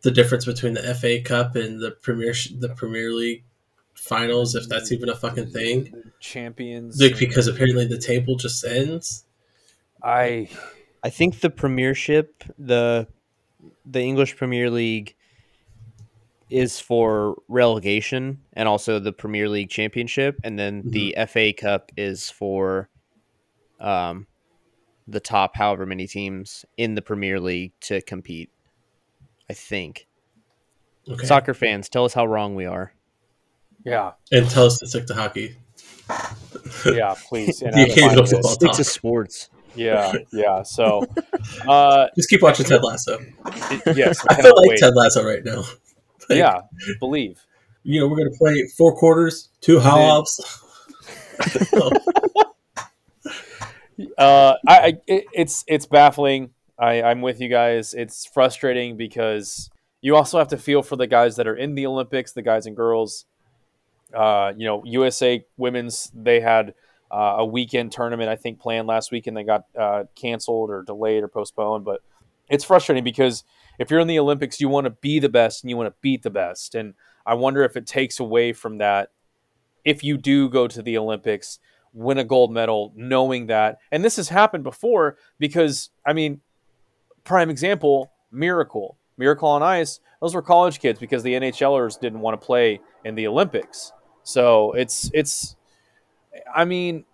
the 0.02 0.12
difference 0.12 0.46
between 0.46 0.74
the 0.74 0.82
FA 0.96 1.22
Cup 1.22 1.56
and 1.56 1.80
the 1.80 1.91
Premier 1.91 2.34
the 2.58 2.70
Premier 2.70 3.12
League 3.12 3.44
finals 3.94 4.56
if 4.56 4.68
that's 4.68 4.91
even 4.91 5.10
a 5.10 5.16
fucking 5.16 5.52
thing. 5.52 5.94
Champions. 6.20 7.00
Like, 7.00 7.18
because 7.20 7.48
apparently 7.48 7.86
the 7.86 8.00
table 8.00 8.36
just 8.36 8.64
ends. 8.66 9.26
I 10.02 10.50
I 11.04 11.10
think 11.10 11.39
the 11.41 11.50
Premiership, 11.52 12.44
the 12.58 13.08
the 13.86 14.02
English 14.02 14.36
Premier 14.36 14.70
League 14.72 15.16
is 16.54 16.80
for 16.80 17.36
relegation 17.47 18.39
and 18.54 18.70
also 18.70 18.99
the 18.99 19.12
Premier 19.12 19.49
League 19.49 19.70
Championship 19.70 20.39
and 20.43 20.58
then 20.60 20.84
the 20.86 21.16
FA 21.28 21.51
Cup 21.54 21.91
is 21.97 22.30
for 22.30 22.89
um 23.80 24.28
the 25.08 25.20
top 25.20 25.56
however 25.58 25.86
many 25.86 26.08
teams 26.08 26.64
in 26.78 26.95
the 26.95 27.01
Premier 27.01 27.39
League 27.39 27.74
to 27.82 28.01
compete. 28.01 28.49
I 29.49 29.54
think. 29.54 30.08
Okay. 31.10 31.26
Soccer 31.26 31.54
fans, 31.54 31.89
tell 31.89 32.06
us 32.06 32.14
how 32.14 32.26
wrong 32.26 32.56
we 32.56 32.66
are. 32.66 32.93
yeah 33.84 34.12
And 34.32 34.49
tell 34.49 34.66
us 34.68 34.78
to 34.80 34.88
stick 34.88 35.06
to 35.08 35.14
hockey. 35.16 35.58
yeah 36.86 37.16
please. 37.28 37.62
And 37.62 37.74
The 37.74 37.82
I'm 37.82 37.89
fine 37.89 37.91
occasional 37.91 38.26
football 38.26 38.51
Stick 38.51 38.72
to 38.74 38.84
sports. 38.84 39.49
Yeah 39.76 40.14
yeah. 40.32 40.64
So 40.64 41.04
uh, 41.68 42.08
Just 42.16 42.30
keep 42.30 42.41
watching 42.41 42.66
Ted 42.66 42.84
Lasso. 42.84 43.20
yes, 43.95 44.24
I 44.30 44.36
I 44.36 44.41
feel 44.41 44.54
like 44.56 44.70
wait. 44.70 44.80
Ted 44.80 44.93
Lasso 44.95 45.26
right 45.26 45.43
now. 45.43 45.64
Like, 46.30 46.38
Yeah, 46.38 46.61
believe. 46.99 47.39
You 47.84 47.99
know, 47.99 48.07
we're 48.07 48.17
gonna 48.17 48.38
play 48.38 48.65
four 48.78 48.95
quarters, 48.95 49.49
two 49.61 49.80
halves. 49.80 50.39
Uh, 54.17 54.55
I, 54.67 54.78
I 54.80 54.93
it, 55.07 55.26
it's 55.34 55.63
it's 55.67 55.86
baffling. 55.86 56.49
I, 56.80 57.03
I'm 57.03 57.21
with 57.21 57.39
you 57.39 57.47
guys. 57.47 57.93
It's 57.93 58.26
frustrating 58.26 58.97
because 58.97 59.69
you 60.01 60.15
also 60.15 60.38
have 60.39 60.47
to 60.49 60.57
feel 60.57 60.82
for 60.82 60.95
the 60.95 61.07
guys 61.07 61.36
that 61.36 61.47
are 61.47 61.55
in 61.55 61.76
the 61.76 61.86
Olympics, 61.86 62.32
the 62.32 62.41
guys 62.41 62.65
and 62.65 62.76
girls. 62.76 63.26
Uh, 64.13 64.53
you 64.57 64.65
know, 64.65 64.84
USA 64.86 65.45
women's 65.57 66.11
they 66.13 66.39
had 66.39 66.74
uh, 67.11 67.36
a 67.38 67.45
weekend 67.45 67.91
tournament 67.91 68.30
I 68.30 68.36
think 68.36 68.59
planned 68.59 68.88
last 68.88 69.11
week 69.11 69.28
and 69.28 69.38
they 69.38 69.43
got 69.43 69.65
uh, 69.78 70.05
canceled 70.15 70.69
or 70.69 70.84
delayed 70.84 71.24
or 71.24 71.28
postponed. 71.28 71.86
But 71.86 72.01
it's 72.49 72.63
frustrating 72.63 73.03
because 73.03 73.43
if 73.80 73.89
you're 73.89 73.99
in 73.99 74.07
the 74.07 74.19
Olympics, 74.19 74.61
you 74.61 74.69
want 74.69 74.86
to 74.86 74.91
be 74.91 75.19
the 75.19 75.30
best 75.30 75.63
and 75.63 75.69
you 75.69 75.78
want 75.78 75.88
to 75.88 75.95
beat 76.01 76.24
the 76.24 76.30
best. 76.30 76.76
And 76.76 76.93
I 77.26 77.34
wonder 77.34 77.63
if 77.63 77.76
it 77.76 77.88
takes 77.88 78.19
away 78.19 78.53
from 78.53 78.78
that 78.80 79.09
if 79.86 80.03
you 80.03 80.17
do 80.17 80.49
go 80.49 80.67
to 80.67 80.82
the 80.82 80.97
Olympics, 80.97 81.59
win 81.93 82.17
a 82.17 82.24
gold 82.24 82.51
medal, 82.51 82.93
knowing 82.95 83.47
that. 83.47 83.80
And 83.91 84.03
this 84.03 84.15
has 84.15 84.30
happened 84.30 84.63
before 84.63 85.17
because, 85.39 85.89
I 86.05 86.13
mean, 86.13 86.41
prime 87.24 87.49
example, 87.49 88.11
Miracle. 88.32 88.97
Miracle 89.17 89.49
on 89.49 89.61
Ice, 89.61 89.99
those 90.21 90.34
were 90.34 90.41
college 90.41 90.80
kids 90.80 90.99
because 90.99 91.21
the 91.21 91.34
NHLers 91.34 91.99
didn't 91.99 92.21
want 92.21 92.39
to 92.39 92.43
play 92.43 92.80
in 93.05 93.15
the 93.15 93.28
Olympics. 93.28 93.91
So 94.24 94.71
it's, 94.74 95.11
it's, 95.13 95.55
I 96.53 96.65
mean, 96.65 97.05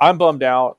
I'm 0.00 0.18
bummed 0.18 0.42
out. 0.42 0.78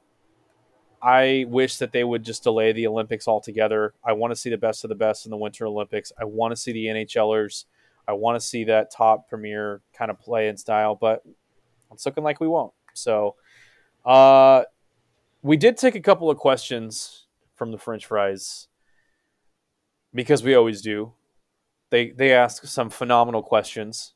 I 1.06 1.46
wish 1.48 1.78
that 1.78 1.92
they 1.92 2.04
would 2.04 2.24
just 2.24 2.42
delay 2.42 2.72
the 2.72 2.88
Olympics 2.88 3.28
altogether. 3.28 3.94
I 4.04 4.14
want 4.14 4.32
to 4.32 4.36
see 4.36 4.50
the 4.50 4.58
best 4.58 4.84
of 4.84 4.90
the 4.90 4.96
best 4.96 5.28
in 5.28 5.30
the 5.30 5.38
Winter 5.38 5.68
Olympics. 5.68 6.12
I 6.20 6.24
want 6.24 6.52
to 6.52 6.56
see 6.56 6.72
the 6.72 6.86
NHLers. 6.88 7.66
I 8.08 8.14
want 8.14 8.42
to 8.42 8.46
see 8.46 8.64
that 8.64 8.92
top 8.92 9.30
premier 9.30 9.82
kind 9.94 10.10
of 10.10 10.20
play 10.20 10.48
and 10.48 10.60
style, 10.60 10.96
but 10.96 11.24
it's 11.94 12.08
looking 12.08 12.24
like 12.24 12.40
we 12.40 12.48
won't. 12.48 12.74
So, 12.96 13.36
uh, 14.04 14.64
we 15.44 15.58
did 15.58 15.78
take 15.78 15.94
a 15.94 16.02
couple 16.02 16.32
of 16.32 16.38
questions 16.38 17.28
from 17.54 17.72
the 17.72 17.78
French 17.78 18.08
fries 18.08 18.68
because 20.12 20.42
we 20.42 20.56
always 20.56 20.82
do. 20.82 21.14
They 21.92 22.10
they 22.10 22.34
ask 22.34 22.66
some 22.66 22.90
phenomenal 22.90 23.44
questions, 23.44 24.16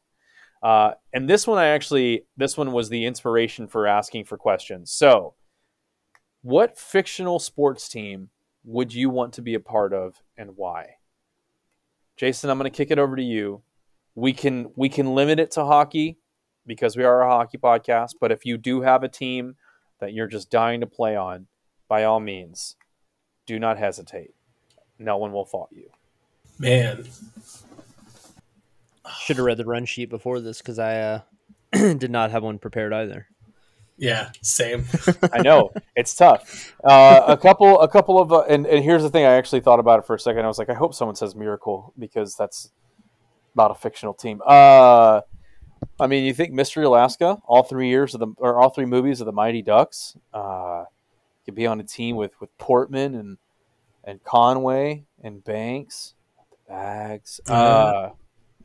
uh, 0.63 0.93
and 1.13 1.29
this 1.29 1.45
one 1.45 1.59
I 1.59 1.67
actually 1.67 2.25
this 2.35 2.57
one 2.57 2.71
was 2.71 2.89
the 2.89 3.05
inspiration 3.05 3.67
for 3.67 3.85
asking 3.85 4.25
for 4.25 4.37
questions. 4.37 4.91
So, 4.91 5.35
what 6.41 6.77
fictional 6.77 7.39
sports 7.39 7.89
team 7.89 8.29
would 8.63 8.93
you 8.93 9.09
want 9.09 9.33
to 9.33 9.41
be 9.41 9.53
a 9.53 9.59
part 9.59 9.93
of, 9.93 10.21
and 10.37 10.55
why? 10.55 10.95
Jason, 12.17 12.49
I'm 12.49 12.57
going 12.57 12.69
to 12.69 12.77
kick 12.77 12.91
it 12.91 12.99
over 12.99 13.15
to 13.15 13.23
you. 13.23 13.61
We 14.15 14.33
can 14.33 14.71
we 14.75 14.89
can 14.89 15.15
limit 15.15 15.39
it 15.39 15.51
to 15.51 15.65
hockey 15.65 16.17
because 16.65 16.97
we 16.97 17.03
are 17.03 17.21
a 17.21 17.29
hockey 17.29 17.57
podcast. 17.57 18.15
But 18.19 18.31
if 18.31 18.45
you 18.45 18.57
do 18.57 18.81
have 18.81 19.03
a 19.03 19.07
team 19.07 19.55
that 19.99 20.13
you're 20.13 20.27
just 20.27 20.49
dying 20.49 20.81
to 20.81 20.87
play 20.87 21.15
on, 21.15 21.47
by 21.87 22.03
all 22.03 22.19
means, 22.19 22.75
do 23.45 23.59
not 23.59 23.77
hesitate. 23.77 24.31
No 24.97 25.17
one 25.17 25.31
will 25.31 25.45
fault 25.45 25.69
you. 25.71 25.89
Man, 26.57 27.07
Should 29.21 29.37
have 29.37 29.45
read 29.45 29.57
the 29.57 29.65
run 29.65 29.85
sheet 29.85 30.09
before 30.09 30.41
this 30.41 30.59
because 30.59 30.77
I 30.77 30.99
uh, 30.99 31.21
did 31.71 32.11
not 32.11 32.31
have 32.31 32.43
one 32.43 32.59
prepared 32.59 32.93
either. 32.93 33.27
Yeah, 33.99 34.31
same. 34.41 34.85
I 35.33 35.41
know 35.41 35.71
it's 35.95 36.15
tough. 36.15 36.73
Uh, 36.83 37.23
a 37.27 37.37
couple, 37.37 37.79
a 37.81 37.87
couple 37.87 38.19
of, 38.19 38.31
uh, 38.31 38.41
and, 38.43 38.65
and 38.65 38.83
here's 38.83 39.03
the 39.03 39.09
thing. 39.09 39.25
I 39.25 39.33
actually 39.33 39.61
thought 39.61 39.79
about 39.79 39.99
it 39.99 40.05
for 40.05 40.15
a 40.15 40.19
second. 40.19 40.45
I 40.45 40.47
was 40.47 40.57
like, 40.57 40.69
I 40.69 40.73
hope 40.73 40.93
someone 40.93 41.15
says 41.15 41.35
Miracle 41.35 41.93
because 41.99 42.35
that's 42.35 42.71
not 43.55 43.71
a 43.71 43.75
fictional 43.75 44.13
team. 44.13 44.41
Uh, 44.45 45.21
I 45.99 46.07
mean, 46.07 46.23
you 46.23 46.33
think 46.33 46.53
Mystery 46.53 46.85
Alaska? 46.85 47.39
All 47.45 47.63
three 47.63 47.89
years 47.89 48.13
of 48.13 48.21
the, 48.21 48.27
or 48.37 48.61
all 48.61 48.69
three 48.69 48.85
movies 48.85 49.19
of 49.19 49.25
the 49.25 49.33
Mighty 49.33 49.61
Ducks. 49.61 50.17
Uh, 50.33 50.85
could 51.45 51.55
be 51.55 51.67
on 51.67 51.79
a 51.79 51.83
team 51.83 52.15
with 52.15 52.39
with 52.39 52.55
Portman 52.57 53.15
and 53.15 53.37
and 54.03 54.23
Conway 54.23 55.03
and 55.21 55.43
Banks, 55.43 56.13
the 56.51 56.73
Bags. 56.73 57.41
Uh, 57.47 58.09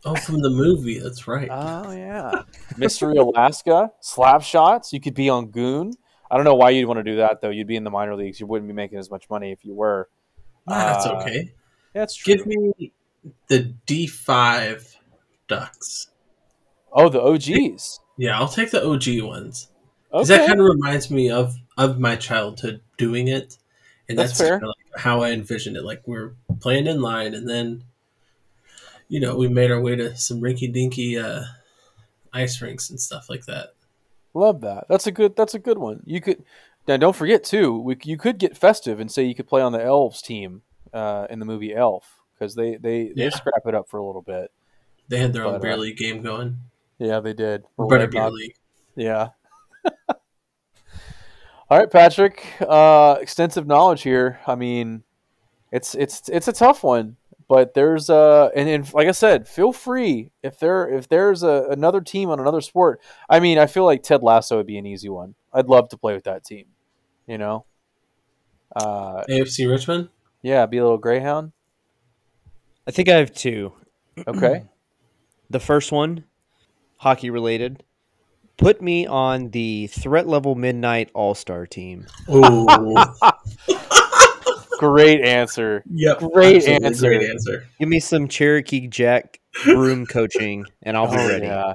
oh, 0.04 0.14
from 0.14 0.40
the 0.40 0.50
movie. 0.50 0.98
That's 0.98 1.26
right. 1.26 1.48
Oh 1.50 1.90
yeah, 1.92 2.42
Mystery 2.76 3.16
Alaska, 3.16 3.90
slap 4.00 4.42
shots. 4.42 4.92
You 4.92 5.00
could 5.00 5.14
be 5.14 5.28
on 5.28 5.50
Goon. 5.50 5.92
I 6.30 6.36
don't 6.36 6.44
know 6.44 6.54
why 6.54 6.70
you'd 6.70 6.86
want 6.86 6.98
to 6.98 7.04
do 7.04 7.16
that 7.16 7.40
though. 7.40 7.50
You'd 7.50 7.66
be 7.66 7.76
in 7.76 7.84
the 7.84 7.90
minor 7.90 8.16
leagues. 8.16 8.40
You 8.40 8.46
wouldn't 8.46 8.68
be 8.68 8.74
making 8.74 8.98
as 8.98 9.10
much 9.10 9.28
money 9.30 9.52
if 9.52 9.64
you 9.64 9.74
were. 9.74 10.08
That's 10.66 11.06
uh, 11.06 11.16
okay. 11.20 11.52
That's 11.92 12.14
true. 12.14 12.36
Give 12.36 12.46
me 12.46 12.92
the 13.48 13.74
D 13.86 14.06
five 14.06 14.96
ducks. 15.48 16.08
oh, 16.92 17.08
the 17.08 17.20
OGs. 17.20 18.00
Yeah, 18.16 18.38
I'll 18.38 18.48
take 18.48 18.70
the 18.70 18.84
OG 18.84 19.22
ones. 19.26 19.68
Okay. 20.12 20.28
That 20.28 20.46
kind 20.46 20.60
of 20.60 20.66
reminds 20.66 21.10
me 21.10 21.30
of 21.30 21.56
of 21.76 21.98
my 21.98 22.16
childhood 22.16 22.80
doing 22.98 23.28
it, 23.28 23.58
and 24.08 24.18
That's 24.18 24.38
that's, 24.38 24.48
fair. 24.48 24.60
like 24.60 24.76
how 24.96 25.22
I 25.22 25.32
envisioned 25.32 25.76
it. 25.76 25.84
Like 25.84 26.02
we're 26.06 26.34
playing 26.60 26.86
in 26.86 27.00
line, 27.00 27.34
and 27.34 27.48
then, 27.48 27.84
you 29.14 29.20
know, 29.20 29.36
we 29.36 29.46
made 29.46 29.70
our 29.70 29.80
way 29.80 29.94
to 29.94 30.16
some 30.16 30.40
rinky 30.40 30.72
dinky 30.72 31.16
uh, 31.16 31.44
ice 32.32 32.60
rinks 32.60 32.90
and 32.90 32.98
stuff 33.00 33.30
like 33.30 33.44
that. 33.46 33.68
Love 34.34 34.60
that. 34.62 34.86
That's 34.88 35.06
a 35.06 35.12
good. 35.12 35.36
That's 35.36 35.54
a 35.54 35.60
good 35.60 35.78
one. 35.78 36.02
You 36.04 36.20
could 36.20 36.42
now. 36.88 36.96
Don't 36.96 37.14
forget 37.14 37.44
too. 37.44 37.78
We, 37.78 37.96
you 38.02 38.16
could 38.18 38.38
get 38.38 38.56
festive 38.56 38.98
and 38.98 39.08
say 39.08 39.22
you 39.22 39.36
could 39.36 39.46
play 39.46 39.62
on 39.62 39.70
the 39.70 39.80
Elves 39.80 40.20
team 40.20 40.62
uh, 40.92 41.28
in 41.30 41.38
the 41.38 41.44
movie 41.44 41.72
Elf 41.72 42.22
because 42.34 42.56
they 42.56 42.74
they 42.74 43.12
they 43.14 43.24
Yeah. 43.26 43.28
scrap 43.28 43.64
it 43.68 43.74
up 43.76 43.88
for 43.88 43.98
a 43.98 44.04
little 44.04 44.20
bit. 44.22 44.50
They 45.08 45.18
had 45.18 45.32
their 45.32 45.44
own 45.44 45.52
But, 45.52 45.58
uh, 45.58 45.62
beer 45.62 45.76
league 45.76 45.96
game 45.96 46.20
going. 46.22 46.58
Yeah, 46.98 47.20
they 47.20 47.34
did. 47.34 47.62
Or 47.76 47.86
better 47.86 48.08
beer 48.08 48.28
league. 48.30 48.56
Yeah. 48.96 49.28
All 51.70 51.78
right, 51.78 51.90
Patrick. 51.90 52.44
Uh, 52.60 53.16
extensive 53.20 53.66
knowledge 53.68 54.02
here. 54.02 54.40
I 54.46 54.56
mean, 54.56 55.04
it's 55.72 55.94
it's 55.94 56.28
it's 56.28 56.48
a 56.48 56.52
tough 56.52 56.82
one, 56.82 57.16
but 57.48 57.74
there's 57.74 58.10
uh, 58.10 58.50
and, 58.54 58.68
and 58.68 58.94
like 58.94 59.08
I 59.08 59.12
said, 59.12 59.48
feel 59.48 59.72
free 59.72 60.30
if 60.42 60.58
there 60.58 60.88
if 60.88 61.08
there's 61.08 61.42
a, 61.42 61.66
another 61.70 62.00
team 62.00 62.30
on 62.30 62.40
another 62.40 62.60
sport. 62.60 63.00
I 63.28 63.40
mean, 63.40 63.58
I 63.58 63.66
feel 63.66 63.84
like 63.84 64.02
Ted 64.02 64.22
Lasso 64.22 64.56
would 64.56 64.66
be 64.66 64.78
an 64.78 64.86
easy 64.86 65.08
one. 65.08 65.34
I'd 65.52 65.66
love 65.68 65.88
to 65.90 65.96
play 65.96 66.14
with 66.14 66.24
that 66.24 66.44
team. 66.44 66.66
You 67.26 67.38
know. 67.38 67.66
Uh, 68.74 69.22
AFC 69.28 69.70
Richmond. 69.70 70.08
yeah, 70.42 70.66
be 70.66 70.78
a 70.78 70.82
little 70.82 70.98
Greyhound. 70.98 71.52
I 72.86 72.90
think 72.90 73.08
I 73.08 73.16
have 73.16 73.32
two. 73.32 73.72
Okay. 74.28 74.62
The 75.50 75.58
first 75.58 75.90
one, 75.90 76.22
hockey 76.98 77.28
related. 77.28 77.82
Put 78.56 78.80
me 78.80 79.08
on 79.08 79.50
the 79.50 79.88
threat 79.88 80.28
level 80.28 80.54
midnight 80.54 81.10
all 81.14 81.34
star 81.34 81.66
team. 81.66 82.06
Oh, 82.28 83.12
Great 84.92 85.20
answer. 85.22 85.82
yep. 85.90 86.18
Great 86.32 86.64
answer. 86.66 87.08
Great 87.08 87.28
answer. 87.30 87.66
Give 87.78 87.88
me 87.88 88.00
some 88.00 88.28
Cherokee 88.28 88.86
Jack 88.88 89.40
broom 89.64 90.06
coaching, 90.16 90.64
and 90.82 90.96
I'll 90.96 91.10
be 91.10 91.16
Oh, 91.18 91.28
ready. 91.28 91.46
yeah. 91.46 91.74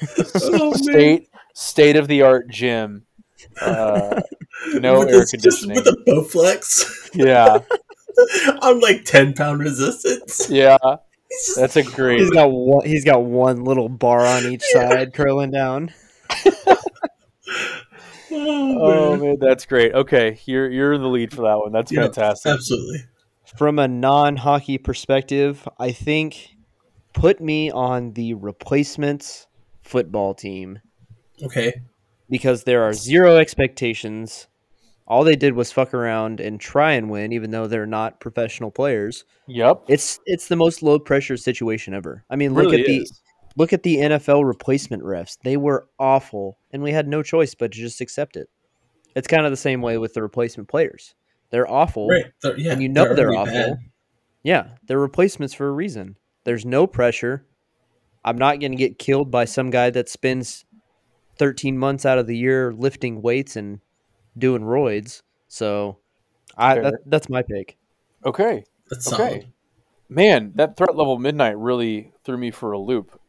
State 0.74 1.28
state 1.54 1.96
of 1.96 2.08
the 2.08 2.22
art 2.22 2.48
gym. 2.50 3.06
Uh, 3.60 4.20
no 4.74 5.00
With 5.00 5.08
air 5.08 5.20
this- 5.20 5.30
just 5.32 5.60
conditioning. 5.62 5.76
with 5.76 5.86
a 5.86 5.96
Bowflex 6.06 7.10
yeah, 7.14 7.58
on 8.62 8.80
like 8.80 9.04
ten 9.04 9.32
pound 9.34 9.60
resistance. 9.60 10.48
yeah, 10.50 10.76
just- 11.30 11.56
that's 11.56 11.76
a 11.76 11.82
great. 11.82 12.20
He's 12.20 12.30
got 12.30 12.50
one. 12.50 12.86
He's 12.86 13.04
got 13.04 13.22
one 13.24 13.64
little 13.64 13.88
bar 13.88 14.26
on 14.26 14.46
each 14.46 14.62
side 14.64 15.12
curling 15.14 15.50
down. 15.50 15.92
Oh, 18.32 18.78
Oh 18.80 19.10
man. 19.12 19.20
man, 19.20 19.36
that's 19.40 19.66
great. 19.66 19.94
Okay, 19.94 20.38
you're 20.46 20.70
you're 20.70 20.92
in 20.92 21.02
the 21.02 21.08
lead 21.08 21.32
for 21.32 21.42
that 21.42 21.58
one. 21.58 21.72
That's 21.72 21.92
Yep, 21.92 22.14
fantastic. 22.14 22.52
Absolutely. 22.52 23.04
From 23.56 23.78
a 23.78 23.86
non-hockey 23.88 24.78
perspective, 24.78 25.66
I 25.78 25.92
think 25.92 26.56
put 27.12 27.40
me 27.40 27.70
on 27.70 28.12
the 28.12 28.34
replacements 28.34 29.46
football 29.82 30.34
team 30.34 30.80
Okay. 31.42 31.72
because 32.28 32.64
there 32.64 32.82
are 32.82 32.92
zero 32.92 33.36
expectations. 33.36 34.48
All 35.06 35.22
they 35.22 35.36
did 35.36 35.54
was 35.54 35.70
fuck 35.70 35.94
around 35.94 36.40
and 36.40 36.58
try 36.60 36.92
and 36.94 37.08
win, 37.08 37.32
even 37.32 37.52
though 37.52 37.68
they're 37.68 37.86
not 37.86 38.18
professional 38.18 38.72
players. 38.72 39.24
Yep, 39.46 39.84
It's 39.86 40.18
it's 40.26 40.48
the 40.48 40.56
most 40.56 40.82
low 40.82 40.98
pressure 40.98 41.36
situation 41.36 41.94
ever. 41.94 42.24
I 42.28 42.34
mean, 42.34 42.52
look 42.54 42.64
really 42.72 42.80
at 42.80 42.86
the 42.86 42.96
is. 43.02 43.20
Look 43.56 43.72
at 43.72 43.82
the 43.82 43.96
NFL 43.96 44.46
replacement 44.46 45.02
refs. 45.02 45.38
They 45.42 45.56
were 45.56 45.88
awful, 45.98 46.58
and 46.72 46.82
we 46.82 46.92
had 46.92 47.08
no 47.08 47.22
choice 47.22 47.54
but 47.54 47.72
to 47.72 47.78
just 47.78 48.00
accept 48.00 48.36
it. 48.36 48.48
It's 49.14 49.26
kind 49.28 49.44
of 49.46 49.52
the 49.52 49.56
same 49.56 49.80
way 49.82 49.98
with 49.98 50.14
the 50.14 50.22
replacement 50.22 50.68
players. 50.68 51.14
They're 51.50 51.70
awful, 51.70 52.08
Right. 52.08 52.26
They're- 52.42 52.58
yeah. 52.58 52.72
and 52.72 52.82
you 52.82 52.88
know 52.88 53.14
they're, 53.14 53.28
already 53.34 53.58
awful. 53.60 53.74
bad. 53.76 53.78
Yeah, 54.42 54.68
they're 54.86 54.98
replacements 54.98 55.54
for 55.54 55.66
a 55.68 55.72
reason. 55.72 56.16
There's 56.44 56.64
no 56.66 56.86
pressure. 56.86 57.46
I'm 58.24 58.38
not 58.38 58.60
going 58.60 58.72
to 58.72 58.76
get 58.78 58.98
killed 58.98 59.30
by 59.30 59.44
some 59.44 59.70
guy 59.70 59.90
that 59.90 60.08
spends 60.08 60.64
13 61.38 61.78
months 61.78 62.04
out 62.04 62.18
of 62.18 62.26
the 62.26 62.36
year 62.36 62.72
lifting 62.72 63.22
weights 63.22 63.56
and 63.56 63.80
doing 64.36 64.62
roids. 64.62 65.22
So, 65.48 65.98
I 66.56 66.74
Fair. 66.74 66.82
that, 66.84 66.94
that's 67.06 67.28
my 67.28 67.42
pick. 67.42 67.76
Okay, 68.24 68.64
That's 68.90 69.12
okay, 69.12 69.16
solid. 69.30 69.52
man, 70.08 70.52
that 70.56 70.76
threat 70.76 70.96
level 70.96 71.18
midnight 71.18 71.56
really 71.58 72.12
threw 72.24 72.36
me 72.36 72.50
for 72.50 72.72
a 72.72 72.78
loop. 72.78 73.20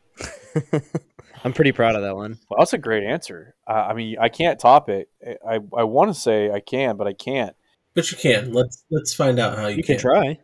I'm 1.43 1.53
pretty 1.53 1.71
proud 1.71 1.95
of 1.95 2.01
that 2.01 2.15
one. 2.15 2.37
Well, 2.49 2.57
that's 2.59 2.73
a 2.73 2.77
great 2.77 3.03
answer. 3.03 3.55
Uh, 3.67 3.71
I 3.89 3.93
mean, 3.93 4.17
I 4.19 4.29
can't 4.29 4.59
top 4.59 4.89
it. 4.89 5.09
I 5.47 5.59
I 5.75 5.83
want 5.83 6.13
to 6.13 6.19
say 6.19 6.49
I 6.51 6.59
can, 6.59 6.97
but 6.97 7.07
I 7.07 7.13
can't. 7.13 7.55
But 7.93 8.11
you 8.11 8.17
can. 8.17 8.53
Let's 8.53 8.83
let's 8.91 9.13
find 9.13 9.39
out 9.39 9.57
how 9.57 9.67
you, 9.67 9.77
You 9.77 9.83
can 9.83 9.97
try. 9.97 10.39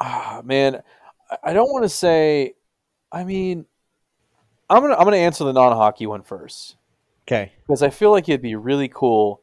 ah, 0.00 0.42
man, 0.44 0.82
I- 1.30 1.38
I 1.44 1.52
don't 1.52 1.70
want 1.72 1.84
to 1.84 1.88
say. 1.88 2.54
I 3.12 3.24
mean, 3.24 3.64
I'm 4.68 4.82
gonna 4.82 4.94
I'm 4.96 5.04
gonna 5.04 5.16
answer 5.16 5.44
the 5.44 5.52
non-hockey 5.52 6.06
one 6.06 6.22
first 6.22 6.76
Okay. 7.26 7.52
because 7.66 7.82
I 7.82 7.90
feel 7.90 8.10
like 8.10 8.28
it'd 8.28 8.42
be 8.42 8.54
really 8.56 8.88
cool 8.88 9.40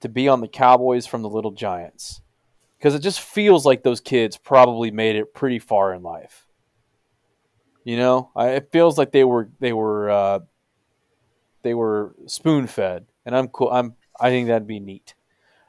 to 0.00 0.08
be 0.08 0.28
on 0.28 0.40
the 0.40 0.48
Cowboys 0.48 1.06
from 1.06 1.22
the 1.22 1.28
Little 1.28 1.50
Giants 1.50 2.20
because 2.78 2.94
it 2.94 3.00
just 3.00 3.20
feels 3.20 3.66
like 3.66 3.82
those 3.82 4.00
kids 4.00 4.36
probably 4.36 4.90
made 4.90 5.16
it 5.16 5.34
pretty 5.34 5.58
far 5.58 5.92
in 5.92 6.02
life. 6.02 6.46
You 7.84 7.96
know, 7.98 8.30
I, 8.34 8.50
it 8.50 8.70
feels 8.72 8.96
like 8.98 9.12
they 9.12 9.24
were 9.24 9.50
they 9.60 9.72
were 9.72 10.10
uh, 10.10 10.38
they 11.62 11.74
were 11.74 12.14
spoon 12.26 12.66
fed, 12.66 13.06
and 13.26 13.36
I'm 13.36 13.48
cool. 13.48 13.70
I'm 13.70 13.94
I 14.18 14.30
think 14.30 14.48
that'd 14.48 14.66
be 14.66 14.80
neat. 14.80 15.14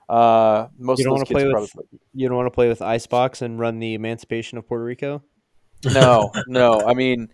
Uh, 0.07 0.67
most 0.77 0.99
You 0.99 1.05
don't 1.05 1.17
those 1.17 1.27
kids 1.27 1.39
play 1.41 1.45
with- 1.45 1.71
You 2.13 2.27
don't 2.27 2.37
want 2.37 2.47
to 2.47 2.51
play 2.51 2.67
with 2.67 2.81
Icebox 2.81 3.41
and 3.41 3.59
run 3.59 3.79
the 3.79 3.95
Emancipation 3.95 4.57
of 4.57 4.67
Puerto 4.67 4.83
Rico? 4.83 5.23
no, 5.83 6.31
no. 6.47 6.85
I 6.85 6.93
mean, 6.93 7.29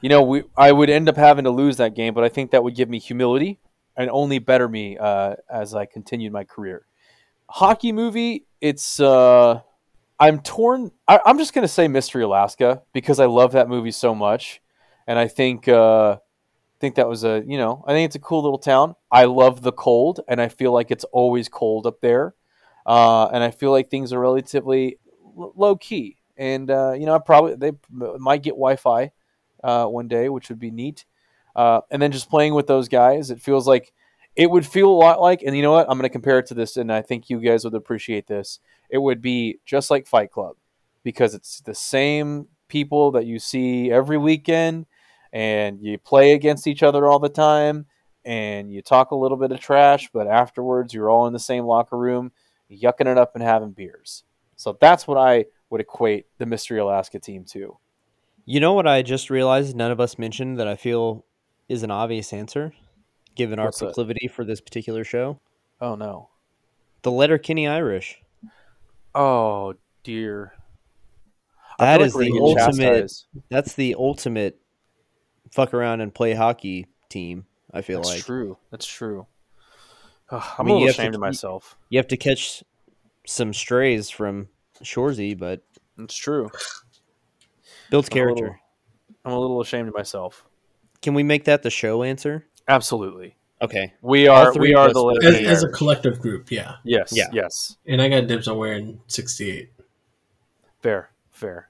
you 0.00 0.08
know, 0.08 0.22
we 0.22 0.42
I 0.56 0.72
would 0.72 0.90
end 0.90 1.08
up 1.08 1.16
having 1.16 1.44
to 1.44 1.50
lose 1.50 1.76
that 1.76 1.94
game, 1.94 2.14
but 2.14 2.24
I 2.24 2.28
think 2.28 2.50
that 2.50 2.64
would 2.64 2.74
give 2.74 2.88
me 2.88 2.98
humility 2.98 3.60
and 3.96 4.10
only 4.10 4.38
better 4.38 4.68
me 4.68 4.98
uh, 4.98 5.36
as 5.50 5.74
I 5.74 5.86
continued 5.86 6.32
my 6.32 6.44
career. 6.44 6.86
Hockey 7.48 7.92
movie, 7.92 8.46
it's 8.60 8.98
uh, 8.98 9.60
I'm 10.18 10.40
torn. 10.40 10.90
I, 11.06 11.20
I'm 11.24 11.38
just 11.38 11.52
gonna 11.52 11.68
say 11.68 11.88
Mystery 11.88 12.22
Alaska 12.22 12.82
because 12.92 13.20
I 13.20 13.26
love 13.26 13.52
that 13.52 13.68
movie 13.68 13.90
so 13.90 14.14
much, 14.14 14.62
and 15.06 15.18
I 15.18 15.28
think 15.28 15.68
uh, 15.68 16.16
think 16.80 16.94
that 16.96 17.08
was 17.08 17.24
a 17.24 17.42
you 17.46 17.58
know 17.58 17.84
I 17.86 17.92
think 17.92 18.06
it's 18.06 18.16
a 18.16 18.20
cool 18.20 18.42
little 18.42 18.58
town. 18.58 18.94
I 19.10 19.24
love 19.24 19.62
the 19.62 19.72
cold, 19.72 20.20
and 20.28 20.40
I 20.40 20.48
feel 20.48 20.72
like 20.72 20.90
it's 20.90 21.04
always 21.04 21.48
cold 21.48 21.86
up 21.86 22.00
there, 22.00 22.34
uh, 22.86 23.26
and 23.26 23.42
I 23.42 23.50
feel 23.50 23.70
like 23.70 23.90
things 23.90 24.12
are 24.12 24.20
relatively 24.20 24.98
l- 25.38 25.52
low 25.56 25.76
key. 25.76 26.18
And 26.36 26.70
uh, 26.70 26.92
you 26.92 27.06
know, 27.06 27.14
I 27.14 27.18
probably 27.18 27.54
they 27.54 27.72
might 27.90 28.42
get 28.42 28.52
Wi-Fi 28.52 29.12
uh, 29.64 29.86
one 29.86 30.08
day, 30.08 30.28
which 30.28 30.48
would 30.48 30.58
be 30.58 30.70
neat. 30.70 31.04
Uh, 31.54 31.80
and 31.90 32.00
then 32.02 32.12
just 32.12 32.28
playing 32.28 32.54
with 32.54 32.66
those 32.66 32.88
guys, 32.88 33.30
it 33.30 33.40
feels 33.40 33.66
like 33.66 33.92
it 34.36 34.50
would 34.50 34.66
feel 34.66 34.88
a 34.88 34.92
lot 34.92 35.20
like. 35.20 35.42
And 35.42 35.56
you 35.56 35.62
know 35.62 35.72
what? 35.72 35.86
I'm 35.88 35.98
going 35.98 36.02
to 36.02 36.10
compare 36.10 36.38
it 36.38 36.46
to 36.46 36.54
this, 36.54 36.76
and 36.76 36.92
I 36.92 37.02
think 37.02 37.30
you 37.30 37.40
guys 37.40 37.64
would 37.64 37.74
appreciate 37.74 38.26
this. 38.26 38.60
It 38.90 38.98
would 38.98 39.20
be 39.20 39.58
just 39.64 39.90
like 39.90 40.06
Fight 40.06 40.30
Club 40.30 40.56
because 41.02 41.34
it's 41.34 41.60
the 41.60 41.74
same 41.74 42.48
people 42.68 43.12
that 43.12 43.26
you 43.26 43.38
see 43.38 43.90
every 43.90 44.18
weekend, 44.18 44.86
and 45.32 45.80
you 45.80 45.98
play 45.98 46.32
against 46.32 46.66
each 46.66 46.82
other 46.82 47.06
all 47.06 47.18
the 47.18 47.28
time, 47.28 47.86
and 48.24 48.72
you 48.72 48.82
talk 48.82 49.10
a 49.10 49.16
little 49.16 49.36
bit 49.36 49.52
of 49.52 49.60
trash, 49.60 50.08
but 50.12 50.26
afterwards 50.26 50.92
you're 50.92 51.10
all 51.10 51.26
in 51.26 51.32
the 51.32 51.38
same 51.38 51.64
locker 51.64 51.96
room, 51.96 52.32
yucking 52.70 53.06
it 53.06 53.18
up 53.18 53.34
and 53.34 53.42
having 53.42 53.70
beers. 53.70 54.24
So 54.56 54.76
that's 54.80 55.06
what 55.06 55.18
I 55.18 55.44
would 55.70 55.80
equate 55.80 56.26
the 56.38 56.46
Mystery 56.46 56.78
Alaska 56.78 57.20
team 57.20 57.44
to. 57.44 57.78
You 58.44 58.60
know 58.60 58.72
what 58.72 58.86
I 58.86 59.02
just 59.02 59.30
realized 59.30 59.76
none 59.76 59.90
of 59.90 60.00
us 60.00 60.18
mentioned 60.18 60.58
that 60.58 60.66
I 60.66 60.76
feel 60.76 61.24
is 61.68 61.82
an 61.82 61.90
obvious 61.90 62.32
answer, 62.32 62.72
given 63.36 63.58
our 63.60 63.66
What's 63.66 63.78
that? 63.78 63.86
proclivity 63.86 64.26
for 64.28 64.44
this 64.44 64.60
particular 64.60 65.04
show? 65.04 65.38
Oh 65.80 65.94
no. 65.94 66.30
The 67.02 67.12
Letterkenny 67.12 67.68
Irish. 67.68 68.20
Oh 69.14 69.74
dear. 70.02 70.52
I 71.78 71.84
That 71.84 71.98
feel 71.98 72.06
is 72.06 72.14
we're 72.14 72.24
the 72.24 72.30
gonna 72.30 72.40
get 72.54 72.62
ultimate. 72.64 72.92
chastised. 73.02 73.26
That's 73.50 73.72
the 73.74 73.94
ultimate 73.98 74.58
fuck 75.52 75.72
around 75.74 76.00
and 76.00 76.12
play 76.14 76.34
hockey 76.34 76.86
team. 77.08 77.46
I 77.72 77.82
feel 77.82 77.98
like. 77.98 78.06
That's 78.06 78.16
like 78.16 78.24
true. 78.26 78.58
That's 78.70 78.86
true. 78.86 79.26
Ugh, 80.30 80.42
I'm 80.58 80.66
mean, 80.66 80.76
a 80.76 80.78
you 80.80 80.86
little 80.86 80.86
have 80.88 80.96
to 80.96 81.00
ashamed 81.02 81.14
of 81.14 81.18
keep- 81.18 81.26
myself. 81.26 81.76
you 81.90 81.98
have 81.98 82.08
to 82.08 82.16
catch 82.16 82.64
some 83.26 83.52
strays 83.52 84.08
from 84.10 84.48
Shoresy, 84.82 85.38
but 85.38 85.62
It's 85.98 86.16
true. 86.16 86.50
builds 87.90 88.08
I'm 88.10 88.18
a 88.18 88.20
little- 88.22 88.36
character. 88.36 88.60
I'm 89.24 89.32
a 89.32 89.38
little 89.40 89.60
ashamed 89.60 89.88
of 89.88 89.94
myself. 89.94 90.46
Can 91.02 91.14
we 91.14 91.22
make 91.22 91.44
that 91.44 91.62
the 91.62 91.70
show 91.70 92.02
answer? 92.02 92.46
Absolutely. 92.68 93.36
Okay. 93.62 93.94
We 94.02 94.28
are 94.28 94.52
we 94.54 94.74
are 94.74 94.92
the 94.92 95.02
will 95.02 95.24
As, 95.24 95.36
as 95.36 95.64
a 95.64 95.68
collective 95.68 96.20
group, 96.20 96.50
yeah. 96.50 96.76
Yes. 96.84 97.12
Yeah. 97.14 97.28
Yes. 97.32 97.76
And 97.86 98.02
I 98.02 98.08
got 98.08 98.26
dibs 98.26 98.48
on 98.48 98.58
wearing 98.58 99.00
68 99.06 99.70
Fair. 100.82 101.10
Fair. 101.30 101.68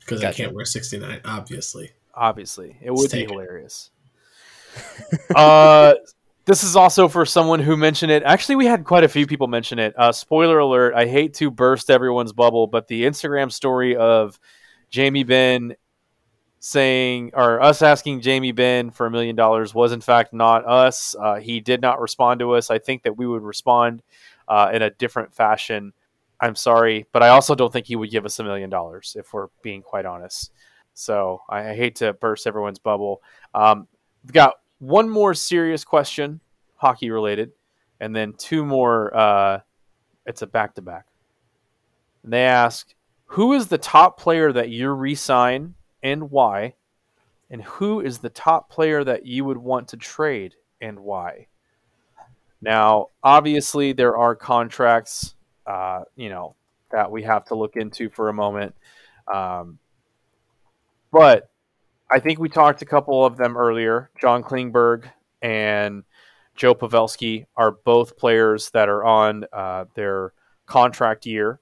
because 0.00 0.20
Gotcha. 0.20 0.34
I 0.34 0.36
can't 0.36 0.54
wear 0.54 0.64
69, 0.64 1.20
obviously. 1.24 1.92
Obviously, 2.14 2.76
it 2.82 2.90
would 2.90 3.10
be 3.10 3.18
taken. 3.18 3.30
hilarious. 3.30 3.90
uh, 5.34 5.94
this 6.44 6.64
is 6.64 6.76
also 6.76 7.08
for 7.08 7.24
someone 7.24 7.60
who 7.60 7.76
mentioned 7.76 8.12
it. 8.12 8.22
Actually, 8.24 8.56
we 8.56 8.66
had 8.66 8.84
quite 8.84 9.04
a 9.04 9.08
few 9.08 9.26
people 9.26 9.46
mention 9.46 9.78
it. 9.78 9.94
Uh, 9.96 10.12
spoiler 10.12 10.58
alert: 10.58 10.94
I 10.94 11.06
hate 11.06 11.34
to 11.34 11.50
burst 11.50 11.88
everyone's 11.90 12.32
bubble, 12.32 12.66
but 12.66 12.88
the 12.88 13.04
Instagram 13.04 13.50
story 13.50 13.96
of 13.96 14.38
Jamie 14.90 15.24
Benn 15.24 15.74
saying 16.64 17.32
or 17.34 17.60
us 17.60 17.82
asking 17.82 18.20
Jamie 18.20 18.52
Benn 18.52 18.92
for 18.92 19.04
a 19.04 19.10
million 19.10 19.34
dollars 19.34 19.74
was 19.74 19.90
in 19.90 20.00
fact 20.00 20.32
not 20.32 20.64
us. 20.64 21.16
Uh, 21.18 21.40
he 21.40 21.58
did 21.58 21.80
not 21.80 22.00
respond 22.00 22.38
to 22.38 22.52
us. 22.52 22.70
I 22.70 22.78
think 22.78 23.02
that 23.02 23.16
we 23.16 23.26
would 23.26 23.42
respond 23.42 24.00
uh, 24.46 24.70
in 24.72 24.80
a 24.80 24.90
different 24.90 25.34
fashion. 25.34 25.92
I'm 26.40 26.54
sorry, 26.54 27.08
but 27.10 27.20
I 27.20 27.30
also 27.30 27.56
don't 27.56 27.72
think 27.72 27.88
he 27.88 27.96
would 27.96 28.12
give 28.12 28.24
us 28.24 28.38
a 28.38 28.44
million 28.44 28.70
dollars 28.70 29.16
if 29.18 29.32
we're 29.34 29.48
being 29.62 29.82
quite 29.82 30.06
honest. 30.06 30.52
So 30.94 31.42
I, 31.48 31.70
I 31.70 31.74
hate 31.74 31.96
to 31.96 32.12
burst 32.12 32.46
everyone's 32.46 32.78
bubble. 32.78 33.22
Um, 33.52 33.88
we've 34.22 34.32
got 34.32 34.54
one 34.78 35.08
more 35.08 35.34
serious 35.34 35.82
question, 35.82 36.38
hockey 36.76 37.10
related, 37.10 37.50
and 37.98 38.14
then 38.14 38.34
two 38.34 38.64
more. 38.64 39.12
Uh, 39.16 39.60
it's 40.26 40.42
a 40.42 40.46
back 40.46 40.76
to 40.76 40.82
back. 40.82 41.06
They 42.22 42.44
ask, 42.44 42.94
who 43.26 43.52
is 43.52 43.66
the 43.66 43.78
top 43.78 44.20
player 44.20 44.52
that 44.52 44.68
you 44.68 44.90
resign 44.90 45.74
and 46.02 46.30
why? 46.30 46.74
And 47.50 47.62
who 47.62 48.00
is 48.00 48.18
the 48.18 48.30
top 48.30 48.70
player 48.70 49.04
that 49.04 49.26
you 49.26 49.44
would 49.44 49.58
want 49.58 49.88
to 49.88 49.96
trade 49.96 50.54
and 50.80 51.00
why? 51.00 51.46
Now, 52.60 53.08
obviously, 53.22 53.92
there 53.92 54.16
are 54.16 54.34
contracts, 54.34 55.34
uh, 55.66 56.02
you 56.16 56.28
know, 56.28 56.54
that 56.90 57.10
we 57.10 57.24
have 57.24 57.44
to 57.46 57.54
look 57.54 57.76
into 57.76 58.08
for 58.08 58.28
a 58.28 58.32
moment. 58.32 58.74
Um, 59.32 59.78
but 61.10 61.50
I 62.10 62.20
think 62.20 62.38
we 62.38 62.48
talked 62.48 62.82
a 62.82 62.86
couple 62.86 63.24
of 63.24 63.36
them 63.36 63.56
earlier. 63.56 64.10
John 64.20 64.42
Klingberg 64.42 65.10
and 65.40 66.04
Joe 66.54 66.74
Pavelski 66.74 67.46
are 67.56 67.70
both 67.72 68.16
players 68.16 68.70
that 68.70 68.88
are 68.88 69.02
on 69.02 69.44
uh, 69.52 69.86
their 69.94 70.32
contract 70.66 71.26
year. 71.26 71.60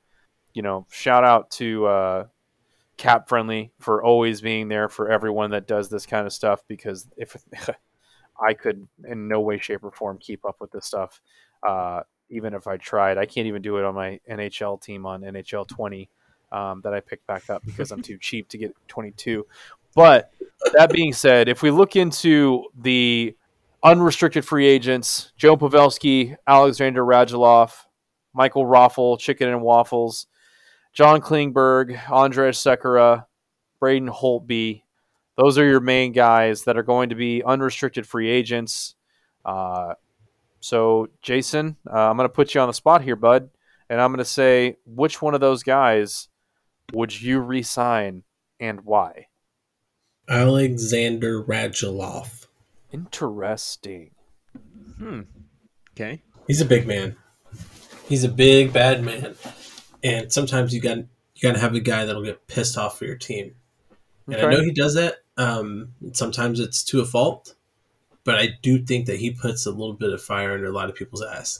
You 0.52 0.62
know, 0.62 0.86
shout 0.90 1.24
out 1.24 1.50
to 1.52 1.86
uh, 1.86 2.26
Cap 3.00 3.30
Friendly 3.30 3.72
for 3.80 4.04
always 4.04 4.42
being 4.42 4.68
there 4.68 4.90
for 4.90 5.10
everyone 5.10 5.52
that 5.52 5.66
does 5.66 5.88
this 5.88 6.04
kind 6.04 6.26
of 6.26 6.34
stuff 6.34 6.60
because 6.68 7.08
if 7.16 7.34
I 8.40 8.52
could 8.52 8.86
in 9.08 9.26
no 9.26 9.40
way, 9.40 9.58
shape, 9.58 9.82
or 9.82 9.90
form 9.90 10.18
keep 10.18 10.44
up 10.44 10.56
with 10.60 10.70
this 10.70 10.84
stuff, 10.84 11.18
uh, 11.66 12.02
even 12.28 12.52
if 12.52 12.66
I 12.66 12.76
tried, 12.76 13.16
I 13.16 13.24
can't 13.24 13.46
even 13.46 13.62
do 13.62 13.78
it 13.78 13.86
on 13.86 13.94
my 13.94 14.20
NHL 14.30 14.82
team 14.82 15.06
on 15.06 15.22
NHL 15.22 15.66
20 15.66 16.10
um, 16.52 16.82
that 16.84 16.92
I 16.92 17.00
picked 17.00 17.26
back 17.26 17.48
up 17.48 17.62
because 17.64 17.90
I'm 17.90 18.02
too 18.02 18.18
cheap 18.20 18.50
to 18.50 18.58
get 18.58 18.76
22. 18.88 19.46
But 19.94 20.30
that 20.74 20.92
being 20.92 21.14
said, 21.14 21.48
if 21.48 21.62
we 21.62 21.70
look 21.70 21.96
into 21.96 22.66
the 22.78 23.34
unrestricted 23.82 24.44
free 24.44 24.66
agents, 24.66 25.32
Joe 25.38 25.56
Pavelski, 25.56 26.36
Alexander 26.46 27.02
Radulov, 27.02 27.72
Michael 28.34 28.66
Raffl, 28.66 29.18
Chicken 29.18 29.48
and 29.48 29.62
Waffles, 29.62 30.26
John 30.92 31.20
Klingberg, 31.20 31.96
Andrej 31.96 32.54
Sekera, 32.54 33.26
Braden 33.78 34.08
Holtby. 34.08 34.82
Those 35.36 35.58
are 35.58 35.64
your 35.64 35.80
main 35.80 36.12
guys 36.12 36.64
that 36.64 36.76
are 36.76 36.82
going 36.82 37.10
to 37.10 37.14
be 37.14 37.42
unrestricted 37.42 38.06
free 38.06 38.28
agents. 38.28 38.94
Uh, 39.44 39.94
so, 40.60 41.08
Jason, 41.22 41.76
uh, 41.90 42.10
I'm 42.10 42.16
going 42.16 42.28
to 42.28 42.34
put 42.34 42.54
you 42.54 42.60
on 42.60 42.68
the 42.68 42.74
spot 42.74 43.02
here, 43.02 43.16
bud, 43.16 43.48
and 43.88 44.00
I'm 44.00 44.10
going 44.10 44.18
to 44.18 44.24
say 44.24 44.76
which 44.84 45.22
one 45.22 45.34
of 45.34 45.40
those 45.40 45.62
guys 45.62 46.28
would 46.92 47.20
you 47.20 47.40
resign 47.40 48.24
and 48.58 48.82
why? 48.82 49.28
Alexander 50.28 51.42
Radulov. 51.42 52.46
Interesting. 52.92 54.10
Hmm. 54.98 55.22
Okay. 55.94 56.22
He's 56.46 56.60
a 56.60 56.66
big 56.66 56.86
man. 56.86 57.16
He's 58.06 58.24
a 58.24 58.28
big 58.28 58.72
bad 58.72 59.02
man, 59.04 59.34
and 60.02 60.32
sometimes 60.32 60.74
you 60.74 60.80
got 60.80 60.98
you 60.98 61.42
got 61.42 61.52
to 61.52 61.58
have 61.58 61.74
a 61.74 61.80
guy 61.80 62.04
that'll 62.04 62.24
get 62.24 62.46
pissed 62.46 62.76
off 62.76 62.98
for 62.98 63.04
your 63.06 63.16
team. 63.16 63.54
And 64.26 64.36
Okay. 64.36 64.46
I 64.46 64.50
know 64.50 64.60
he 64.62 64.72
does 64.72 64.94
that. 64.94 65.16
Um, 65.36 65.94
sometimes 66.12 66.60
it's 66.60 66.84
to 66.84 67.00
a 67.00 67.04
fault, 67.06 67.54
but 68.24 68.36
I 68.36 68.58
do 68.62 68.78
think 68.84 69.06
that 69.06 69.18
he 69.18 69.30
puts 69.30 69.66
a 69.66 69.70
little 69.70 69.94
bit 69.94 70.12
of 70.12 70.22
fire 70.22 70.52
under 70.52 70.66
a 70.66 70.72
lot 70.72 70.88
of 70.90 70.94
people's 70.94 71.22
ass, 71.22 71.58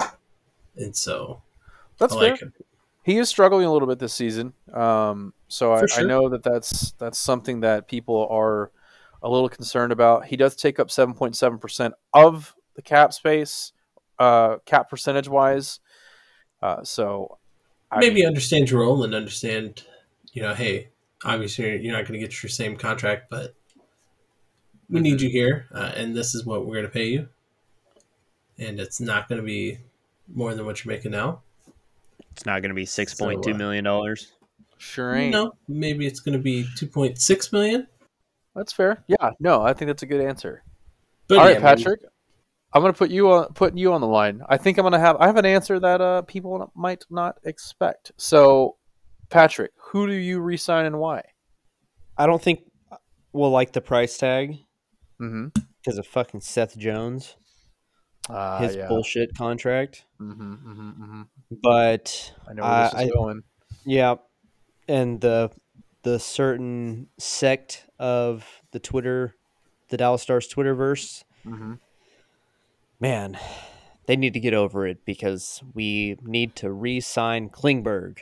and 0.77 0.95
so 0.95 1.43
That's 1.99 2.15
I 2.15 2.19
fair. 2.21 2.31
like. 2.33 2.43
He 3.03 3.17
is 3.17 3.31
struggling 3.31 3.65
a 3.65 3.73
little 3.73 3.89
bit 3.89 3.99
this 3.99 4.13
season. 4.13 4.53
Um, 4.75 5.33
so 5.49 5.73
I, 5.73 5.81
For 5.87 6.01
I 6.01 6.03
know 6.03 6.29
that 6.29 6.43
that's 6.43 6.93
that's 6.93 7.19
something 7.19 7.61
that 7.61 7.89
people 7.89 8.29
are 8.31 8.71
a 9.23 9.29
little 9.29 9.49
concerned 9.49 9.91
about. 9.91 10.27
He 10.27 10.37
does 10.37 10.55
take 10.55 10.79
up 10.79 10.89
7.7% 10.89 11.93
of 12.13 12.55
the 12.75 12.83
cap 12.83 13.13
space, 13.15 13.73
uh, 14.19 14.59
cap 14.67 14.91
percentage 14.91 15.29
wise. 15.29 15.81
Uh, 16.63 16.85
so 16.85 17.39
Maybe 17.97 18.17
mean, 18.17 18.27
understand 18.27 18.71
your 18.71 18.81
role 18.81 19.03
and 19.03 19.15
understand, 19.15 19.83
you 20.33 20.43
know, 20.43 20.55
hey, 20.55 20.89
obviously 21.25 21.81
you're 21.83 21.93
not 21.93 22.07
going 22.07 22.19
to 22.21 22.25
get 22.25 22.43
your 22.43 22.51
same 22.51 22.77
contract, 22.77 23.31
but 23.31 23.55
we 24.89 25.01
need 25.01 25.21
you 25.21 25.29
here, 25.29 25.67
uh, 25.73 25.93
and 25.95 26.17
this 26.17 26.35
is 26.35 26.45
what 26.45 26.67
we're 26.67 26.75
going 26.75 26.87
to 26.87 26.91
pay 26.91 27.07
you, 27.07 27.29
and 28.59 28.81
it's 28.81 29.01
not 29.01 29.29
going 29.29 29.41
to 29.41 29.47
be 29.47 29.79
more 30.33 30.55
than 30.55 30.67
what 30.67 30.85
you're 30.85 30.93
making 30.93 31.13
now. 31.13 31.43
It's 32.33 32.45
not 32.47 32.61
going 32.61 32.71
to 32.71 32.75
be 32.75 32.87
six 32.87 33.15
point 33.15 33.43
two 33.43 33.53
uh, 33.53 33.57
million 33.57 33.85
dollars. 33.85 34.33
sure 34.79 35.15
ain't. 35.15 35.33
No, 35.33 35.53
maybe 35.69 36.07
it's 36.07 36.21
going 36.21 36.37
to 36.37 36.43
be 36.43 36.67
two 36.77 36.87
point 36.87 37.21
six 37.21 37.53
million. 37.53 37.87
That's 38.55 38.73
fair. 38.73 39.05
Yeah, 39.07 39.31
no, 39.39 39.63
I 39.63 39.73
think 39.73 39.89
that's 39.89 40.03
a 40.03 40.07
good 40.07 40.21
answer. 40.21 40.65
But 41.29 41.39
All 41.39 41.45
right, 41.45 41.61
yeah, 41.61 41.69
I 41.69 41.75
mean, 41.75 41.85
Patrick. 41.85 42.01
I'm 42.73 42.83
gonna 42.83 42.93
put 42.93 43.11
you 43.11 43.31
on 43.33 43.53
put 43.55 43.77
you 43.77 43.93
on 43.93 44.01
the 44.01 44.07
line. 44.07 44.43
I 44.49 44.57
think 44.57 44.79
I'm 44.79 44.85
gonna 44.85 44.99
have 45.01 45.17
I 45.19 45.27
have 45.27 45.37
an 45.37 45.47
answer 45.47 45.81
that 45.81 46.01
uh, 46.01 46.23
people 46.23 46.71
might 46.75 47.05
not 47.11 47.37
expect. 47.45 48.13
So, 48.17 48.77
Patrick, 49.29 49.73
who 49.77 50.07
do 50.07 50.13
you 50.15 50.41
resign 50.41 50.87
and 50.87 50.99
why? 50.99 51.23
I 52.17 52.27
don't 52.27 52.41
think 52.43 52.61
we'll 53.33 53.51
like 53.51 53.73
the 53.73 53.81
price 53.81 54.17
tag 54.19 54.57
Mm-hmm. 55.21 55.49
because 55.83 55.99
of 55.99 56.07
fucking 56.07 56.41
Seth 56.41 56.79
Jones, 56.79 57.37
Uh, 58.31 58.59
his 58.61 58.77
yeah. 58.77 58.89
bullshit 58.89 59.37
contract. 59.37 60.05
Mm-hmm, 60.21 60.53
mm-hmm, 60.53 61.03
mm-hmm. 61.03 61.23
But 61.63 62.33
I 62.49 62.53
know 62.55 62.63
where 62.63 62.85
this 62.85 62.95
I- 62.95 63.03
is 63.05 63.11
going. 63.13 63.43
yeah, 63.85 64.15
and 64.89 65.21
the 65.21 65.51
the 66.03 66.19
certain 66.19 67.09
sect 67.19 67.87
of 67.99 68.47
the 68.71 68.79
Twitter, 68.79 69.35
the 69.91 69.97
Dallas 69.99 70.23
Stars 70.23 70.49
Twitterverse, 70.49 71.25
Mm-hmm. 71.47 71.75
Man, 73.01 73.39
they 74.07 74.17
need 74.17 74.35
to 74.35 74.41
get 74.41 74.55
over 74.55 74.87
it 74.87 75.05
because 75.05 75.63
we 75.75 76.17
need 76.23 76.55
to 76.57 76.71
re-sign 76.71 77.49
Klingberg. 77.49 78.19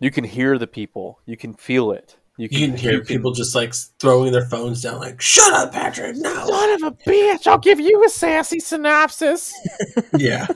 You 0.00 0.10
can 0.10 0.24
hear 0.24 0.58
the 0.58 0.66
people. 0.66 1.20
You 1.26 1.36
can 1.36 1.54
feel 1.54 1.92
it. 1.92 2.16
You 2.38 2.48
you 2.50 2.68
can 2.68 2.76
hear 2.76 3.04
people 3.04 3.32
just 3.32 3.54
like 3.54 3.74
throwing 4.00 4.32
their 4.32 4.46
phones 4.46 4.80
down, 4.82 5.00
like 5.00 5.20
"Shut 5.20 5.52
up, 5.52 5.72
Patrick!" 5.72 6.16
No, 6.16 6.46
Son 6.46 6.70
of 6.70 6.82
a 6.82 6.90
bitch! 7.08 7.46
I'll 7.46 7.58
give 7.58 7.78
you 7.78 8.02
a 8.04 8.08
sassy 8.08 8.58
synopsis. 8.58 9.52
yeah, 10.16 10.46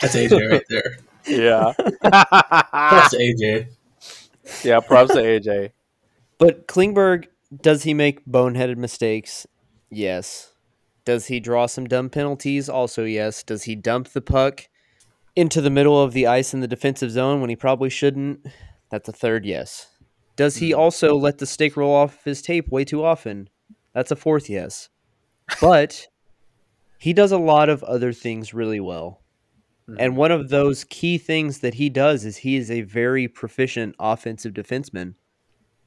that's 0.00 0.16
AJ 0.16 0.50
right 0.50 0.64
there. 0.70 0.98
yeah. 1.26 1.74
That's 2.02 3.14
AJ. 3.14 3.68
yeah. 4.64 4.80
Props 4.80 5.12
to 5.12 5.18
AJ. 5.20 5.72
But 6.38 6.66
Klingberg, 6.66 7.26
does 7.60 7.82
he 7.82 7.92
make 7.92 8.24
boneheaded 8.24 8.78
mistakes? 8.78 9.46
Yes. 9.90 10.54
Does 11.08 11.28
he 11.28 11.40
draw 11.40 11.64
some 11.64 11.86
dumb 11.86 12.10
penalties? 12.10 12.68
Also, 12.68 13.04
yes. 13.04 13.42
Does 13.42 13.62
he 13.62 13.74
dump 13.74 14.08
the 14.08 14.20
puck 14.20 14.68
into 15.34 15.62
the 15.62 15.70
middle 15.70 15.98
of 16.02 16.12
the 16.12 16.26
ice 16.26 16.52
in 16.52 16.60
the 16.60 16.68
defensive 16.68 17.10
zone 17.10 17.40
when 17.40 17.48
he 17.48 17.56
probably 17.56 17.88
shouldn't? 17.88 18.46
That's 18.90 19.08
a 19.08 19.12
third 19.12 19.46
yes. 19.46 19.86
Does 20.36 20.56
he 20.56 20.74
also 20.74 21.16
let 21.16 21.38
the 21.38 21.46
stick 21.46 21.78
roll 21.78 21.94
off 21.94 22.24
his 22.24 22.42
tape 22.42 22.68
way 22.68 22.84
too 22.84 23.02
often? 23.02 23.48
That's 23.94 24.10
a 24.10 24.16
fourth 24.16 24.50
yes. 24.50 24.90
But 25.62 26.08
he 26.98 27.14
does 27.14 27.32
a 27.32 27.38
lot 27.38 27.70
of 27.70 27.82
other 27.84 28.12
things 28.12 28.52
really 28.52 28.78
well. 28.78 29.22
And 29.98 30.14
one 30.14 30.30
of 30.30 30.50
those 30.50 30.84
key 30.84 31.16
things 31.16 31.60
that 31.60 31.72
he 31.72 31.88
does 31.88 32.26
is 32.26 32.36
he 32.36 32.56
is 32.56 32.70
a 32.70 32.82
very 32.82 33.28
proficient 33.28 33.96
offensive 33.98 34.52
defenseman. 34.52 35.14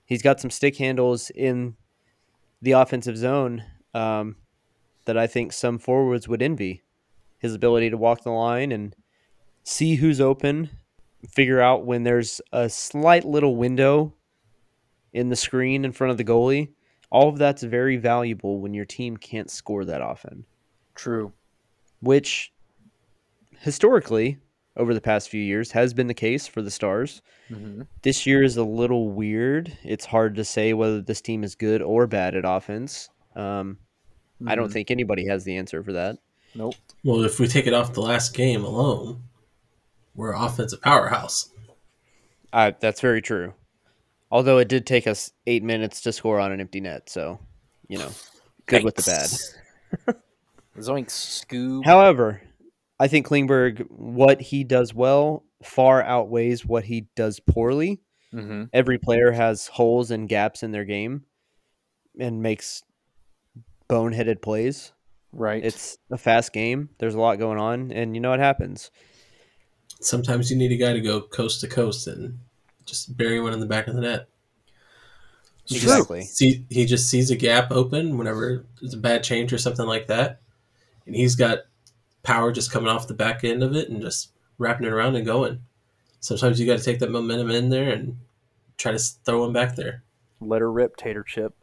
He's 0.03 0.23
got 0.23 0.39
some 0.39 0.49
stick 0.49 0.77
handles 0.77 1.29
in 1.29 1.75
the 2.59 2.71
offensive 2.71 3.17
zone 3.17 3.63
um, 3.93 4.37
that 5.05 5.17
I 5.17 5.27
think 5.27 5.53
some 5.53 5.77
forwards 5.77 6.27
would 6.27 6.41
envy. 6.41 6.83
His 7.39 7.55
ability 7.55 7.89
to 7.89 7.97
walk 7.97 8.23
the 8.23 8.31
line 8.31 8.71
and 8.71 8.95
see 9.63 9.95
who's 9.95 10.21
open, 10.21 10.69
figure 11.27 11.61
out 11.61 11.85
when 11.85 12.03
there's 12.03 12.41
a 12.51 12.69
slight 12.69 13.25
little 13.25 13.55
window 13.55 14.13
in 15.13 15.29
the 15.29 15.35
screen 15.35 15.83
in 15.83 15.91
front 15.91 16.11
of 16.11 16.17
the 16.17 16.23
goalie. 16.23 16.69
All 17.09 17.29
of 17.29 17.37
that's 17.37 17.63
very 17.63 17.97
valuable 17.97 18.59
when 18.61 18.73
your 18.73 18.85
team 18.85 19.17
can't 19.17 19.51
score 19.51 19.83
that 19.85 20.01
often 20.01 20.45
True. 20.95 21.33
which 21.99 22.53
historically 23.59 24.37
over 24.77 24.93
the 24.93 25.01
past 25.01 25.29
few 25.29 25.41
years 25.41 25.71
has 25.71 25.93
been 25.93 26.07
the 26.07 26.13
case 26.13 26.47
for 26.47 26.61
the 26.61 26.71
Stars. 26.71 27.21
Mm-hmm. 27.49 27.81
This 28.01 28.25
year 28.25 28.43
is 28.43 28.55
a 28.55 28.63
little 28.63 29.09
weird. 29.09 29.77
It's 29.83 30.05
hard 30.05 30.35
to 30.35 30.45
say 30.45 30.73
whether 30.73 31.01
this 31.01 31.21
team 31.21 31.43
is 31.43 31.55
good 31.55 31.81
or 31.81 32.07
bad 32.07 32.35
at 32.35 32.45
offense. 32.45 33.09
Um, 33.35 33.77
I 34.47 34.55
don't 34.55 34.71
think 34.71 34.91
anybody 34.91 35.27
has 35.27 35.43
the 35.43 35.57
answer 35.57 35.83
for 35.83 35.93
that. 35.93 36.17
Nope. 36.55 36.75
Well, 37.03 37.23
if 37.23 37.39
we 37.39 37.47
take 37.47 37.67
it 37.67 37.73
off 37.73 37.93
the 37.93 38.01
last 38.01 38.33
game 38.33 38.63
alone, 38.63 39.23
we're 40.15 40.33
offensive 40.33 40.81
powerhouse. 40.81 41.49
Uh, 42.51 42.71
that's 42.79 43.01
very 43.01 43.21
true. 43.21 43.53
Although 44.29 44.57
it 44.57 44.67
did 44.67 44.85
take 44.85 45.07
us 45.07 45.31
eight 45.47 45.63
minutes 45.63 46.01
to 46.01 46.13
score 46.13 46.39
on 46.39 46.51
an 46.51 46.61
empty 46.61 46.79
net, 46.79 47.09
so 47.09 47.39
you 47.87 47.97
know, 47.97 48.09
good 48.65 48.83
with 48.83 48.95
the 48.95 49.03
bad. 50.05 50.15
Zoink 50.77 51.07
Scoob. 51.07 51.83
However, 51.83 52.41
I 52.99 53.07
think 53.07 53.27
Klingberg, 53.27 53.87
what 53.89 54.41
he 54.41 54.63
does 54.63 54.93
well, 54.93 55.43
far 55.63 56.01
outweighs 56.01 56.65
what 56.65 56.85
he 56.85 57.07
does 57.15 57.39
poorly. 57.39 57.99
Mm-hmm. 58.33 58.65
Every 58.71 58.97
player 58.97 59.31
has 59.31 59.67
holes 59.67 60.11
and 60.11 60.29
gaps 60.29 60.63
in 60.63 60.71
their 60.71 60.85
game 60.85 61.23
and 62.17 62.41
makes 62.41 62.83
boneheaded 63.91 64.41
plays. 64.41 64.93
Right. 65.33 65.63
It's 65.63 65.97
a 66.09 66.17
fast 66.17 66.53
game. 66.53 66.89
There's 66.97 67.15
a 67.15 67.19
lot 67.19 67.39
going 67.39 67.59
on, 67.59 67.91
and 67.91 68.15
you 68.15 68.21
know 68.21 68.29
what 68.29 68.39
happens. 68.39 68.89
Sometimes 69.99 70.49
you 70.49 70.57
need 70.57 70.71
a 70.71 70.77
guy 70.77 70.93
to 70.93 71.01
go 71.01 71.21
coast 71.21 71.61
to 71.61 71.67
coast 71.67 72.07
and 72.07 72.39
just 72.85 73.15
bury 73.15 73.39
one 73.39 73.53
in 73.53 73.59
the 73.59 73.65
back 73.65 73.87
of 73.87 73.95
the 73.95 74.01
net. 74.01 74.27
He 75.65 75.75
Exactly. 75.75 76.21
Just 76.21 76.37
see, 76.37 76.65
he 76.69 76.85
just 76.85 77.09
sees 77.09 77.29
a 77.29 77.35
gap 77.35 77.71
open 77.71 78.17
whenever 78.17 78.65
there's 78.79 78.93
a 78.93 78.97
bad 78.97 79.23
change 79.23 79.53
or 79.53 79.57
something 79.57 79.85
like 79.85 80.07
that, 80.07 80.41
and 81.05 81.15
he's 81.15 81.35
got 81.35 81.59
power 82.23 82.51
just 82.51 82.71
coming 82.71 82.89
off 82.89 83.07
the 83.07 83.13
back 83.13 83.43
end 83.43 83.63
of 83.63 83.75
it 83.75 83.89
and 83.89 84.01
just 84.01 84.31
wrapping 84.57 84.87
it 84.87 84.93
around 84.93 85.15
and 85.15 85.25
going. 85.25 85.61
Sometimes 86.19 86.59
you 86.59 86.67
got 86.67 86.77
to 86.77 86.83
take 86.83 86.99
that 86.99 87.11
momentum 87.11 87.49
in 87.51 87.69
there 87.69 87.89
and 87.89 88.17
try 88.77 88.91
to 88.91 88.99
throw 88.99 89.45
him 89.45 89.53
back 89.53 89.75
there. 89.75 90.03
Let 90.39 90.61
her 90.61 90.71
rip, 90.71 90.97
Tater 90.97 91.23
Chip. 91.23 91.53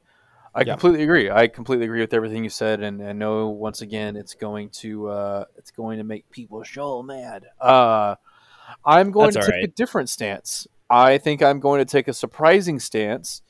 I 0.58 0.64
Yeah. 0.64 0.72
completely 0.72 1.04
agree. 1.04 1.30
I 1.30 1.46
completely 1.46 1.84
agree 1.84 2.00
with 2.00 2.12
everything 2.12 2.42
you 2.42 2.50
said, 2.50 2.82
and 2.82 3.00
I 3.00 3.12
know 3.12 3.48
once 3.48 3.80
again 3.80 4.16
it's 4.16 4.34
going 4.34 4.70
to 4.70 5.08
uh, 5.08 5.44
it's 5.56 5.70
going 5.70 5.98
to 5.98 6.04
make 6.04 6.28
people 6.30 6.64
so 6.64 7.00
mad. 7.00 7.46
Uh, 7.60 8.16
I'm 8.84 9.12
going 9.12 9.30
That's 9.30 9.46
to 9.46 9.52
take 9.52 9.70
a 9.70 9.72
different 9.72 10.08
stance. 10.08 10.66
I 10.90 11.18
think 11.18 11.44
I'm 11.44 11.60
going 11.60 11.78
to 11.78 11.84
take 11.84 12.08
a 12.08 12.12
surprising 12.12 12.80
stance, 12.80 13.42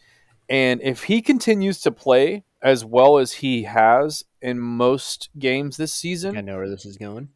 and 0.51 0.83
if 0.83 1.05
he 1.05 1.23
continues 1.23 1.81
to 1.81 1.91
play 1.91 2.45
as 2.61 2.85
well 2.85 3.17
as 3.17 3.33
he 3.33 3.63
has 3.63 4.25
in 4.43 4.59
most 4.61 5.31
games 5.39 5.79
this 5.79 5.95
season, 5.95 6.37
I 6.37 6.43
know 6.43 6.59
where 6.59 6.69
this 6.69 6.85
is 6.85 6.99
going. 6.99 7.31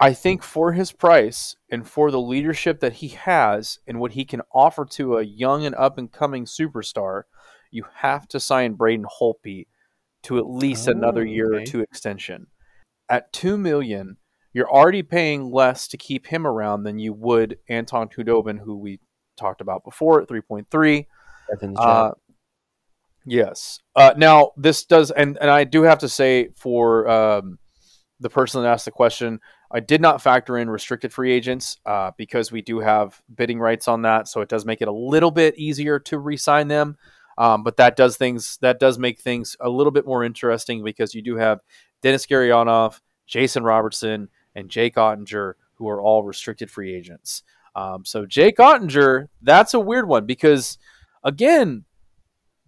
I 0.00 0.14
think 0.14 0.42
for 0.42 0.72
his 0.72 0.90
price 0.90 1.54
and 1.70 1.88
for 1.88 2.10
the 2.10 2.20
leadership 2.20 2.80
that 2.80 2.94
he 2.94 3.08
has 3.08 3.78
and 3.86 4.00
what 4.00 4.12
he 4.12 4.24
can 4.24 4.42
offer 4.52 4.84
to 4.84 5.18
a 5.18 5.22
young 5.22 5.64
and 5.64 5.76
up 5.76 5.96
and 5.96 6.10
coming 6.10 6.44
superstar, 6.44 7.22
you 7.70 7.84
have 7.94 8.28
to 8.28 8.40
sign 8.40 8.74
Braden 8.74 9.06
Holtby 9.20 9.66
to 10.24 10.38
at 10.38 10.48
least 10.48 10.88
Oh, 10.88 10.92
another 10.92 11.24
year 11.24 11.54
or 11.54 11.64
two 11.64 11.80
extension. 11.80 12.48
At 13.08 13.32
two 13.32 13.56
million, 13.56 14.16
you're 14.52 14.70
already 14.70 15.02
paying 15.02 15.50
less 15.50 15.88
to 15.88 15.96
keep 15.96 16.26
him 16.26 16.46
around 16.46 16.82
than 16.82 16.98
you 16.98 17.12
would 17.12 17.58
Anton 17.68 18.08
Khudobin, 18.08 18.58
who 18.58 18.76
we 18.76 19.00
talked 19.36 19.60
about 19.60 19.84
before 19.84 20.20
at 20.20 20.28
three 20.28 20.40
point 20.40 20.68
three. 20.70 21.06
Uh, 21.76 22.12
yes. 23.24 23.78
Uh, 23.94 24.14
now 24.16 24.52
this 24.56 24.84
does, 24.84 25.10
and 25.10 25.38
and 25.40 25.50
I 25.50 25.64
do 25.64 25.82
have 25.82 25.98
to 26.00 26.08
say 26.08 26.48
for 26.56 27.08
um, 27.08 27.58
the 28.20 28.30
person 28.30 28.62
that 28.62 28.68
asked 28.68 28.84
the 28.84 28.90
question, 28.90 29.40
I 29.70 29.80
did 29.80 30.00
not 30.00 30.22
factor 30.22 30.58
in 30.58 30.68
restricted 30.68 31.12
free 31.12 31.32
agents 31.32 31.78
uh, 31.86 32.10
because 32.16 32.50
we 32.50 32.62
do 32.62 32.80
have 32.80 33.20
bidding 33.34 33.58
rights 33.58 33.86
on 33.86 34.02
that, 34.02 34.28
so 34.28 34.40
it 34.40 34.48
does 34.48 34.64
make 34.64 34.82
it 34.82 34.88
a 34.88 34.92
little 34.92 35.30
bit 35.30 35.58
easier 35.58 35.98
to 36.00 36.18
re-sign 36.18 36.68
them. 36.68 36.96
Um, 37.38 37.62
but 37.62 37.76
that 37.76 37.96
does 37.96 38.16
things 38.16 38.58
that 38.62 38.80
does 38.80 38.98
make 38.98 39.20
things 39.20 39.56
a 39.60 39.70
little 39.70 39.92
bit 39.92 40.04
more 40.04 40.24
interesting 40.24 40.82
because 40.82 41.14
you 41.14 41.22
do 41.22 41.36
have 41.36 41.60
Denis 42.02 42.26
Gurianov, 42.26 43.00
Jason 43.28 43.62
Robertson, 43.62 44.28
and 44.56 44.68
Jake 44.68 44.96
Oettinger, 44.96 45.54
who 45.74 45.88
are 45.88 46.02
all 46.02 46.24
restricted 46.24 46.68
free 46.68 46.92
agents. 46.92 47.44
Um, 47.76 48.04
so 48.04 48.26
Jake 48.26 48.56
Oettinger, 48.56 49.28
that's 49.40 49.72
a 49.72 49.78
weird 49.78 50.08
one 50.08 50.26
because 50.26 50.78
again, 51.22 51.84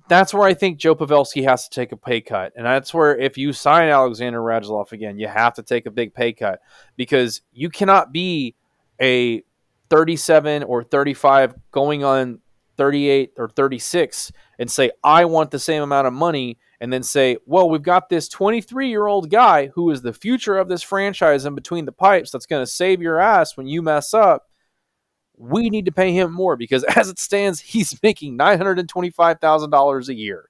that's 0.08 0.32
where 0.32 0.46
I 0.46 0.54
think 0.54 0.78
Joe 0.78 0.94
Pavelski 0.94 1.42
has 1.44 1.68
to 1.68 1.74
take 1.74 1.90
a 1.90 1.96
pay 1.96 2.20
cut. 2.20 2.52
And 2.54 2.64
that's 2.64 2.94
where 2.94 3.16
if 3.16 3.36
you 3.36 3.52
sign 3.52 3.88
Alexander 3.88 4.40
Radulov 4.40 4.92
again, 4.92 5.18
you 5.18 5.26
have 5.26 5.54
to 5.54 5.64
take 5.64 5.86
a 5.86 5.90
big 5.90 6.14
pay 6.14 6.32
cut 6.32 6.60
because 6.96 7.42
you 7.52 7.70
cannot 7.70 8.12
be 8.12 8.54
a 9.00 9.42
37 9.88 10.62
or 10.62 10.84
35 10.84 11.54
going 11.72 12.04
on 12.04 12.38
38 12.80 13.34
or 13.36 13.50
36 13.50 14.32
and 14.58 14.70
say, 14.70 14.90
I 15.04 15.26
want 15.26 15.50
the 15.50 15.58
same 15.58 15.82
amount 15.82 16.06
of 16.06 16.14
money. 16.14 16.56
And 16.80 16.90
then 16.90 17.02
say, 17.02 17.36
well, 17.44 17.68
we've 17.68 17.82
got 17.82 18.08
this 18.08 18.26
23 18.26 18.88
year 18.88 19.06
old 19.06 19.28
guy 19.28 19.66
who 19.74 19.90
is 19.90 20.00
the 20.00 20.14
future 20.14 20.56
of 20.56 20.66
this 20.66 20.82
franchise 20.82 21.44
in 21.44 21.54
between 21.54 21.84
the 21.84 21.92
pipes 21.92 22.30
that's 22.30 22.46
going 22.46 22.62
to 22.62 22.70
save 22.70 23.02
your 23.02 23.20
ass 23.20 23.54
when 23.54 23.66
you 23.66 23.82
mess 23.82 24.14
up 24.14 24.46
we 25.40 25.70
need 25.70 25.86
to 25.86 25.92
pay 25.92 26.12
him 26.12 26.32
more 26.32 26.54
because 26.54 26.84
as 26.96 27.08
it 27.08 27.18
stands, 27.18 27.60
he's 27.60 27.98
making 28.02 28.36
nine 28.36 28.58
hundred 28.58 28.78
and 28.78 28.88
twenty-five 28.88 29.40
thousand 29.40 29.70
dollars 29.70 30.08
a 30.08 30.14
year. 30.14 30.49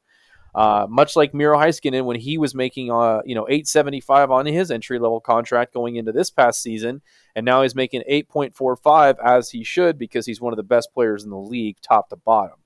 Uh, 0.54 0.86
much 0.88 1.14
like 1.14 1.32
Miro 1.32 1.56
Heiskanen 1.56 2.04
when 2.04 2.18
he 2.18 2.36
was 2.38 2.54
making 2.54 2.90
uh, 2.90 3.20
you 3.24 3.34
know 3.34 3.46
eight 3.48 3.68
seventy-five 3.68 4.30
on 4.30 4.46
his 4.46 4.70
entry-level 4.70 5.20
contract 5.20 5.72
going 5.72 5.96
into 5.96 6.12
this 6.12 6.30
past 6.30 6.62
season, 6.62 7.02
and 7.36 7.46
now 7.46 7.62
he's 7.62 7.74
making 7.74 8.02
eight 8.06 8.28
point 8.28 8.54
four 8.54 8.76
five 8.76 9.16
as 9.24 9.50
he 9.50 9.62
should 9.62 9.98
because 9.98 10.26
he's 10.26 10.40
one 10.40 10.52
of 10.52 10.56
the 10.56 10.62
best 10.62 10.92
players 10.92 11.24
in 11.24 11.30
the 11.30 11.36
league, 11.38 11.76
top 11.82 12.08
to 12.08 12.16
bottom. 12.16 12.58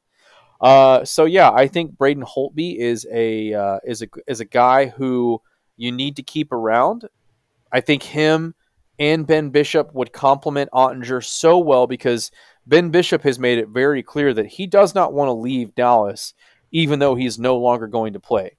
Uh, 0.60 1.04
so 1.04 1.26
yeah, 1.26 1.50
I 1.50 1.66
think 1.68 1.98
Braden 1.98 2.24
Holtby 2.24 2.78
is 2.78 3.06
a 3.12 3.52
uh, 3.52 3.78
is 3.84 4.02
a 4.02 4.08
is 4.26 4.40
a 4.40 4.46
guy 4.46 4.86
who 4.86 5.42
you 5.76 5.92
need 5.92 6.16
to 6.16 6.22
keep 6.22 6.52
around. 6.52 7.06
I 7.70 7.80
think 7.80 8.02
him 8.02 8.54
and 8.98 9.26
Ben 9.26 9.50
Bishop 9.50 9.92
would 9.92 10.12
complement 10.12 10.70
Oettinger 10.72 11.22
so 11.24 11.58
well 11.58 11.86
because 11.86 12.30
Ben 12.66 12.90
Bishop 12.90 13.22
has 13.22 13.38
made 13.38 13.58
it 13.58 13.68
very 13.68 14.02
clear 14.02 14.32
that 14.32 14.46
he 14.46 14.66
does 14.66 14.94
not 14.94 15.12
want 15.12 15.28
to 15.28 15.32
leave 15.32 15.74
Dallas, 15.74 16.32
even 16.74 16.98
though 16.98 17.14
he's 17.14 17.38
no 17.38 17.56
longer 17.56 17.86
going 17.86 18.12
to 18.12 18.20
play. 18.20 18.58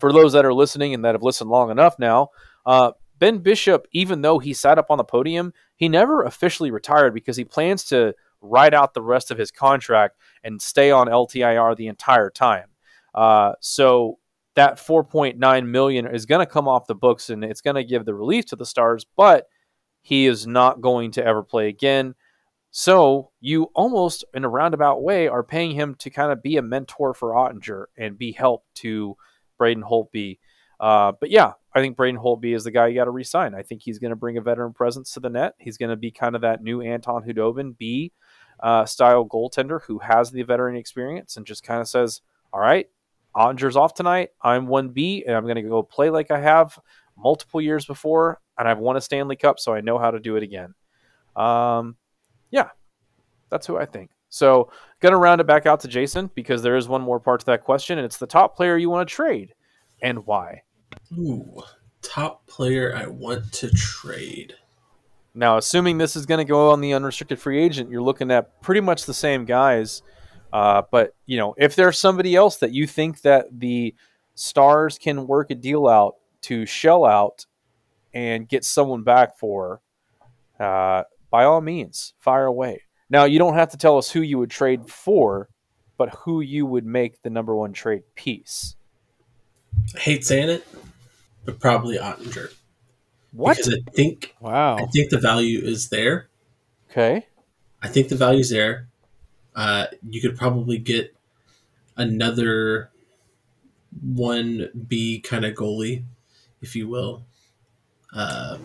For 0.00 0.12
those 0.12 0.32
that 0.32 0.46
are 0.46 0.54
listening 0.54 0.94
and 0.94 1.04
that 1.04 1.14
have 1.14 1.22
listened 1.22 1.50
long 1.50 1.70
enough 1.70 1.98
now, 1.98 2.30
uh, 2.64 2.92
Ben 3.18 3.38
Bishop, 3.38 3.86
even 3.92 4.22
though 4.22 4.38
he 4.38 4.54
sat 4.54 4.78
up 4.78 4.90
on 4.90 4.96
the 4.96 5.04
podium, 5.04 5.52
he 5.76 5.88
never 5.88 6.22
officially 6.22 6.70
retired 6.70 7.12
because 7.12 7.36
he 7.36 7.44
plans 7.44 7.84
to 7.84 8.14
ride 8.40 8.72
out 8.72 8.94
the 8.94 9.02
rest 9.02 9.30
of 9.30 9.36
his 9.36 9.50
contract 9.50 10.16
and 10.42 10.62
stay 10.62 10.90
on 10.90 11.08
LTIR 11.08 11.76
the 11.76 11.88
entire 11.88 12.30
time. 12.30 12.68
Uh, 13.14 13.52
so 13.60 14.18
that 14.54 14.76
4.9 14.76 15.66
million 15.66 16.06
is 16.06 16.24
going 16.24 16.44
to 16.44 16.50
come 16.50 16.66
off 16.66 16.86
the 16.86 16.94
books 16.94 17.28
and 17.28 17.44
it's 17.44 17.60
going 17.60 17.76
to 17.76 17.84
give 17.84 18.04
the 18.04 18.14
relief 18.14 18.46
to 18.46 18.56
the 18.56 18.66
stars 18.66 19.06
but 19.16 19.46
he 20.02 20.26
is 20.26 20.48
not 20.48 20.80
going 20.80 21.12
to 21.12 21.24
ever 21.24 21.42
play 21.44 21.68
again 21.68 22.14
so 22.70 23.30
you 23.40 23.64
almost 23.74 24.24
in 24.34 24.44
a 24.44 24.48
roundabout 24.48 25.02
way 25.02 25.28
are 25.28 25.42
paying 25.42 25.72
him 25.72 25.94
to 25.96 26.10
kind 26.10 26.32
of 26.32 26.42
be 26.42 26.56
a 26.56 26.62
mentor 26.62 27.14
for 27.14 27.32
Oettinger 27.32 27.86
and 27.96 28.18
be 28.18 28.32
help 28.32 28.64
to 28.76 29.16
Braden 29.56 29.82
Holtby 29.82 30.38
uh, 30.80 31.12
but 31.20 31.30
yeah 31.30 31.52
I 31.72 31.80
think 31.80 31.96
Braden 31.96 32.20
Holtby 32.20 32.54
is 32.54 32.64
the 32.64 32.70
guy 32.70 32.88
you 32.88 32.94
got 32.94 33.04
to 33.04 33.10
resign 33.10 33.54
I 33.54 33.62
think 33.62 33.82
he's 33.82 33.98
going 33.98 34.10
to 34.10 34.16
bring 34.16 34.36
a 34.36 34.42
veteran 34.42 34.72
presence 34.72 35.12
to 35.12 35.20
the 35.20 35.30
net 35.30 35.54
he's 35.58 35.78
going 35.78 35.90
to 35.90 35.96
be 35.96 36.10
kind 36.10 36.34
of 36.34 36.42
that 36.42 36.62
new 36.62 36.80
Anton 36.80 37.22
Khudobin 37.24 37.76
B 37.76 38.12
uh, 38.60 38.84
style 38.84 39.24
goaltender 39.24 39.82
who 39.82 39.98
has 39.98 40.30
the 40.30 40.42
veteran 40.42 40.76
experience 40.76 41.36
and 41.36 41.46
just 41.46 41.62
kind 41.62 41.80
of 41.80 41.88
says 41.88 42.20
all 42.52 42.60
right 42.60 42.88
Oettinger's 43.38 43.76
off 43.76 43.94
tonight. 43.94 44.30
I'm 44.42 44.66
1B, 44.66 45.24
and 45.26 45.36
I'm 45.36 45.44
going 45.44 45.56
to 45.56 45.62
go 45.62 45.82
play 45.82 46.10
like 46.10 46.30
I 46.30 46.40
have 46.40 46.78
multiple 47.16 47.60
years 47.60 47.86
before, 47.86 48.40
and 48.58 48.68
I've 48.68 48.78
won 48.78 48.96
a 48.96 49.00
Stanley 49.00 49.36
Cup, 49.36 49.60
so 49.60 49.72
I 49.72 49.80
know 49.80 49.98
how 49.98 50.10
to 50.10 50.18
do 50.18 50.36
it 50.36 50.42
again. 50.42 50.74
Um, 51.36 51.96
yeah, 52.50 52.68
that's 53.50 53.66
who 53.66 53.76
I 53.76 53.84
think. 53.84 54.10
So, 54.30 54.70
going 55.00 55.12
to 55.12 55.18
round 55.18 55.40
it 55.40 55.46
back 55.46 55.64
out 55.64 55.80
to 55.80 55.88
Jason 55.88 56.30
because 56.34 56.62
there 56.62 56.76
is 56.76 56.86
one 56.86 57.00
more 57.00 57.18
part 57.18 57.40
to 57.40 57.46
that 57.46 57.64
question, 57.64 57.98
and 57.98 58.04
it's 58.04 58.18
the 58.18 58.26
top 58.26 58.56
player 58.56 58.76
you 58.76 58.90
want 58.90 59.08
to 59.08 59.14
trade 59.14 59.54
and 60.02 60.26
why. 60.26 60.62
Ooh, 61.16 61.62
top 62.02 62.46
player 62.46 62.94
I 62.94 63.06
want 63.06 63.52
to 63.54 63.70
trade. 63.70 64.54
Now, 65.34 65.56
assuming 65.56 65.98
this 65.98 66.16
is 66.16 66.26
going 66.26 66.38
to 66.38 66.44
go 66.44 66.70
on 66.70 66.80
the 66.80 66.92
unrestricted 66.92 67.38
free 67.38 67.62
agent, 67.62 67.90
you're 67.90 68.02
looking 68.02 68.30
at 68.30 68.60
pretty 68.60 68.80
much 68.80 69.04
the 69.04 69.14
same 69.14 69.44
guys. 69.44 70.02
Uh, 70.52 70.82
but 70.90 71.14
you 71.26 71.36
know, 71.36 71.54
if 71.58 71.76
there's 71.76 71.98
somebody 71.98 72.34
else 72.34 72.56
that 72.56 72.72
you 72.72 72.86
think 72.86 73.20
that 73.22 73.46
the 73.52 73.94
Stars 74.34 74.98
can 74.98 75.26
work 75.26 75.50
a 75.50 75.54
deal 75.54 75.86
out 75.86 76.16
to 76.42 76.64
shell 76.64 77.04
out 77.04 77.46
and 78.14 78.48
get 78.48 78.64
someone 78.64 79.02
back 79.02 79.36
for, 79.38 79.80
uh, 80.58 81.02
by 81.30 81.44
all 81.44 81.60
means, 81.60 82.14
fire 82.18 82.46
away. 82.46 82.82
Now, 83.10 83.24
you 83.24 83.38
don't 83.38 83.54
have 83.54 83.70
to 83.70 83.76
tell 83.76 83.98
us 83.98 84.10
who 84.10 84.20
you 84.20 84.38
would 84.38 84.50
trade 84.50 84.88
for, 84.88 85.48
but 85.96 86.14
who 86.14 86.40
you 86.40 86.66
would 86.66 86.84
make 86.84 87.22
the 87.22 87.30
number 87.30 87.54
one 87.54 87.72
trade 87.72 88.02
piece. 88.14 88.76
I 89.94 89.98
hate 89.98 90.24
saying 90.24 90.48
it, 90.50 90.66
but 91.44 91.60
probably 91.60 91.98
Oettinger. 91.98 92.52
What? 93.32 93.56
Because 93.56 93.74
I 93.74 93.90
think 93.92 94.34
wow. 94.40 94.76
I 94.76 94.86
think 94.86 95.10
the 95.10 95.18
value 95.18 95.60
is 95.62 95.88
there. 95.88 96.28
Okay. 96.90 97.26
I 97.82 97.88
think 97.88 98.08
the 98.08 98.16
value's 98.16 98.50
there. 98.50 98.88
Uh, 99.54 99.86
you 100.08 100.20
could 100.20 100.36
probably 100.36 100.78
get 100.78 101.14
another 101.96 102.90
one 104.02 104.70
B 104.88 105.20
kind 105.20 105.44
of 105.44 105.54
goalie, 105.54 106.04
if 106.60 106.74
you 106.74 106.88
will. 106.88 107.24
Uh, 108.14 108.58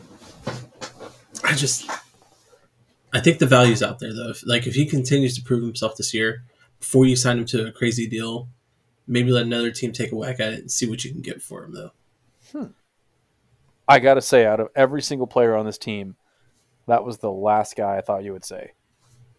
I 1.43 1.53
just, 1.53 1.89
I 3.13 3.19
think 3.19 3.39
the 3.39 3.45
value's 3.45 3.83
out 3.83 3.99
there 3.99 4.13
though. 4.13 4.29
If, 4.29 4.45
like 4.45 4.67
if 4.67 4.73
he 4.73 4.85
continues 4.85 5.35
to 5.35 5.43
prove 5.43 5.63
himself 5.63 5.95
this 5.95 6.13
year, 6.13 6.43
before 6.79 7.05
you 7.05 7.15
sign 7.15 7.37
him 7.37 7.45
to 7.45 7.67
a 7.67 7.71
crazy 7.71 8.07
deal, 8.07 8.49
maybe 9.07 9.31
let 9.31 9.45
another 9.45 9.71
team 9.71 9.91
take 9.91 10.11
a 10.11 10.15
whack 10.15 10.39
at 10.39 10.53
it 10.53 10.59
and 10.59 10.71
see 10.71 10.89
what 10.89 11.03
you 11.05 11.11
can 11.11 11.21
get 11.21 11.41
for 11.41 11.63
him 11.63 11.73
though. 11.73 11.91
Hmm. 12.51 12.71
I 13.87 13.99
got 13.99 14.15
to 14.15 14.21
say, 14.21 14.45
out 14.45 14.59
of 14.59 14.69
every 14.75 15.01
single 15.01 15.27
player 15.27 15.55
on 15.55 15.65
this 15.65 15.77
team, 15.77 16.15
that 16.87 17.03
was 17.03 17.17
the 17.17 17.31
last 17.31 17.75
guy 17.75 17.97
I 17.97 18.01
thought 18.01 18.23
you 18.23 18.33
would 18.33 18.45
say. 18.45 18.71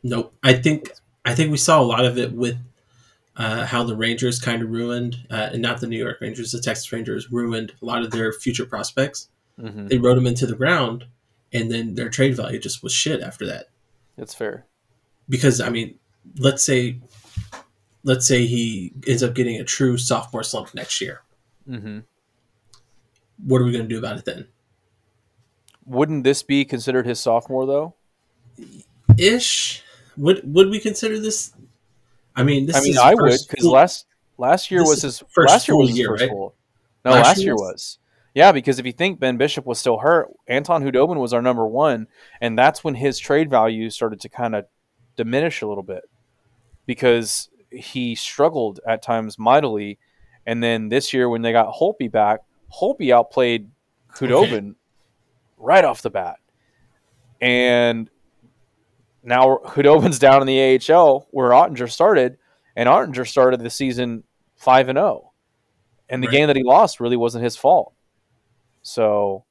Nope. 0.02 0.34
I 0.42 0.52
think 0.54 0.92
I 1.24 1.34
think 1.34 1.50
we 1.50 1.56
saw 1.56 1.80
a 1.80 1.82
lot 1.82 2.04
of 2.04 2.18
it 2.18 2.32
with 2.32 2.58
uh, 3.36 3.64
how 3.66 3.82
the 3.82 3.96
Rangers 3.96 4.38
kind 4.38 4.62
of 4.62 4.70
ruined, 4.70 5.16
uh, 5.30 5.50
and 5.52 5.62
not 5.62 5.80
the 5.80 5.86
New 5.86 5.98
York 5.98 6.18
Rangers, 6.20 6.52
the 6.52 6.60
Texas 6.60 6.92
Rangers 6.92 7.32
ruined 7.32 7.72
a 7.82 7.84
lot 7.84 8.02
of 8.02 8.10
their 8.10 8.32
future 8.32 8.66
prospects. 8.66 9.28
Mm-hmm. 9.58 9.88
They 9.88 9.98
rode 9.98 10.16
them 10.16 10.26
into 10.26 10.46
the 10.46 10.54
ground, 10.54 11.06
and 11.54 11.70
then 11.70 11.94
their 11.94 12.10
trade 12.10 12.36
value 12.36 12.58
just 12.58 12.82
was 12.82 12.92
shit 12.92 13.22
after 13.22 13.46
that. 13.46 13.68
That's 14.18 14.34
fair. 14.34 14.66
Because 15.28 15.60
I 15.60 15.70
mean, 15.70 15.98
let's 16.38 16.62
say, 16.62 16.98
let's 18.02 18.26
say 18.26 18.44
he 18.46 18.92
ends 19.06 19.22
up 19.22 19.34
getting 19.34 19.60
a 19.60 19.64
true 19.64 19.96
sophomore 19.96 20.42
slump 20.42 20.74
next 20.74 21.00
year. 21.00 21.22
Mm-hmm. 21.68 22.00
What 23.46 23.62
are 23.62 23.64
we 23.64 23.72
going 23.72 23.84
to 23.84 23.88
do 23.88 23.98
about 23.98 24.18
it 24.18 24.24
then? 24.24 24.48
Wouldn't 25.86 26.24
this 26.24 26.42
be 26.42 26.64
considered 26.64 27.06
his 27.06 27.20
sophomore 27.20 27.66
though? 27.66 27.94
Ish. 29.16 29.82
Would 30.16 30.40
would 30.52 30.70
we 30.70 30.80
consider 30.80 31.18
this? 31.18 31.52
I 32.36 32.42
mean, 32.42 32.66
this 32.66 32.76
I 32.76 32.80
mean, 32.80 32.98
I 32.98 33.14
would 33.14 33.38
because 33.48 33.64
last 33.64 34.06
last 34.38 34.70
year 34.70 34.82
was 34.82 35.02
his 35.02 35.22
first 35.30 35.50
last 35.50 35.68
year 35.68 35.76
was 35.76 35.96
year, 35.96 36.12
right? 36.12 36.28
full. 36.28 36.54
No, 37.04 37.12
last, 37.12 37.24
last 37.24 37.42
year 37.42 37.54
was? 37.54 37.62
was. 37.72 37.98
Yeah, 38.34 38.50
because 38.50 38.80
if 38.80 38.86
you 38.86 38.92
think 38.92 39.20
Ben 39.20 39.36
Bishop 39.36 39.64
was 39.64 39.78
still 39.78 39.98
hurt, 39.98 40.28
Anton 40.48 40.82
Khudobin 40.82 41.18
was 41.18 41.32
our 41.32 41.40
number 41.40 41.66
one, 41.66 42.08
and 42.40 42.58
that's 42.58 42.82
when 42.82 42.96
his 42.96 43.18
trade 43.18 43.48
value 43.48 43.88
started 43.90 44.20
to 44.20 44.28
kind 44.28 44.56
of 44.56 44.66
diminish 45.16 45.62
a 45.62 45.68
little 45.68 45.84
bit 45.84 46.02
because 46.84 47.48
he 47.70 48.16
struggled 48.16 48.80
at 48.86 49.02
times 49.02 49.38
mightily. 49.38 49.98
And 50.46 50.62
then 50.62 50.88
this 50.88 51.12
year, 51.12 51.28
when 51.28 51.42
they 51.42 51.52
got 51.52 51.74
Holtby 51.74 52.10
back, 52.10 52.40
Holtby 52.72 53.14
outplayed 53.14 53.70
Khudobin 54.12 54.74
right 55.56 55.84
off 55.84 56.02
the 56.02 56.10
bat. 56.10 56.36
And 57.40 58.10
now 59.22 59.60
Khudobin's 59.64 60.18
down 60.18 60.40
in 60.40 60.46
the 60.46 60.80
AHL 60.92 61.28
where 61.30 61.50
Oettinger 61.50 61.90
started, 61.90 62.36
and 62.74 62.88
Oettinger 62.88 63.28
started 63.28 63.60
the 63.60 63.70
season 63.70 64.24
five 64.56 64.88
and 64.88 64.96
zero, 64.96 65.22
oh. 65.26 65.32
and 66.08 66.22
the 66.22 66.26
right. 66.26 66.32
game 66.32 66.46
that 66.48 66.56
he 66.56 66.64
lost 66.64 66.98
really 66.98 67.16
wasn't 67.16 67.44
his 67.44 67.56
fault. 67.56 67.93
So, 68.84 69.46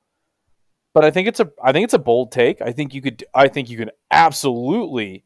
but 0.93 1.03
I 1.03 1.11
think 1.11 1.27
it's 1.27 1.39
a 1.39 1.51
I 1.61 1.73
think 1.73 1.83
it's 1.83 1.93
a 1.93 1.99
bold 1.99 2.31
take. 2.31 2.61
I 2.61 2.71
think 2.71 2.93
you 2.93 3.01
could 3.01 3.25
I 3.33 3.47
think 3.49 3.69
you 3.69 3.77
can 3.77 3.89
absolutely, 4.09 5.25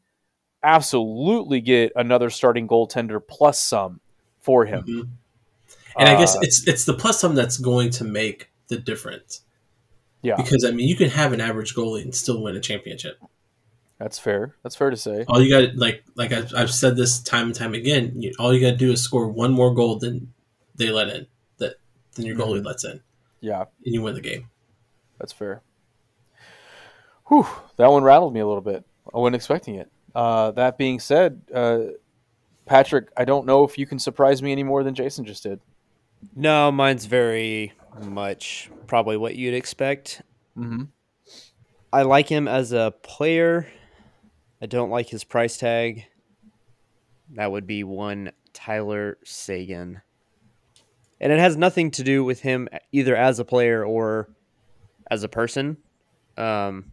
absolutely 0.62 1.60
get 1.60 1.92
another 1.94 2.30
starting 2.30 2.66
goaltender 2.66 3.20
plus 3.24 3.60
some 3.60 4.00
for 4.40 4.64
him. 4.64 4.82
Mm-hmm. 4.82 5.10
And 5.98 6.08
uh, 6.08 6.12
I 6.12 6.16
guess 6.16 6.34
uh, 6.34 6.40
it's 6.42 6.66
it's 6.66 6.84
the 6.84 6.94
plus 6.94 7.20
some 7.20 7.34
that's 7.34 7.58
going 7.58 7.90
to 7.90 8.04
make 8.04 8.50
the 8.68 8.78
difference. 8.78 9.42
Yeah, 10.22 10.36
because 10.36 10.64
I 10.64 10.70
mean 10.70 10.88
you 10.88 10.96
can 10.96 11.10
have 11.10 11.32
an 11.32 11.40
average 11.40 11.74
goalie 11.74 12.02
and 12.02 12.14
still 12.14 12.42
win 12.42 12.56
a 12.56 12.60
championship. 12.60 13.18
That's 13.98 14.18
fair. 14.18 14.54
That's 14.62 14.76
fair 14.76 14.90
to 14.90 14.96
say. 14.96 15.24
All 15.26 15.42
you 15.42 15.50
got, 15.50 15.76
like, 15.76 16.04
like 16.14 16.30
I've, 16.32 16.54
I've 16.54 16.70
said 16.70 16.96
this 16.96 17.20
time 17.20 17.46
and 17.46 17.54
time 17.54 17.74
again. 17.74 18.12
You, 18.14 18.32
all 18.38 18.54
you 18.54 18.60
got 18.60 18.70
to 18.70 18.76
do 18.76 18.92
is 18.92 19.02
score 19.02 19.26
one 19.26 19.52
more 19.52 19.74
goal 19.74 19.98
than 19.98 20.32
they 20.76 20.90
let 20.90 21.08
in, 21.08 21.26
that 21.58 21.80
than 22.14 22.24
your 22.24 22.36
goalie 22.36 22.58
mm-hmm. 22.58 22.66
lets 22.66 22.84
in. 22.84 23.00
Yeah, 23.40 23.64
and 23.84 23.94
you 23.94 24.02
win 24.02 24.14
the 24.14 24.20
game. 24.20 24.50
That's 25.18 25.32
fair. 25.32 25.62
Whew, 27.26 27.46
that 27.76 27.90
one 27.90 28.02
rattled 28.02 28.34
me 28.34 28.40
a 28.40 28.46
little 28.46 28.62
bit. 28.62 28.84
I 29.14 29.18
wasn't 29.18 29.36
expecting 29.36 29.74
it. 29.74 29.90
Uh, 30.14 30.50
that 30.52 30.78
being 30.78 30.98
said, 30.98 31.42
uh, 31.54 31.80
Patrick, 32.66 33.08
I 33.16 33.24
don't 33.24 33.46
know 33.46 33.64
if 33.64 33.78
you 33.78 33.86
can 33.86 33.98
surprise 33.98 34.42
me 34.42 34.52
any 34.52 34.62
more 34.62 34.82
than 34.82 34.94
Jason 34.94 35.24
just 35.24 35.42
did. 35.42 35.60
No, 36.34 36.72
mine's 36.72 37.06
very 37.06 37.72
much 38.02 38.70
probably 38.86 39.16
what 39.16 39.36
you'd 39.36 39.54
expect. 39.54 40.22
Mm-hmm. 40.56 40.84
I 41.92 42.02
like 42.02 42.28
him 42.28 42.48
as 42.48 42.72
a 42.72 42.92
player. 43.02 43.68
I 44.60 44.66
don't 44.66 44.90
like 44.90 45.08
his 45.08 45.24
price 45.24 45.56
tag. 45.56 46.04
That 47.34 47.52
would 47.52 47.66
be 47.66 47.84
one 47.84 48.32
Tyler 48.52 49.18
Seguin. 49.24 50.02
And 51.20 51.32
it 51.32 51.38
has 51.38 51.56
nothing 51.56 51.90
to 51.92 52.02
do 52.02 52.22
with 52.22 52.40
him 52.40 52.68
either 52.92 53.16
as 53.16 53.38
a 53.38 53.44
player 53.44 53.84
or 53.84 54.28
as 55.10 55.24
a 55.24 55.28
person. 55.28 55.78
Um, 56.36 56.92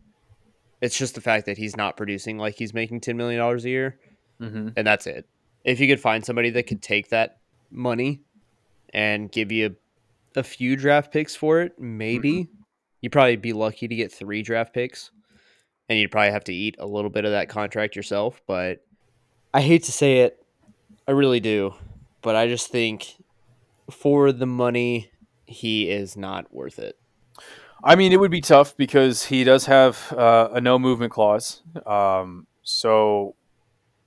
it's 0.82 0.98
just 0.98 1.16
the 1.16 1.22
fact 1.22 1.46
that 1.46 1.58
he's 1.58 1.78
not 1.78 1.98
producing 1.98 2.38
like 2.38 2.56
he's 2.56 2.74
making 2.74 3.02
$10 3.02 3.16
million 3.16 3.42
a 3.42 3.58
year. 3.62 4.00
Mm-hmm. 4.42 4.70
And 4.76 4.88
that's 4.88 5.08
it. 5.08 5.28
If 5.64 5.80
you 5.80 5.88
could 5.88 6.00
find 6.00 6.26
somebody 6.26 6.50
that 6.52 6.68
could 6.68 6.82
take 6.82 7.10
that 7.10 7.40
money 7.72 8.22
and 8.94 9.32
give 9.32 9.52
you 9.52 9.76
a, 10.36 10.40
a 10.40 10.44
few 10.44 10.76
draft 10.76 11.12
picks 11.12 11.36
for 11.36 11.62
it, 11.62 11.80
maybe. 11.80 12.44
Mm-hmm. 12.44 12.52
You'd 13.02 13.12
probably 13.12 13.36
be 13.36 13.54
lucky 13.54 13.88
to 13.88 13.96
get 13.96 14.12
three 14.12 14.42
draft 14.42 14.74
picks 14.74 15.12
and 15.90 16.00
you'd 16.00 16.12
probably 16.12 16.32
have 16.32 16.44
to 16.46 16.54
eat 16.54 16.76
a 16.80 16.86
little 16.86 17.10
bit 17.10 17.26
of 17.26 17.32
that 17.32 17.50
contract 17.50 17.96
yourself. 17.96 18.42
But 18.48 18.84
I 19.54 19.62
hate 19.62 19.84
to 19.84 19.92
say 19.92 20.22
it, 20.22 20.44
I 21.08 21.12
really 21.12 21.40
do, 21.40 21.76
but 22.22 22.36
I 22.36 22.48
just 22.48 22.72
think 22.72 23.16
for 23.90 24.32
the 24.32 24.46
money, 24.46 25.12
he 25.46 25.90
is 25.90 26.18
not 26.18 26.54
worth 26.54 26.80
it. 26.80 26.98
I 27.84 27.96
mean, 27.96 28.12
it 28.12 28.20
would 28.20 28.32
be 28.32 28.42
tough 28.42 28.76
because 28.76 29.26
he 29.26 29.44
does 29.44 29.66
have 29.66 30.12
uh, 30.12 30.50
a 30.54 30.62
no 30.62 30.80
movement 30.80 31.12
clause, 31.12 31.62
um, 31.86 32.48
so 32.64 33.36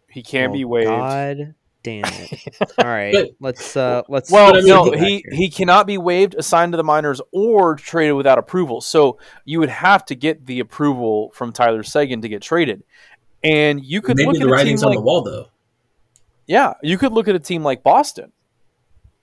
he 0.09 0.23
can't 0.23 0.51
oh, 0.51 0.55
be 0.55 0.65
waived. 0.65 0.89
God 0.89 1.55
damn 1.85 2.05
it! 2.07 2.49
All 2.79 2.87
right, 2.87 3.29
let's 3.39 3.77
uh, 3.77 4.03
let's. 4.09 4.33
Well, 4.33 4.55
let's 4.55 4.67
no, 4.67 4.91
he 4.91 5.25
he 5.31 5.49
cannot 5.49 5.87
be 5.87 5.97
waived, 5.97 6.35
assigned 6.35 6.73
to 6.73 6.77
the 6.77 6.83
minors, 6.85 7.21
or 7.31 7.77
traded 7.77 8.17
without 8.17 8.39
approval. 8.39 8.81
So 8.81 9.19
you 9.45 9.61
would 9.61 9.69
have 9.69 10.05
to 10.07 10.17
get 10.17 10.47
the 10.47 10.59
approval 10.59 11.31
from 11.35 11.53
Tyler 11.53 11.85
Seguin 11.85 12.23
to 12.23 12.29
get 12.29 12.43
traded, 12.43 12.83
and 13.45 13.85
you 13.85 14.03
could 14.03 14.17
maybe 14.17 14.33
look 14.33 14.41
the 14.41 14.49
writing's 14.49 14.83
on 14.83 14.91
like, 14.91 14.99
the 14.99 15.03
wall 15.03 15.23
though. 15.23 15.51
Yeah, 16.47 16.75
you 16.83 16.99
could 16.99 17.13
look 17.13 17.29
at 17.29 17.37
a 17.37 17.41
team 17.41 17.63
like 17.63 17.83
Boston. 17.83 18.33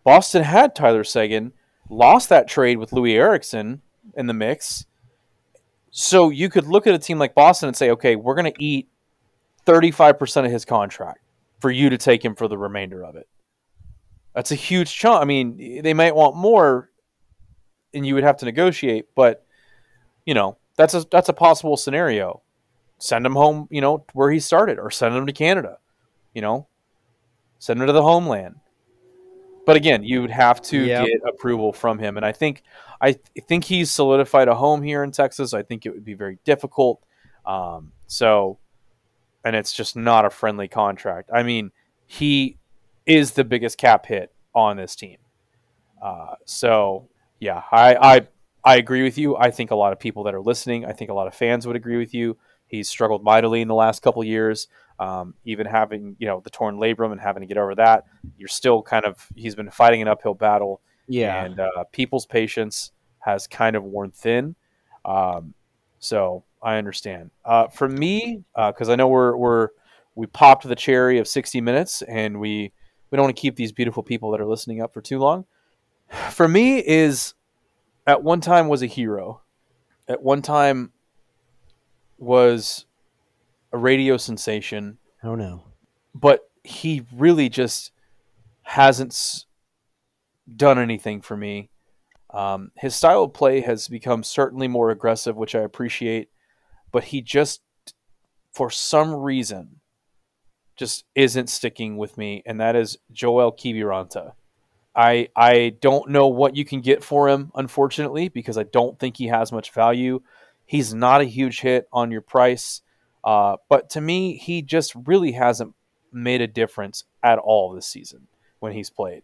Boston 0.05 0.43
had 0.43 0.75
Tyler 0.75 1.03
Seguin, 1.03 1.51
lost 1.89 2.29
that 2.29 2.47
trade 2.47 2.77
with 2.77 2.91
Loui 2.91 3.15
Eriksson 3.15 3.81
in 4.15 4.27
the 4.27 4.33
mix. 4.33 4.85
So 5.91 6.29
you 6.29 6.47
could 6.49 6.67
look 6.67 6.87
at 6.87 6.93
a 6.93 6.99
team 6.99 7.19
like 7.19 7.35
Boston 7.35 7.67
and 7.67 7.75
say, 7.75 7.89
okay, 7.89 8.15
we're 8.15 8.35
going 8.35 8.53
to 8.53 8.63
eat 8.63 8.87
35% 9.65 10.45
of 10.45 10.51
his 10.51 10.63
contract 10.63 11.19
for 11.59 11.71
you 11.71 11.89
to 11.89 11.97
take 11.97 12.23
him 12.23 12.35
for 12.35 12.47
the 12.47 12.57
remainder 12.57 13.03
of 13.03 13.15
it. 13.15 13.27
That's 14.35 14.51
a 14.51 14.55
huge 14.55 14.93
chunk. 14.93 15.21
I 15.21 15.25
mean, 15.25 15.81
they 15.81 15.93
might 15.93 16.15
want 16.15 16.35
more, 16.35 16.91
and 17.93 18.05
you 18.05 18.13
would 18.15 18.23
have 18.23 18.37
to 18.37 18.45
negotiate. 18.45 19.07
But 19.15 19.45
you 20.25 20.33
know, 20.33 20.57
that's 20.75 20.93
a 20.93 21.05
that's 21.09 21.29
a 21.29 21.33
possible 21.33 21.77
scenario. 21.77 22.41
Send 22.97 23.25
him 23.25 23.35
home, 23.35 23.67
you 23.71 23.79
know, 23.79 24.05
where 24.13 24.29
he 24.31 24.39
started, 24.39 24.77
or 24.77 24.91
send 24.91 25.15
him 25.15 25.25
to 25.25 25.33
Canada. 25.33 25.77
You 26.33 26.41
know, 26.41 26.67
send 27.59 27.79
him 27.79 27.87
to 27.87 27.93
the 27.93 28.03
homeland. 28.03 28.57
But 29.65 29.75
again, 29.75 30.03
you 30.03 30.21
would 30.21 30.31
have 30.31 30.61
to 30.63 30.77
yep. 30.77 31.07
get 31.07 31.19
approval 31.27 31.73
from 31.73 31.99
him, 31.99 32.17
and 32.17 32.25
I 32.25 32.31
think 32.31 32.63
I 33.01 33.13
think 33.47 33.63
he's 33.63 33.91
solidified 33.91 34.47
a 34.47 34.55
home 34.55 34.81
here 34.81 35.03
in 35.03 35.11
Texas. 35.11 35.53
I 35.53 35.63
think 35.63 35.85
it 35.85 35.91
would 35.91 36.05
be 36.05 36.13
very 36.13 36.39
difficult. 36.45 37.03
Um, 37.45 37.91
so 38.07 38.59
and 39.45 39.55
it's 39.55 39.71
just 39.71 39.95
not 39.95 40.25
a 40.25 40.29
friendly 40.29 40.67
contract. 40.67 41.29
I 41.33 41.43
mean, 41.43 41.71
he 42.07 42.57
is 43.05 43.31
the 43.33 43.43
biggest 43.43 43.77
cap 43.77 44.07
hit 44.07 44.33
on 44.53 44.75
this 44.75 44.95
team. 44.95 45.17
Uh, 46.01 46.35
so 46.45 47.07
yeah, 47.39 47.61
I, 47.71 47.95
I 47.95 48.27
I 48.63 48.75
agree 48.77 49.03
with 49.03 49.17
you. 49.17 49.37
I 49.37 49.51
think 49.51 49.69
a 49.69 49.75
lot 49.75 49.93
of 49.93 49.99
people 49.99 50.23
that 50.23 50.33
are 50.33 50.41
listening, 50.41 50.85
I 50.85 50.91
think 50.91 51.11
a 51.11 51.13
lot 51.13 51.27
of 51.27 51.35
fans 51.35 51.67
would 51.67 51.75
agree 51.75 51.97
with 51.97 52.13
you. 52.13 52.37
He's 52.65 52.89
struggled 52.89 53.23
mightily 53.23 53.61
in 53.61 53.67
the 53.67 53.75
last 53.75 54.01
couple 54.01 54.23
years. 54.23 54.67
Um, 54.97 55.33
even 55.43 55.65
having 55.65 56.15
you 56.19 56.27
know 56.27 56.41
the 56.43 56.49
torn 56.49 56.77
labrum 56.77 57.11
and 57.11 57.19
having 57.19 57.41
to 57.41 57.47
get 57.47 57.57
over 57.57 57.75
that, 57.75 58.05
you're 58.37 58.47
still 58.47 58.81
kind 58.81 59.05
of 59.05 59.27
he's 59.35 59.55
been 59.55 59.69
fighting 59.69 60.01
an 60.01 60.07
uphill 60.07 60.33
battle. 60.33 60.81
Yeah, 61.07 61.43
and 61.43 61.59
uh, 61.59 61.83
people's 61.91 62.25
patience 62.25 62.91
has 63.19 63.47
kind 63.47 63.75
of 63.75 63.83
worn 63.83 64.11
thin. 64.11 64.55
Um, 65.03 65.53
so 65.99 66.43
I 66.61 66.77
understand. 66.77 67.31
Uh, 67.43 67.67
for 67.67 67.89
me, 67.89 68.43
because 68.55 68.89
uh, 68.89 68.93
I 68.93 68.95
know 68.95 69.07
we're 69.07 69.35
we're 69.35 69.69
we 70.15 70.27
popped 70.27 70.67
the 70.67 70.75
cherry 70.75 71.19
of 71.19 71.27
sixty 71.27 71.61
minutes, 71.61 72.01
and 72.03 72.39
we 72.39 72.71
we 73.09 73.15
don't 73.15 73.25
want 73.25 73.35
to 73.35 73.41
keep 73.41 73.55
these 73.55 73.71
beautiful 73.71 74.03
people 74.03 74.31
that 74.31 74.41
are 74.41 74.45
listening 74.45 74.81
up 74.81 74.93
for 74.93 75.01
too 75.01 75.19
long. 75.19 75.45
For 76.31 76.47
me, 76.47 76.79
is 76.79 77.33
at 78.07 78.23
one 78.23 78.41
time 78.41 78.67
was 78.67 78.81
a 78.81 78.87
hero. 78.87 79.41
At 80.07 80.21
one 80.21 80.41
time 80.41 80.91
was 82.17 82.84
a 83.75 83.77
radio 83.77 84.17
sensation. 84.17 84.97
Oh 85.23 85.35
no! 85.35 85.63
But 86.13 86.49
he 86.63 87.05
really 87.13 87.49
just 87.49 87.91
hasn't 88.63 89.45
done 90.55 90.79
anything 90.79 91.21
for 91.21 91.37
me. 91.37 91.69
Um, 92.31 92.71
his 92.75 92.95
style 92.95 93.23
of 93.23 93.33
play 93.33 93.61
has 93.61 93.87
become 93.87 94.23
certainly 94.23 94.67
more 94.67 94.89
aggressive, 94.91 95.35
which 95.35 95.55
I 95.55 95.61
appreciate 95.61 96.29
but 96.95 97.03
he 97.03 97.21
just 97.21 97.61
for 98.53 98.69
some 98.69 99.13
reason 99.13 99.81
just 100.77 101.03
isn't 101.13 101.49
sticking 101.49 101.97
with 101.97 102.17
me, 102.17 102.41
and 102.45 102.61
that 102.61 102.73
is 102.73 102.97
Joel 103.11 103.51
Kiviranta. 103.51 104.31
I 104.95 105.27
I 105.35 105.75
don't 105.81 106.09
know 106.09 106.27
what 106.27 106.55
you 106.55 106.63
can 106.63 106.79
get 106.79 107.03
for 107.03 107.27
him, 107.27 107.51
unfortunately, 107.53 108.29
because 108.29 108.57
I 108.57 108.63
don't 108.63 108.97
think 108.97 109.17
he 109.17 109.27
has 109.27 109.51
much 109.51 109.71
value. 109.71 110.21
He's 110.65 110.93
not 110.93 111.19
a 111.19 111.25
huge 111.25 111.59
hit 111.59 111.85
on 111.91 112.11
your 112.11 112.21
price, 112.21 112.81
uh, 113.25 113.57
but 113.69 113.89
to 113.89 114.01
me, 114.01 114.37
he 114.37 114.61
just 114.61 114.93
really 115.05 115.31
hasn't 115.31 115.73
made 116.13 116.41
a 116.41 116.47
difference 116.47 117.03
at 117.23 117.39
all 117.39 117.73
this 117.73 117.87
season 117.87 118.27
when 118.59 118.71
he's 118.71 118.89
played. 118.89 119.23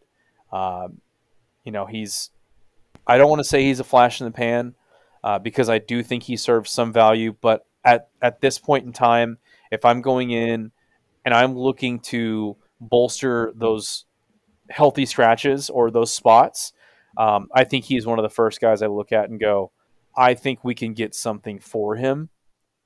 Um, 0.52 1.02
you 1.64 1.72
know, 1.72 1.86
he's. 1.86 2.32
I 3.08 3.18
don't 3.18 3.30
want 3.30 3.40
to 3.40 3.48
say 3.48 3.64
he's 3.64 3.80
a 3.80 3.86
flash 3.86 4.20
in 4.20 4.26
the 4.26 4.32
pan 4.32 4.76
uh, 5.24 5.40
because 5.40 5.70
I 5.70 5.78
do 5.78 6.04
think 6.04 6.24
he 6.24 6.36
serves 6.36 6.72
some 6.72 6.92
value, 6.92 7.36
but 7.40 7.66
at 7.86 8.10
at 8.22 8.42
this 8.42 8.58
point 8.58 8.86
in 8.86 8.94
time, 8.94 9.38
if 9.72 9.86
I'm 9.86 10.02
going 10.02 10.32
in 10.32 10.72
and 11.24 11.34
I'm 11.34 11.58
looking 11.58 12.00
to 12.00 12.58
bolster 12.80 13.54
those 13.56 14.06
healthy 14.70 15.06
scratches 15.06 15.70
or 15.70 15.92
those 15.92 16.14
spots, 16.14 16.74
um, 17.18 17.50
I 17.54 17.64
think 17.64 17.86
he's 17.86 18.06
one 18.06 18.18
of 18.18 18.24
the 18.24 18.30
first 18.30 18.60
guys 18.60 18.82
I 18.82 18.88
look 18.88 19.12
at 19.12 19.30
and 19.30 19.40
go, 19.40 19.72
I 20.16 20.34
think 20.34 20.64
we 20.64 20.74
can 20.74 20.94
get 20.94 21.14
something 21.14 21.60
for 21.60 21.96
him 21.96 22.30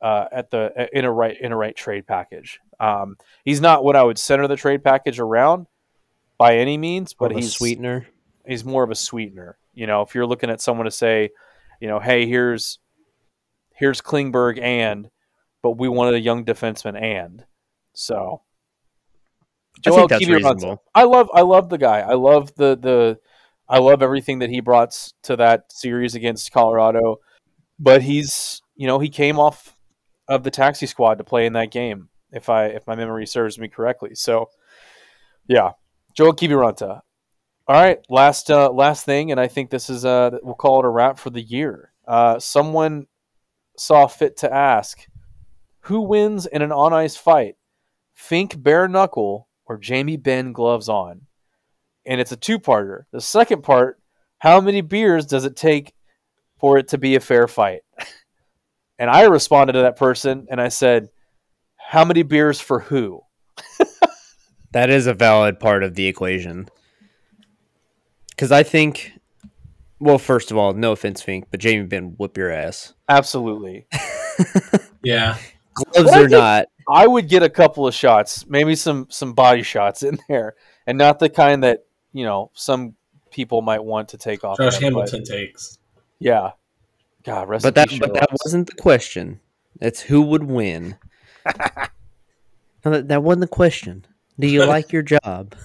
uh, 0.06 0.28
at 0.32 0.52
the 0.52 0.88
in 0.94 1.04
a 1.04 1.12
right 1.12 1.36
in 1.42 1.52
a 1.52 1.58
right 1.58 1.76
trade 1.76 2.06
package. 2.06 2.60
Um, 2.80 3.18
he's 3.44 3.60
not 3.60 3.84
what 3.84 3.96
I 3.96 4.04
would 4.04 4.20
center 4.20 4.48
the 4.48 4.56
trade 4.56 4.84
package 4.84 5.20
around 5.20 5.66
by 6.38 6.58
any 6.58 6.78
means, 6.78 7.16
but 7.16 7.32
he's 7.32 7.56
sweetener. 7.56 8.06
He's 8.46 8.64
more 8.64 8.84
of 8.84 8.92
a 8.92 8.96
sweetener. 8.96 9.58
You 9.74 9.88
know, 9.88 10.04
if 10.04 10.14
you're 10.14 10.28
looking 10.28 10.52
at 10.52 10.62
someone 10.62 10.86
to 10.86 10.92
say, 10.92 11.32
you 11.80 11.88
know, 11.88 12.00
hey, 12.00 12.28
here's 12.28 12.78
here's 13.74 14.00
Klingberg 14.00 14.62
and, 14.62 15.10
but 15.64 15.72
we 15.72 15.90
wanted 15.90 16.14
a 16.14 16.20
young 16.20 16.46
defenseman 16.46 17.02
and, 17.02 17.44
so. 17.94 18.44
I 19.88 19.90
think 19.90 20.10
that's 20.10 20.28
reasonable. 20.28 20.84
I 20.94 21.04
love 21.04 21.30
I 21.34 21.42
love 21.42 21.70
the 21.70 21.78
guy. 21.78 22.00
I 22.00 22.14
love 22.14 22.54
the 22.56 22.78
the 22.78 23.20
I 23.68 23.80
love 23.80 24.04
everything 24.04 24.40
that 24.40 24.50
he 24.52 24.62
brought 24.62 24.92
to 25.24 25.36
that 25.36 25.72
series 25.72 26.16
against 26.16 26.52
Colorado. 26.52 27.18
But 27.80 28.04
he's 28.04 28.62
you 28.76 28.88
know 28.88 29.00
he 29.00 29.10
came 29.10 29.38
off 29.38 29.75
of 30.28 30.44
the 30.44 30.52
taxi 30.52 30.86
squad 30.86 31.18
to 31.18 31.24
play 31.24 31.46
in 31.46 31.54
that 31.54 31.72
game 31.72 32.10
if 32.32 32.50
I 32.50 32.66
if 32.66 32.86
my 32.88 32.96
memory 32.96 33.26
serves 33.26 33.58
me 33.58 33.68
correctly. 33.68 34.16
So 34.16 34.50
yeah, 35.48 35.72
Joel 36.16 36.34
Kiviranta. 36.34 37.02
All 37.68 37.82
right, 37.82 38.00
last 38.10 38.52
uh, 38.52 38.70
last 38.70 39.06
thing, 39.06 39.32
and 39.32 39.40
I 39.40 39.48
think 39.48 39.70
this 39.70 39.90
is 39.90 40.06
uh 40.06 40.32
we'll 40.44 40.56
call 40.56 40.80
it 40.80 40.86
a 40.86 40.90
wrap 40.90 41.18
for 41.18 41.32
the 41.32 41.42
year. 41.42 41.92
Uh, 42.08 42.38
someone 42.40 43.08
saw 43.78 44.08
fit 44.08 44.38
to 44.38 44.54
ask, 44.54 45.08
who 45.82 46.02
wins 46.02 46.46
in 46.46 46.62
an 46.62 46.72
on 46.72 46.94
ice 46.94 47.18
fight, 47.18 47.56
Fink 48.16 48.62
bare 48.64 48.88
knuckle 48.88 49.50
or 49.66 49.78
Jamie 49.78 50.18
Benn 50.18 50.54
gloves 50.54 50.90
on? 50.90 51.22
And 52.06 52.22
it's 52.22 52.32
a 52.32 52.38
two 52.38 52.60
parter. 52.60 53.04
The 53.12 53.22
second 53.22 53.62
part, 53.64 54.00
how 54.40 54.62
many 54.62 54.82
beers 54.82 55.26
does 55.26 55.44
it 55.44 55.56
take 55.56 55.94
for 56.58 56.78
it 56.78 56.88
to 56.90 56.98
be 56.98 57.16
a 57.16 57.20
fair 57.20 57.48
fight? 57.48 57.82
and 58.98 59.10
I 59.10 59.24
responded 59.24 59.74
to 59.74 59.82
that 59.82 59.98
person 59.98 60.48
and 60.50 60.60
I 60.60 60.70
said, 60.70 61.10
how 61.78 62.06
many 62.06 62.24
beers 62.24 62.60
for 62.60 62.80
who? 62.80 63.22
that 64.72 64.90
is 64.90 65.08
a 65.08 65.14
valid 65.14 65.60
part 65.60 65.84
of 65.84 65.96
the 65.96 66.08
equation. 66.08 66.68
Because 68.30 68.52
I 68.52 68.64
think, 68.64 69.14
well, 70.00 70.18
first 70.18 70.52
of 70.52 70.58
all, 70.58 70.74
no 70.74 70.92
offense, 70.92 71.22
Fink, 71.22 71.46
but 71.52 71.60
Jamie 71.60 71.86
Benn 71.86 72.16
whoop 72.18 72.38
your 72.38 72.52
ass. 72.52 72.94
Absolutely. 73.08 73.88
yeah. 75.04 75.38
Gloves 75.74 76.16
or 76.16 76.28
not. 76.28 76.68
I 76.90 77.08
would 77.08 77.28
get 77.28 77.44
a 77.44 77.50
couple 77.50 77.88
of 77.88 77.94
shots, 77.94 78.46
maybe 78.48 78.76
some 78.76 79.08
some 79.10 79.34
body 79.34 79.64
shots 79.64 80.04
in 80.04 80.20
there, 80.30 80.56
and 80.86 80.98
not 80.98 81.20
the 81.20 81.30
kind 81.30 81.64
that 81.64 81.86
you 82.14 82.24
know 82.24 82.52
some 82.54 82.96
people 83.32 83.62
might 83.62 83.84
want 83.84 84.10
to 84.10 84.18
take 84.18 84.44
off. 84.44 84.58
Josh 84.58 84.78
Hamilton 84.78 85.24
but, 85.28 85.36
takes. 85.36 85.80
Yeah. 86.20 86.52
God, 87.26 87.48
but 87.48 87.74
that 87.74 87.90
but 88.00 88.14
that 88.14 88.30
wasn't 88.44 88.68
the 88.70 88.76
question. 88.76 89.40
It's 89.82 90.02
who 90.02 90.22
would 90.22 90.44
win. 90.44 90.98
that, 92.84 93.08
that 93.08 93.24
wasn't 93.24 93.42
the 93.42 93.48
question. 93.48 94.06
Do 94.40 94.48
you 94.48 94.66
like 94.66 94.92
your 94.92 95.02
job? 95.02 95.56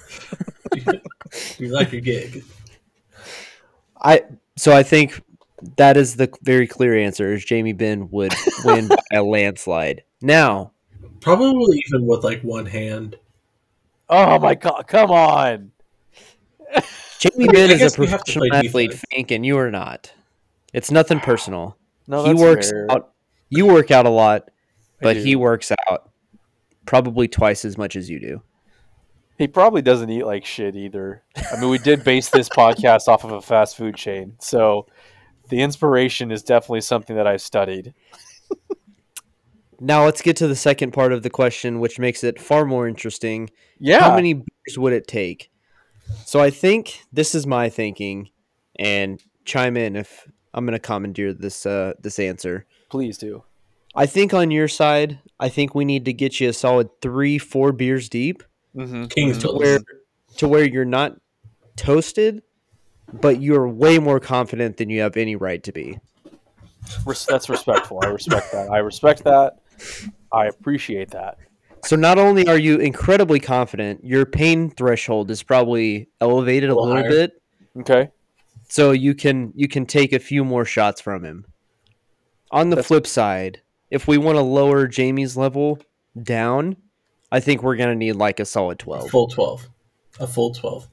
you 1.58 1.68
like 1.68 1.92
your 1.92 2.00
gig? 2.00 2.44
I 4.00 4.24
so 4.56 4.72
I 4.72 4.82
think 4.82 5.22
that 5.76 5.96
is 5.96 6.16
the 6.16 6.32
very 6.42 6.66
clear 6.66 6.96
answer. 6.96 7.32
Is 7.32 7.44
Jamie 7.44 7.74
Benn 7.74 8.08
would 8.10 8.32
win 8.64 8.88
by 8.88 8.96
a 9.12 9.22
landslide. 9.22 10.02
Now, 10.22 10.72
probably 11.20 11.82
even 11.86 12.06
with 12.06 12.24
like 12.24 12.42
one 12.42 12.66
hand. 12.66 13.18
Oh 14.08 14.38
my 14.38 14.54
god! 14.54 14.86
Come 14.86 15.10
on. 15.10 15.72
Jamie 17.18 17.48
Benn 17.48 17.70
is 17.70 17.92
a 17.92 17.94
professional 17.94 18.54
athlete, 18.54 18.94
Fink, 18.94 19.30
and 19.30 19.44
you 19.44 19.58
are 19.58 19.70
not. 19.70 20.10
It's 20.72 20.90
nothing 20.90 21.20
personal. 21.20 21.76
No, 22.06 22.24
he 22.24 22.34
works 22.34 22.70
fair. 22.70 22.86
out. 22.90 23.12
You 23.48 23.66
work 23.66 23.90
out 23.90 24.06
a 24.06 24.10
lot, 24.10 24.50
but 25.00 25.16
he 25.16 25.36
works 25.36 25.72
out 25.88 26.10
probably 26.86 27.28
twice 27.28 27.64
as 27.64 27.76
much 27.78 27.96
as 27.96 28.08
you 28.08 28.20
do. 28.20 28.42
He 29.38 29.48
probably 29.48 29.80
doesn't 29.80 30.10
eat 30.10 30.24
like 30.24 30.44
shit 30.44 30.76
either. 30.76 31.22
I 31.52 31.60
mean, 31.60 31.70
we 31.70 31.78
did 31.78 32.04
base 32.04 32.28
this 32.28 32.48
podcast 32.56 33.08
off 33.08 33.24
of 33.24 33.32
a 33.32 33.40
fast 33.40 33.76
food 33.76 33.96
chain, 33.96 34.36
so 34.38 34.86
the 35.48 35.62
inspiration 35.62 36.30
is 36.30 36.42
definitely 36.42 36.82
something 36.82 37.16
that 37.16 37.26
I've 37.26 37.40
studied. 37.40 37.94
now 39.80 40.04
let's 40.04 40.20
get 40.20 40.36
to 40.36 40.48
the 40.48 40.56
second 40.56 40.92
part 40.92 41.12
of 41.12 41.22
the 41.22 41.30
question, 41.30 41.80
which 41.80 41.98
makes 41.98 42.22
it 42.22 42.40
far 42.40 42.64
more 42.64 42.86
interesting. 42.86 43.50
Yeah, 43.78 44.00
how 44.00 44.14
many 44.14 44.34
beers 44.34 44.78
would 44.78 44.92
it 44.92 45.08
take? 45.08 45.50
So 46.24 46.40
I 46.40 46.50
think 46.50 47.02
this 47.12 47.34
is 47.34 47.46
my 47.46 47.68
thinking, 47.68 48.30
and 48.78 49.22
chime 49.44 49.76
in 49.76 49.96
if 49.96 50.28
I'm 50.52 50.64
going 50.66 50.72
to 50.72 50.78
commandeer 50.78 51.32
this 51.32 51.66
uh, 51.66 51.94
this 52.00 52.18
answer. 52.18 52.66
Please 52.88 53.18
do. 53.18 53.44
I 53.94 54.06
think 54.06 54.32
on 54.32 54.50
your 54.50 54.68
side, 54.68 55.18
I 55.38 55.48
think 55.48 55.74
we 55.74 55.84
need 55.84 56.04
to 56.04 56.12
get 56.12 56.38
you 56.40 56.48
a 56.48 56.52
solid 56.52 56.88
three, 57.00 57.38
four 57.38 57.72
beers 57.72 58.08
deep 58.08 58.42
mm-hmm. 58.76 59.06
King's 59.06 59.38
to 59.38 59.48
where 59.48 59.80
to 60.36 60.48
where 60.48 60.64
you're 60.64 60.84
not 60.84 61.16
toasted, 61.76 62.42
but 63.12 63.40
you're 63.40 63.68
way 63.68 63.98
more 63.98 64.20
confident 64.20 64.76
than 64.76 64.90
you 64.90 65.00
have 65.00 65.16
any 65.16 65.36
right 65.36 65.62
to 65.64 65.72
be. 65.72 65.98
That's 67.06 67.48
respectful. 67.48 68.00
I 68.02 68.08
respect 68.08 68.52
that. 68.52 68.70
I 68.70 68.78
respect 68.78 69.24
that. 69.24 69.58
I 70.32 70.46
appreciate 70.46 71.10
that. 71.10 71.38
So 71.84 71.96
not 71.96 72.18
only 72.18 72.46
are 72.46 72.58
you 72.58 72.76
incredibly 72.76 73.40
confident, 73.40 74.04
your 74.04 74.26
pain 74.26 74.70
threshold 74.70 75.30
is 75.30 75.42
probably 75.42 76.08
elevated 76.20 76.70
a, 76.70 76.74
a 76.74 76.76
little, 76.76 76.94
little 76.94 77.10
bit. 77.10 77.42
Okay. 77.78 78.10
So 78.70 78.92
you 78.92 79.16
can 79.16 79.52
you 79.56 79.66
can 79.66 79.84
take 79.84 80.12
a 80.12 80.20
few 80.20 80.44
more 80.44 80.64
shots 80.64 81.00
from 81.00 81.24
him. 81.24 81.44
On 82.52 82.70
the 82.70 82.76
That's... 82.76 82.88
flip 82.88 83.06
side, 83.06 83.62
if 83.90 84.06
we 84.06 84.16
want 84.16 84.38
to 84.38 84.42
lower 84.42 84.86
Jamie's 84.86 85.36
level 85.36 85.80
down, 86.20 86.76
I 87.32 87.40
think 87.40 87.64
we're 87.64 87.74
gonna 87.74 87.96
need 87.96 88.12
like 88.12 88.38
a 88.38 88.44
solid 88.44 88.78
twelve. 88.78 89.06
A 89.06 89.08
full 89.08 89.26
twelve. 89.26 89.68
A 90.20 90.26
full 90.26 90.54
twelve. 90.54 90.88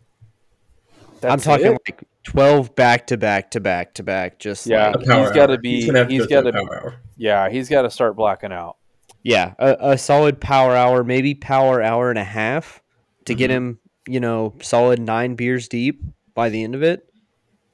That's 1.21 1.32
I'm 1.32 1.39
talking 1.39 1.73
it? 1.73 1.82
like 1.88 2.03
twelve 2.23 2.73
back 2.75 3.05
to 3.07 3.17
back 3.17 3.51
to 3.51 3.59
back 3.59 3.93
to 3.93 4.03
back. 4.03 4.39
Just 4.39 4.65
yeah, 4.65 4.89
like, 4.89 5.01
he's 5.01 5.32
got 5.32 5.47
to 5.47 5.59
be. 5.59 5.82
he's, 5.82 6.07
he's 6.07 6.28
got 6.28 6.41
to. 6.41 6.95
Yeah, 7.15 7.47
he's 7.47 7.69
got 7.69 7.84
to 7.84 7.91
start 7.91 8.15
blacking 8.15 8.51
out. 8.51 8.78
Yeah, 9.21 9.53
a, 9.59 9.78
a, 9.91 9.97
solid 9.97 10.39
power 10.41 10.75
hour, 10.75 11.03
maybe 11.03 11.36
power 11.36 11.82
hour 11.82 12.09
and 12.09 12.17
a 12.17 12.23
half 12.23 12.82
to 13.25 13.34
mm-hmm. 13.34 13.38
get 13.38 13.49
him, 13.51 13.80
you 14.07 14.19
know, 14.19 14.55
solid 14.61 14.99
nine 14.99 15.36
beers 15.36 15.67
deep 15.67 16.01
by 16.34 16.49
the 16.49 16.63
end 16.63 16.73
of 16.73 16.82
it. 16.82 17.07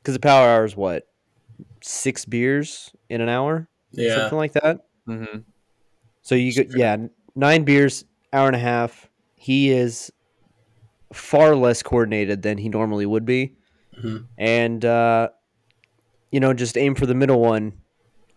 Because 0.04 0.16
the 0.16 0.20
power 0.20 0.47
hour 0.47 0.66
is 0.66 0.76
what 0.76 1.08
six 1.82 2.26
beers 2.26 2.91
in 3.10 3.22
an 3.22 3.30
hour, 3.30 3.70
yeah, 3.91 4.18
something 4.18 4.38
like 4.38 4.54
that. 4.54 4.86
Mm-hmm. 5.08 5.39
So 6.22 6.36
you 6.36 6.51
get 6.54 6.76
yeah 6.76 6.97
nine 7.36 7.64
beers 7.64 8.04
hour 8.34 8.47
and 8.47 8.56
a 8.56 8.60
half. 8.60 9.10
He 9.36 9.72
is 9.72 10.12
far 11.14 11.56
less 11.56 11.84
coordinated 11.84 12.41
than 12.41 12.58
he 12.58 12.70
normally 12.70 13.06
would 13.06 13.26
be. 13.26 13.56
Mm-hmm. 13.97 14.18
And, 14.38 14.84
uh, 14.84 15.30
you 16.32 16.39
know, 16.39 16.54
just 16.54 16.78
aim 16.78 16.95
for 16.95 17.06
the 17.06 17.14
middle 17.14 17.39
one 17.39 17.74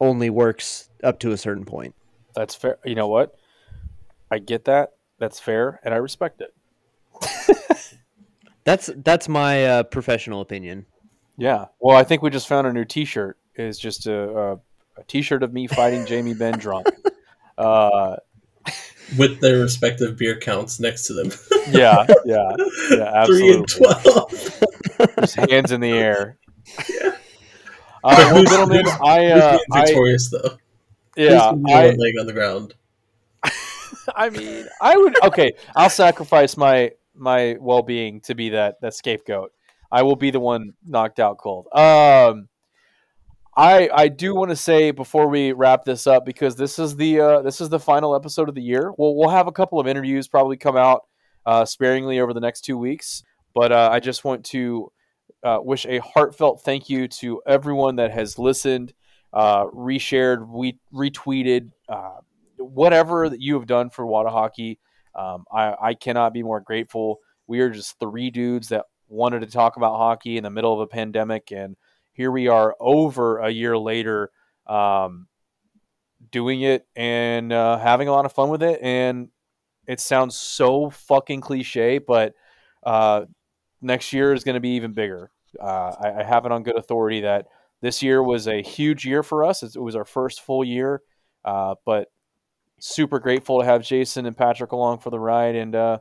only 0.00 0.30
works 0.30 0.90
up 1.02 1.18
to 1.20 1.32
a 1.32 1.36
certain 1.36 1.64
point. 1.64 1.94
That's 2.34 2.54
fair. 2.54 2.78
You 2.84 2.94
know 2.94 3.08
what? 3.08 3.34
I 4.30 4.38
get 4.38 4.66
that. 4.66 4.92
That's 5.18 5.40
fair, 5.40 5.80
and 5.82 5.94
I 5.94 5.96
respect 5.96 6.42
it. 6.42 6.52
that's 8.64 8.90
that's 8.96 9.28
my 9.28 9.64
uh, 9.64 9.82
professional 9.84 10.42
opinion. 10.42 10.84
Yeah. 11.36 11.66
Well, 11.80 11.96
I 11.96 12.04
think 12.04 12.22
we 12.22 12.30
just 12.30 12.48
found 12.48 12.66
a 12.66 12.72
new 12.72 12.84
T-shirt. 12.84 13.38
It's 13.54 13.78
just 13.78 14.06
a, 14.06 14.30
a, 14.30 14.52
a 14.98 15.04
T-shirt 15.06 15.42
of 15.42 15.52
me 15.52 15.66
fighting 15.66 16.06
Jamie 16.06 16.34
Benn 16.34 16.58
drunk. 16.58 16.88
Uh, 17.58 18.16
with 19.16 19.40
their 19.40 19.60
respective 19.60 20.18
beer 20.18 20.38
counts 20.38 20.78
next 20.78 21.06
to 21.06 21.14
them. 21.14 21.32
yeah, 21.70 22.04
yeah, 22.26 22.50
yeah, 22.90 23.12
absolutely. 23.14 23.26
Three 23.26 23.54
and 23.54 23.68
twelve. 23.68 24.62
Just 25.20 25.36
hands 25.36 25.72
in 25.72 25.80
the 25.80 25.92
air. 25.92 26.36
Yeah. 26.86 27.16
Uh, 28.04 28.30
well, 28.34 28.44
gentlemen, 28.44 28.86
I 29.02 29.26
uh, 29.28 29.58
victorious 29.72 30.30
I, 30.34 30.38
though. 30.38 30.56
Yeah, 31.16 31.52
I, 31.66 31.90
leg 31.92 32.14
on 32.20 32.26
the 32.26 32.34
ground. 32.34 32.74
I 34.14 34.28
mean, 34.28 34.66
I 34.80 34.96
would. 34.96 35.24
Okay, 35.24 35.54
I'll 35.74 35.88
sacrifice 35.88 36.56
my 36.58 36.92
my 37.14 37.56
well 37.58 37.82
being 37.82 38.20
to 38.22 38.34
be 38.34 38.50
that 38.50 38.80
that 38.82 38.94
scapegoat. 38.94 39.52
I 39.90 40.02
will 40.02 40.16
be 40.16 40.30
the 40.30 40.40
one 40.40 40.74
knocked 40.86 41.20
out 41.20 41.38
cold. 41.38 41.66
Um, 41.72 42.48
I 43.56 43.88
I 43.92 44.08
do 44.08 44.34
want 44.34 44.50
to 44.50 44.56
say 44.56 44.90
before 44.90 45.28
we 45.28 45.52
wrap 45.52 45.84
this 45.84 46.06
up 46.06 46.24
because 46.24 46.56
this 46.56 46.78
is 46.78 46.96
the 46.96 47.20
uh, 47.20 47.42
this 47.42 47.60
is 47.60 47.68
the 47.68 47.80
final 47.80 48.14
episode 48.14 48.48
of 48.48 48.54
the 48.54 48.62
year. 48.62 48.92
We'll 48.98 49.16
we'll 49.16 49.30
have 49.30 49.46
a 49.46 49.52
couple 49.52 49.80
of 49.80 49.86
interviews 49.86 50.28
probably 50.28 50.56
come 50.56 50.76
out 50.76 51.06
uh, 51.46 51.64
sparingly 51.64 52.20
over 52.20 52.34
the 52.34 52.40
next 52.40 52.62
two 52.62 52.76
weeks. 52.76 53.22
But 53.54 53.72
uh, 53.72 53.88
I 53.90 54.00
just 54.00 54.24
want 54.24 54.44
to 54.46 54.92
uh, 55.42 55.58
wish 55.62 55.86
a 55.86 55.98
heartfelt 55.98 56.62
thank 56.62 56.90
you 56.90 57.08
to 57.08 57.40
everyone 57.46 57.96
that 57.96 58.10
has 58.10 58.38
listened, 58.38 58.92
uh, 59.32 59.64
reshared, 59.66 60.46
we 60.46 60.78
retweeted, 60.92 61.70
uh, 61.88 62.18
whatever 62.58 63.28
that 63.30 63.40
you 63.40 63.54
have 63.54 63.66
done 63.66 63.88
for 63.88 64.04
Wada 64.06 64.28
Hockey. 64.28 64.78
Um, 65.14 65.44
I, 65.50 65.74
I 65.80 65.94
cannot 65.94 66.34
be 66.34 66.42
more 66.42 66.60
grateful. 66.60 67.20
We 67.46 67.60
are 67.60 67.70
just 67.70 67.98
three 67.98 68.30
dudes 68.30 68.68
that 68.68 68.84
wanted 69.08 69.40
to 69.40 69.46
talk 69.46 69.76
about 69.76 69.96
hockey 69.96 70.36
in 70.36 70.44
the 70.44 70.50
middle 70.50 70.72
of 70.72 70.80
a 70.80 70.86
pandemic, 70.86 71.52
and 71.52 71.76
here 72.12 72.30
we 72.30 72.48
are 72.48 72.74
over 72.80 73.38
a 73.38 73.50
year 73.50 73.76
later, 73.76 74.30
um, 74.66 75.28
doing 76.30 76.62
it 76.62 76.86
and 76.96 77.52
uh, 77.52 77.78
having 77.78 78.08
a 78.08 78.12
lot 78.12 78.24
of 78.24 78.32
fun 78.32 78.48
with 78.48 78.62
it. 78.62 78.80
And 78.82 79.28
it 79.86 80.00
sounds 80.00 80.36
so 80.36 80.90
fucking 80.90 81.40
cliche, 81.40 81.98
but 81.98 82.34
uh, 82.82 83.26
next 83.80 84.12
year 84.12 84.32
is 84.32 84.44
going 84.44 84.54
to 84.54 84.60
be 84.60 84.70
even 84.70 84.92
bigger. 84.92 85.30
Uh, 85.60 85.94
I, 86.00 86.20
I, 86.20 86.22
have 86.22 86.44
it 86.44 86.52
on 86.52 86.62
good 86.62 86.76
authority 86.76 87.22
that 87.22 87.46
this 87.80 88.02
year 88.02 88.22
was 88.22 88.46
a 88.46 88.62
huge 88.62 89.06
year 89.06 89.22
for 89.22 89.44
us. 89.44 89.62
It 89.62 89.80
was 89.80 89.96
our 89.96 90.04
first 90.04 90.42
full 90.42 90.64
year, 90.64 91.02
uh, 91.44 91.76
but 91.84 92.08
super 92.78 93.18
grateful 93.18 93.60
to 93.60 93.64
have 93.64 93.82
Jason 93.82 94.26
and 94.26 94.36
Patrick 94.36 94.72
along 94.72 94.98
for 94.98 95.10
the 95.10 95.18
ride. 95.18 95.54
And 95.54 95.74
uh, 95.74 95.98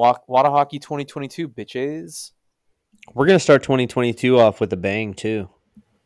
yeah, 0.00 0.24
Wada 0.26 0.50
Hockey 0.50 0.78
2022, 0.78 1.48
bitches. 1.48 2.32
We're 3.14 3.26
gonna 3.26 3.38
start 3.38 3.62
2022 3.62 4.38
off 4.38 4.60
with 4.60 4.72
a 4.72 4.76
bang 4.76 5.14
too. 5.14 5.48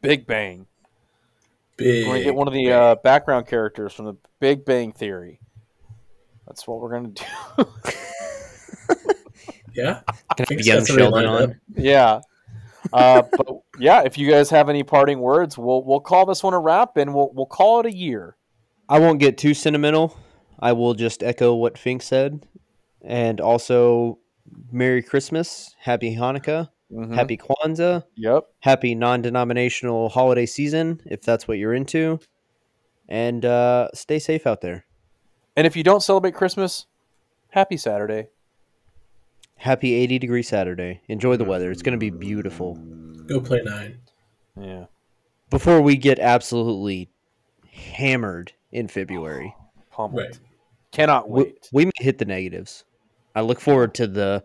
Big 0.01 0.27
bang. 0.27 0.67
Big. 1.77 2.07
We're 2.07 2.15
gonna 2.15 2.25
get 2.25 2.35
one 2.35 2.47
of 2.47 2.55
the 2.55 2.71
uh, 2.71 2.95
background 2.97 3.47
characters 3.47 3.93
from 3.93 4.07
the 4.07 4.17
Big 4.41 4.65
Bang 4.65 4.93
Theory. 4.93 5.41
That's 6.47 6.67
what 6.69 6.81
we're 6.81 6.91
gonna 6.91 7.09
do. 7.09 7.25
yeah. 9.75 10.01
Can 10.37 10.47
I 10.51 10.63
young 10.63 10.85
Sheldon 10.85 11.27
on? 11.27 11.61
Yeah. 11.75 12.21
Uh, 12.93 13.23
but 13.33 13.49
yeah, 13.79 14.03
if 14.05 14.19
you 14.19 14.31
guys 14.31 14.51
have 14.51 14.69
any 14.69 14.83
parting 14.83 15.19
words, 15.19 15.59
we'll 15.59 15.83
we'll 15.85 16.01
call 16.01 16.27
this 16.27 16.43
one 16.43 16.55
a 16.55 16.61
wrap, 16.61 16.97
and 16.97 17.15
we'll 17.15 17.31
we'll 17.33 17.47
call 17.47 17.81
it 17.81 17.87
a 17.87 17.95
year. 17.95 18.37
I 18.89 18.99
won't 18.99 19.19
get 19.19 19.39
too 19.39 19.55
sentimental. 19.55 20.17
I 20.61 20.73
will 20.73 20.95
just 20.95 21.23
echo 21.23 21.55
what 21.55 21.77
Fink 21.79 22.03
said, 22.03 22.47
and 23.05 23.41
also 23.41 24.19
Merry 24.73 25.03
Christmas, 25.03 25.75
Happy 25.79 26.17
Hanukkah, 26.17 26.71
mm-hmm. 26.93 27.15
Happy 27.15 27.37
Kwanzaa, 27.37 28.05
yep, 28.17 28.45
Happy 28.61 28.95
non-denominational 28.95 30.09
holiday 30.09 30.47
season 30.47 31.01
if 31.07 31.23
that's 31.23 31.47
what 31.47 31.59
you're 31.59 31.75
into, 31.75 32.19
and 33.09 33.45
uh, 33.45 33.89
stay 33.95 34.19
safe 34.19 34.47
out 34.47 34.61
there. 34.61 34.85
And 35.57 35.67
if 35.67 35.77
you 35.77 35.83
don't 35.83 36.03
celebrate 36.03 36.35
Christmas, 36.35 36.87
Happy 37.55 37.77
Saturday. 37.77 38.27
Happy 39.59 39.95
80 39.95 40.19
degree 40.19 40.43
Saturday. 40.43 41.03
Enjoy 41.07 41.37
the 41.37 41.45
weather. 41.45 41.71
It's 41.71 41.83
going 41.83 41.93
to 41.93 41.99
be 41.99 42.11
beautiful. 42.11 42.75
Go 43.29 43.41
play 43.41 43.63
nine. 43.63 43.99
Yeah. 44.61 44.87
Before 45.51 45.81
we 45.81 45.97
get 45.97 46.19
absolutely 46.19 47.11
hammered 47.71 48.53
in 48.73 48.89
February. 48.89 49.55
Pummeled. 49.93 50.25
Right. 50.25 50.41
Cannot 50.91 51.31
wait. 51.31 51.69
We, 51.73 51.85
we 51.85 51.87
may 51.87 52.05
hit 52.05 52.19
the 52.19 52.25
negatives. 52.25 52.85
I 53.35 53.41
look 53.41 53.61
forward 53.61 53.95
to 53.97 54.07
the 54.07 54.45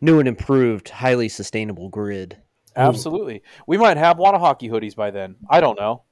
new 0.00 0.18
and 0.18 0.28
improved, 0.28 0.88
highly 0.88 1.28
sustainable 1.28 1.88
grid. 1.88 2.38
Absolutely. 2.76 3.42
We 3.66 3.78
might 3.78 3.96
have 3.96 4.18
Wada 4.18 4.38
Hockey 4.38 4.68
hoodies 4.68 4.94
by 4.94 5.10
then. 5.10 5.36
I 5.48 5.60
don't 5.60 5.78
know. 5.78 6.02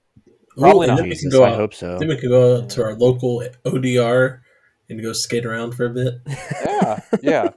Probably 0.56 0.86
Ooh, 0.86 0.94
not. 0.94 1.04
Jesus, 1.04 1.34
I 1.34 1.50
out, 1.50 1.56
hope 1.56 1.74
so. 1.74 1.98
Then 1.98 2.08
we 2.08 2.16
can 2.16 2.30
go 2.30 2.58
out 2.58 2.70
to 2.70 2.84
our 2.84 2.94
local 2.94 3.44
ODR 3.64 4.40
and 4.88 5.02
go 5.02 5.12
skate 5.12 5.44
around 5.44 5.72
for 5.72 5.86
a 5.86 5.90
bit. 5.90 6.14
Yeah, 6.64 7.00
yeah. 7.22 7.48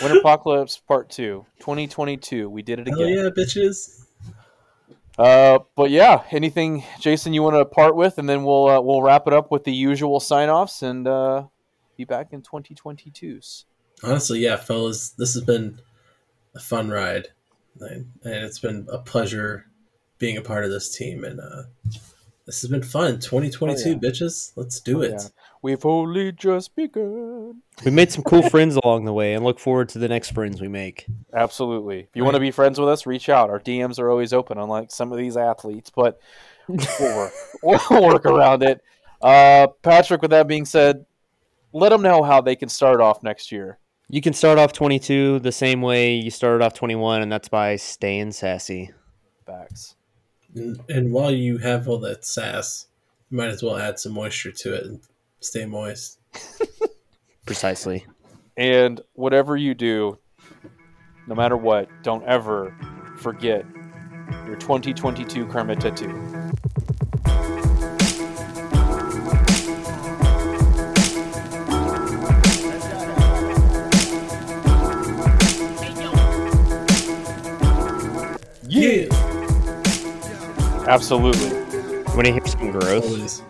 Winter 0.00 0.18
Apocalypse 0.18 0.78
Part 0.78 1.10
Two, 1.10 1.44
2022. 1.60 2.48
We 2.48 2.62
did 2.62 2.78
it 2.78 2.88
again. 2.88 2.98
Oh 2.98 3.06
yeah, 3.06 3.28
bitches. 3.30 4.04
Uh, 5.18 5.58
but 5.76 5.90
yeah, 5.90 6.22
anything, 6.30 6.84
Jason, 7.00 7.34
you 7.34 7.42
want 7.42 7.56
to 7.56 7.64
part 7.64 7.96
with, 7.96 8.18
and 8.18 8.28
then 8.28 8.44
we'll 8.44 8.68
uh, 8.68 8.80
we'll 8.80 9.02
wrap 9.02 9.26
it 9.26 9.32
up 9.32 9.50
with 9.50 9.64
the 9.64 9.72
usual 9.72 10.20
sign 10.20 10.48
offs 10.48 10.82
and 10.82 11.06
uh, 11.06 11.44
be 11.96 12.04
back 12.04 12.32
in 12.32 12.42
2022s. 12.42 13.64
Honestly, 14.02 14.40
yeah, 14.40 14.56
fellas, 14.56 15.10
this 15.10 15.34
has 15.34 15.44
been 15.44 15.78
a 16.54 16.60
fun 16.60 16.90
ride, 16.90 17.28
and 17.80 18.06
it's 18.22 18.58
been 18.58 18.86
a 18.90 18.98
pleasure 18.98 19.66
being 20.18 20.36
a 20.36 20.42
part 20.42 20.64
of 20.64 20.70
this 20.70 20.96
team. 20.96 21.24
And 21.24 21.40
uh, 21.40 21.62
this 22.46 22.60
has 22.62 22.70
been 22.70 22.82
fun. 22.82 23.18
2022, 23.20 23.82
oh, 23.82 23.90
yeah. 23.92 23.98
bitches, 23.98 24.52
let's 24.56 24.80
do 24.80 25.00
oh, 25.00 25.02
it. 25.02 25.12
Yeah. 25.12 25.28
We've 25.62 25.86
only 25.86 26.32
just 26.32 26.74
begun. 26.74 27.62
We 27.84 27.92
made 27.92 28.10
some 28.10 28.24
cool 28.24 28.42
friends 28.42 28.76
along 28.76 29.04
the 29.04 29.12
way 29.12 29.34
and 29.34 29.44
look 29.44 29.60
forward 29.60 29.88
to 29.90 29.98
the 29.98 30.08
next 30.08 30.30
friends 30.30 30.60
we 30.60 30.66
make. 30.66 31.06
Absolutely. 31.32 32.00
If 32.00 32.08
you 32.14 32.22
right. 32.22 32.26
want 32.26 32.34
to 32.34 32.40
be 32.40 32.50
friends 32.50 32.80
with 32.80 32.88
us, 32.88 33.06
reach 33.06 33.28
out. 33.28 33.48
Our 33.48 33.60
DMs 33.60 34.00
are 34.00 34.10
always 34.10 34.32
open, 34.32 34.58
unlike 34.58 34.90
some 34.90 35.12
of 35.12 35.18
these 35.18 35.36
athletes, 35.36 35.90
but 35.94 36.20
we'll 36.66 37.16
work, 37.16 37.32
we'll 37.62 38.02
work 38.08 38.26
around 38.26 38.64
it. 38.64 38.82
Uh, 39.20 39.68
Patrick, 39.82 40.20
with 40.20 40.32
that 40.32 40.48
being 40.48 40.64
said, 40.64 41.06
let 41.72 41.90
them 41.90 42.02
know 42.02 42.24
how 42.24 42.40
they 42.40 42.56
can 42.56 42.68
start 42.68 43.00
off 43.00 43.22
next 43.22 43.52
year. 43.52 43.78
You 44.12 44.20
can 44.20 44.32
start 44.32 44.58
off 44.58 44.72
22 44.72 45.40
the 45.40 45.50
same 45.50 45.82
way 45.82 46.14
you 46.14 46.30
started 46.30 46.64
off 46.64 46.74
21, 46.74 47.22
and 47.22 47.32
that's 47.32 47.48
by 47.48 47.74
staying 47.74 48.32
sassy. 48.32 48.92
Facts. 49.44 49.96
And, 50.54 50.78
and 50.88 51.12
while 51.12 51.32
you 51.32 51.58
have 51.58 51.88
all 51.88 51.98
that 52.00 52.24
sass, 52.24 52.86
you 53.30 53.38
might 53.38 53.48
as 53.48 53.62
well 53.62 53.76
add 53.76 53.98
some 53.98 54.12
moisture 54.12 54.52
to 54.52 54.74
it 54.74 54.84
and 54.84 55.00
Stay 55.42 55.66
moist. 55.66 56.20
Precisely. 57.46 58.06
And 58.56 59.00
whatever 59.14 59.56
you 59.56 59.74
do, 59.74 60.18
no 61.26 61.34
matter 61.34 61.56
what, 61.56 61.88
don't 62.02 62.24
ever 62.24 62.72
forget 63.18 63.66
your 64.46 64.54
2022 64.56 65.46
karma 65.46 65.74
tattoo. 65.74 66.52
Yeah. 78.82 79.06
Absolutely. 80.88 81.50
When 82.16 82.24
to 82.24 82.32
hear 82.32 82.44
some 82.44 82.72
gross? 82.72 83.04
Always. 83.04 83.42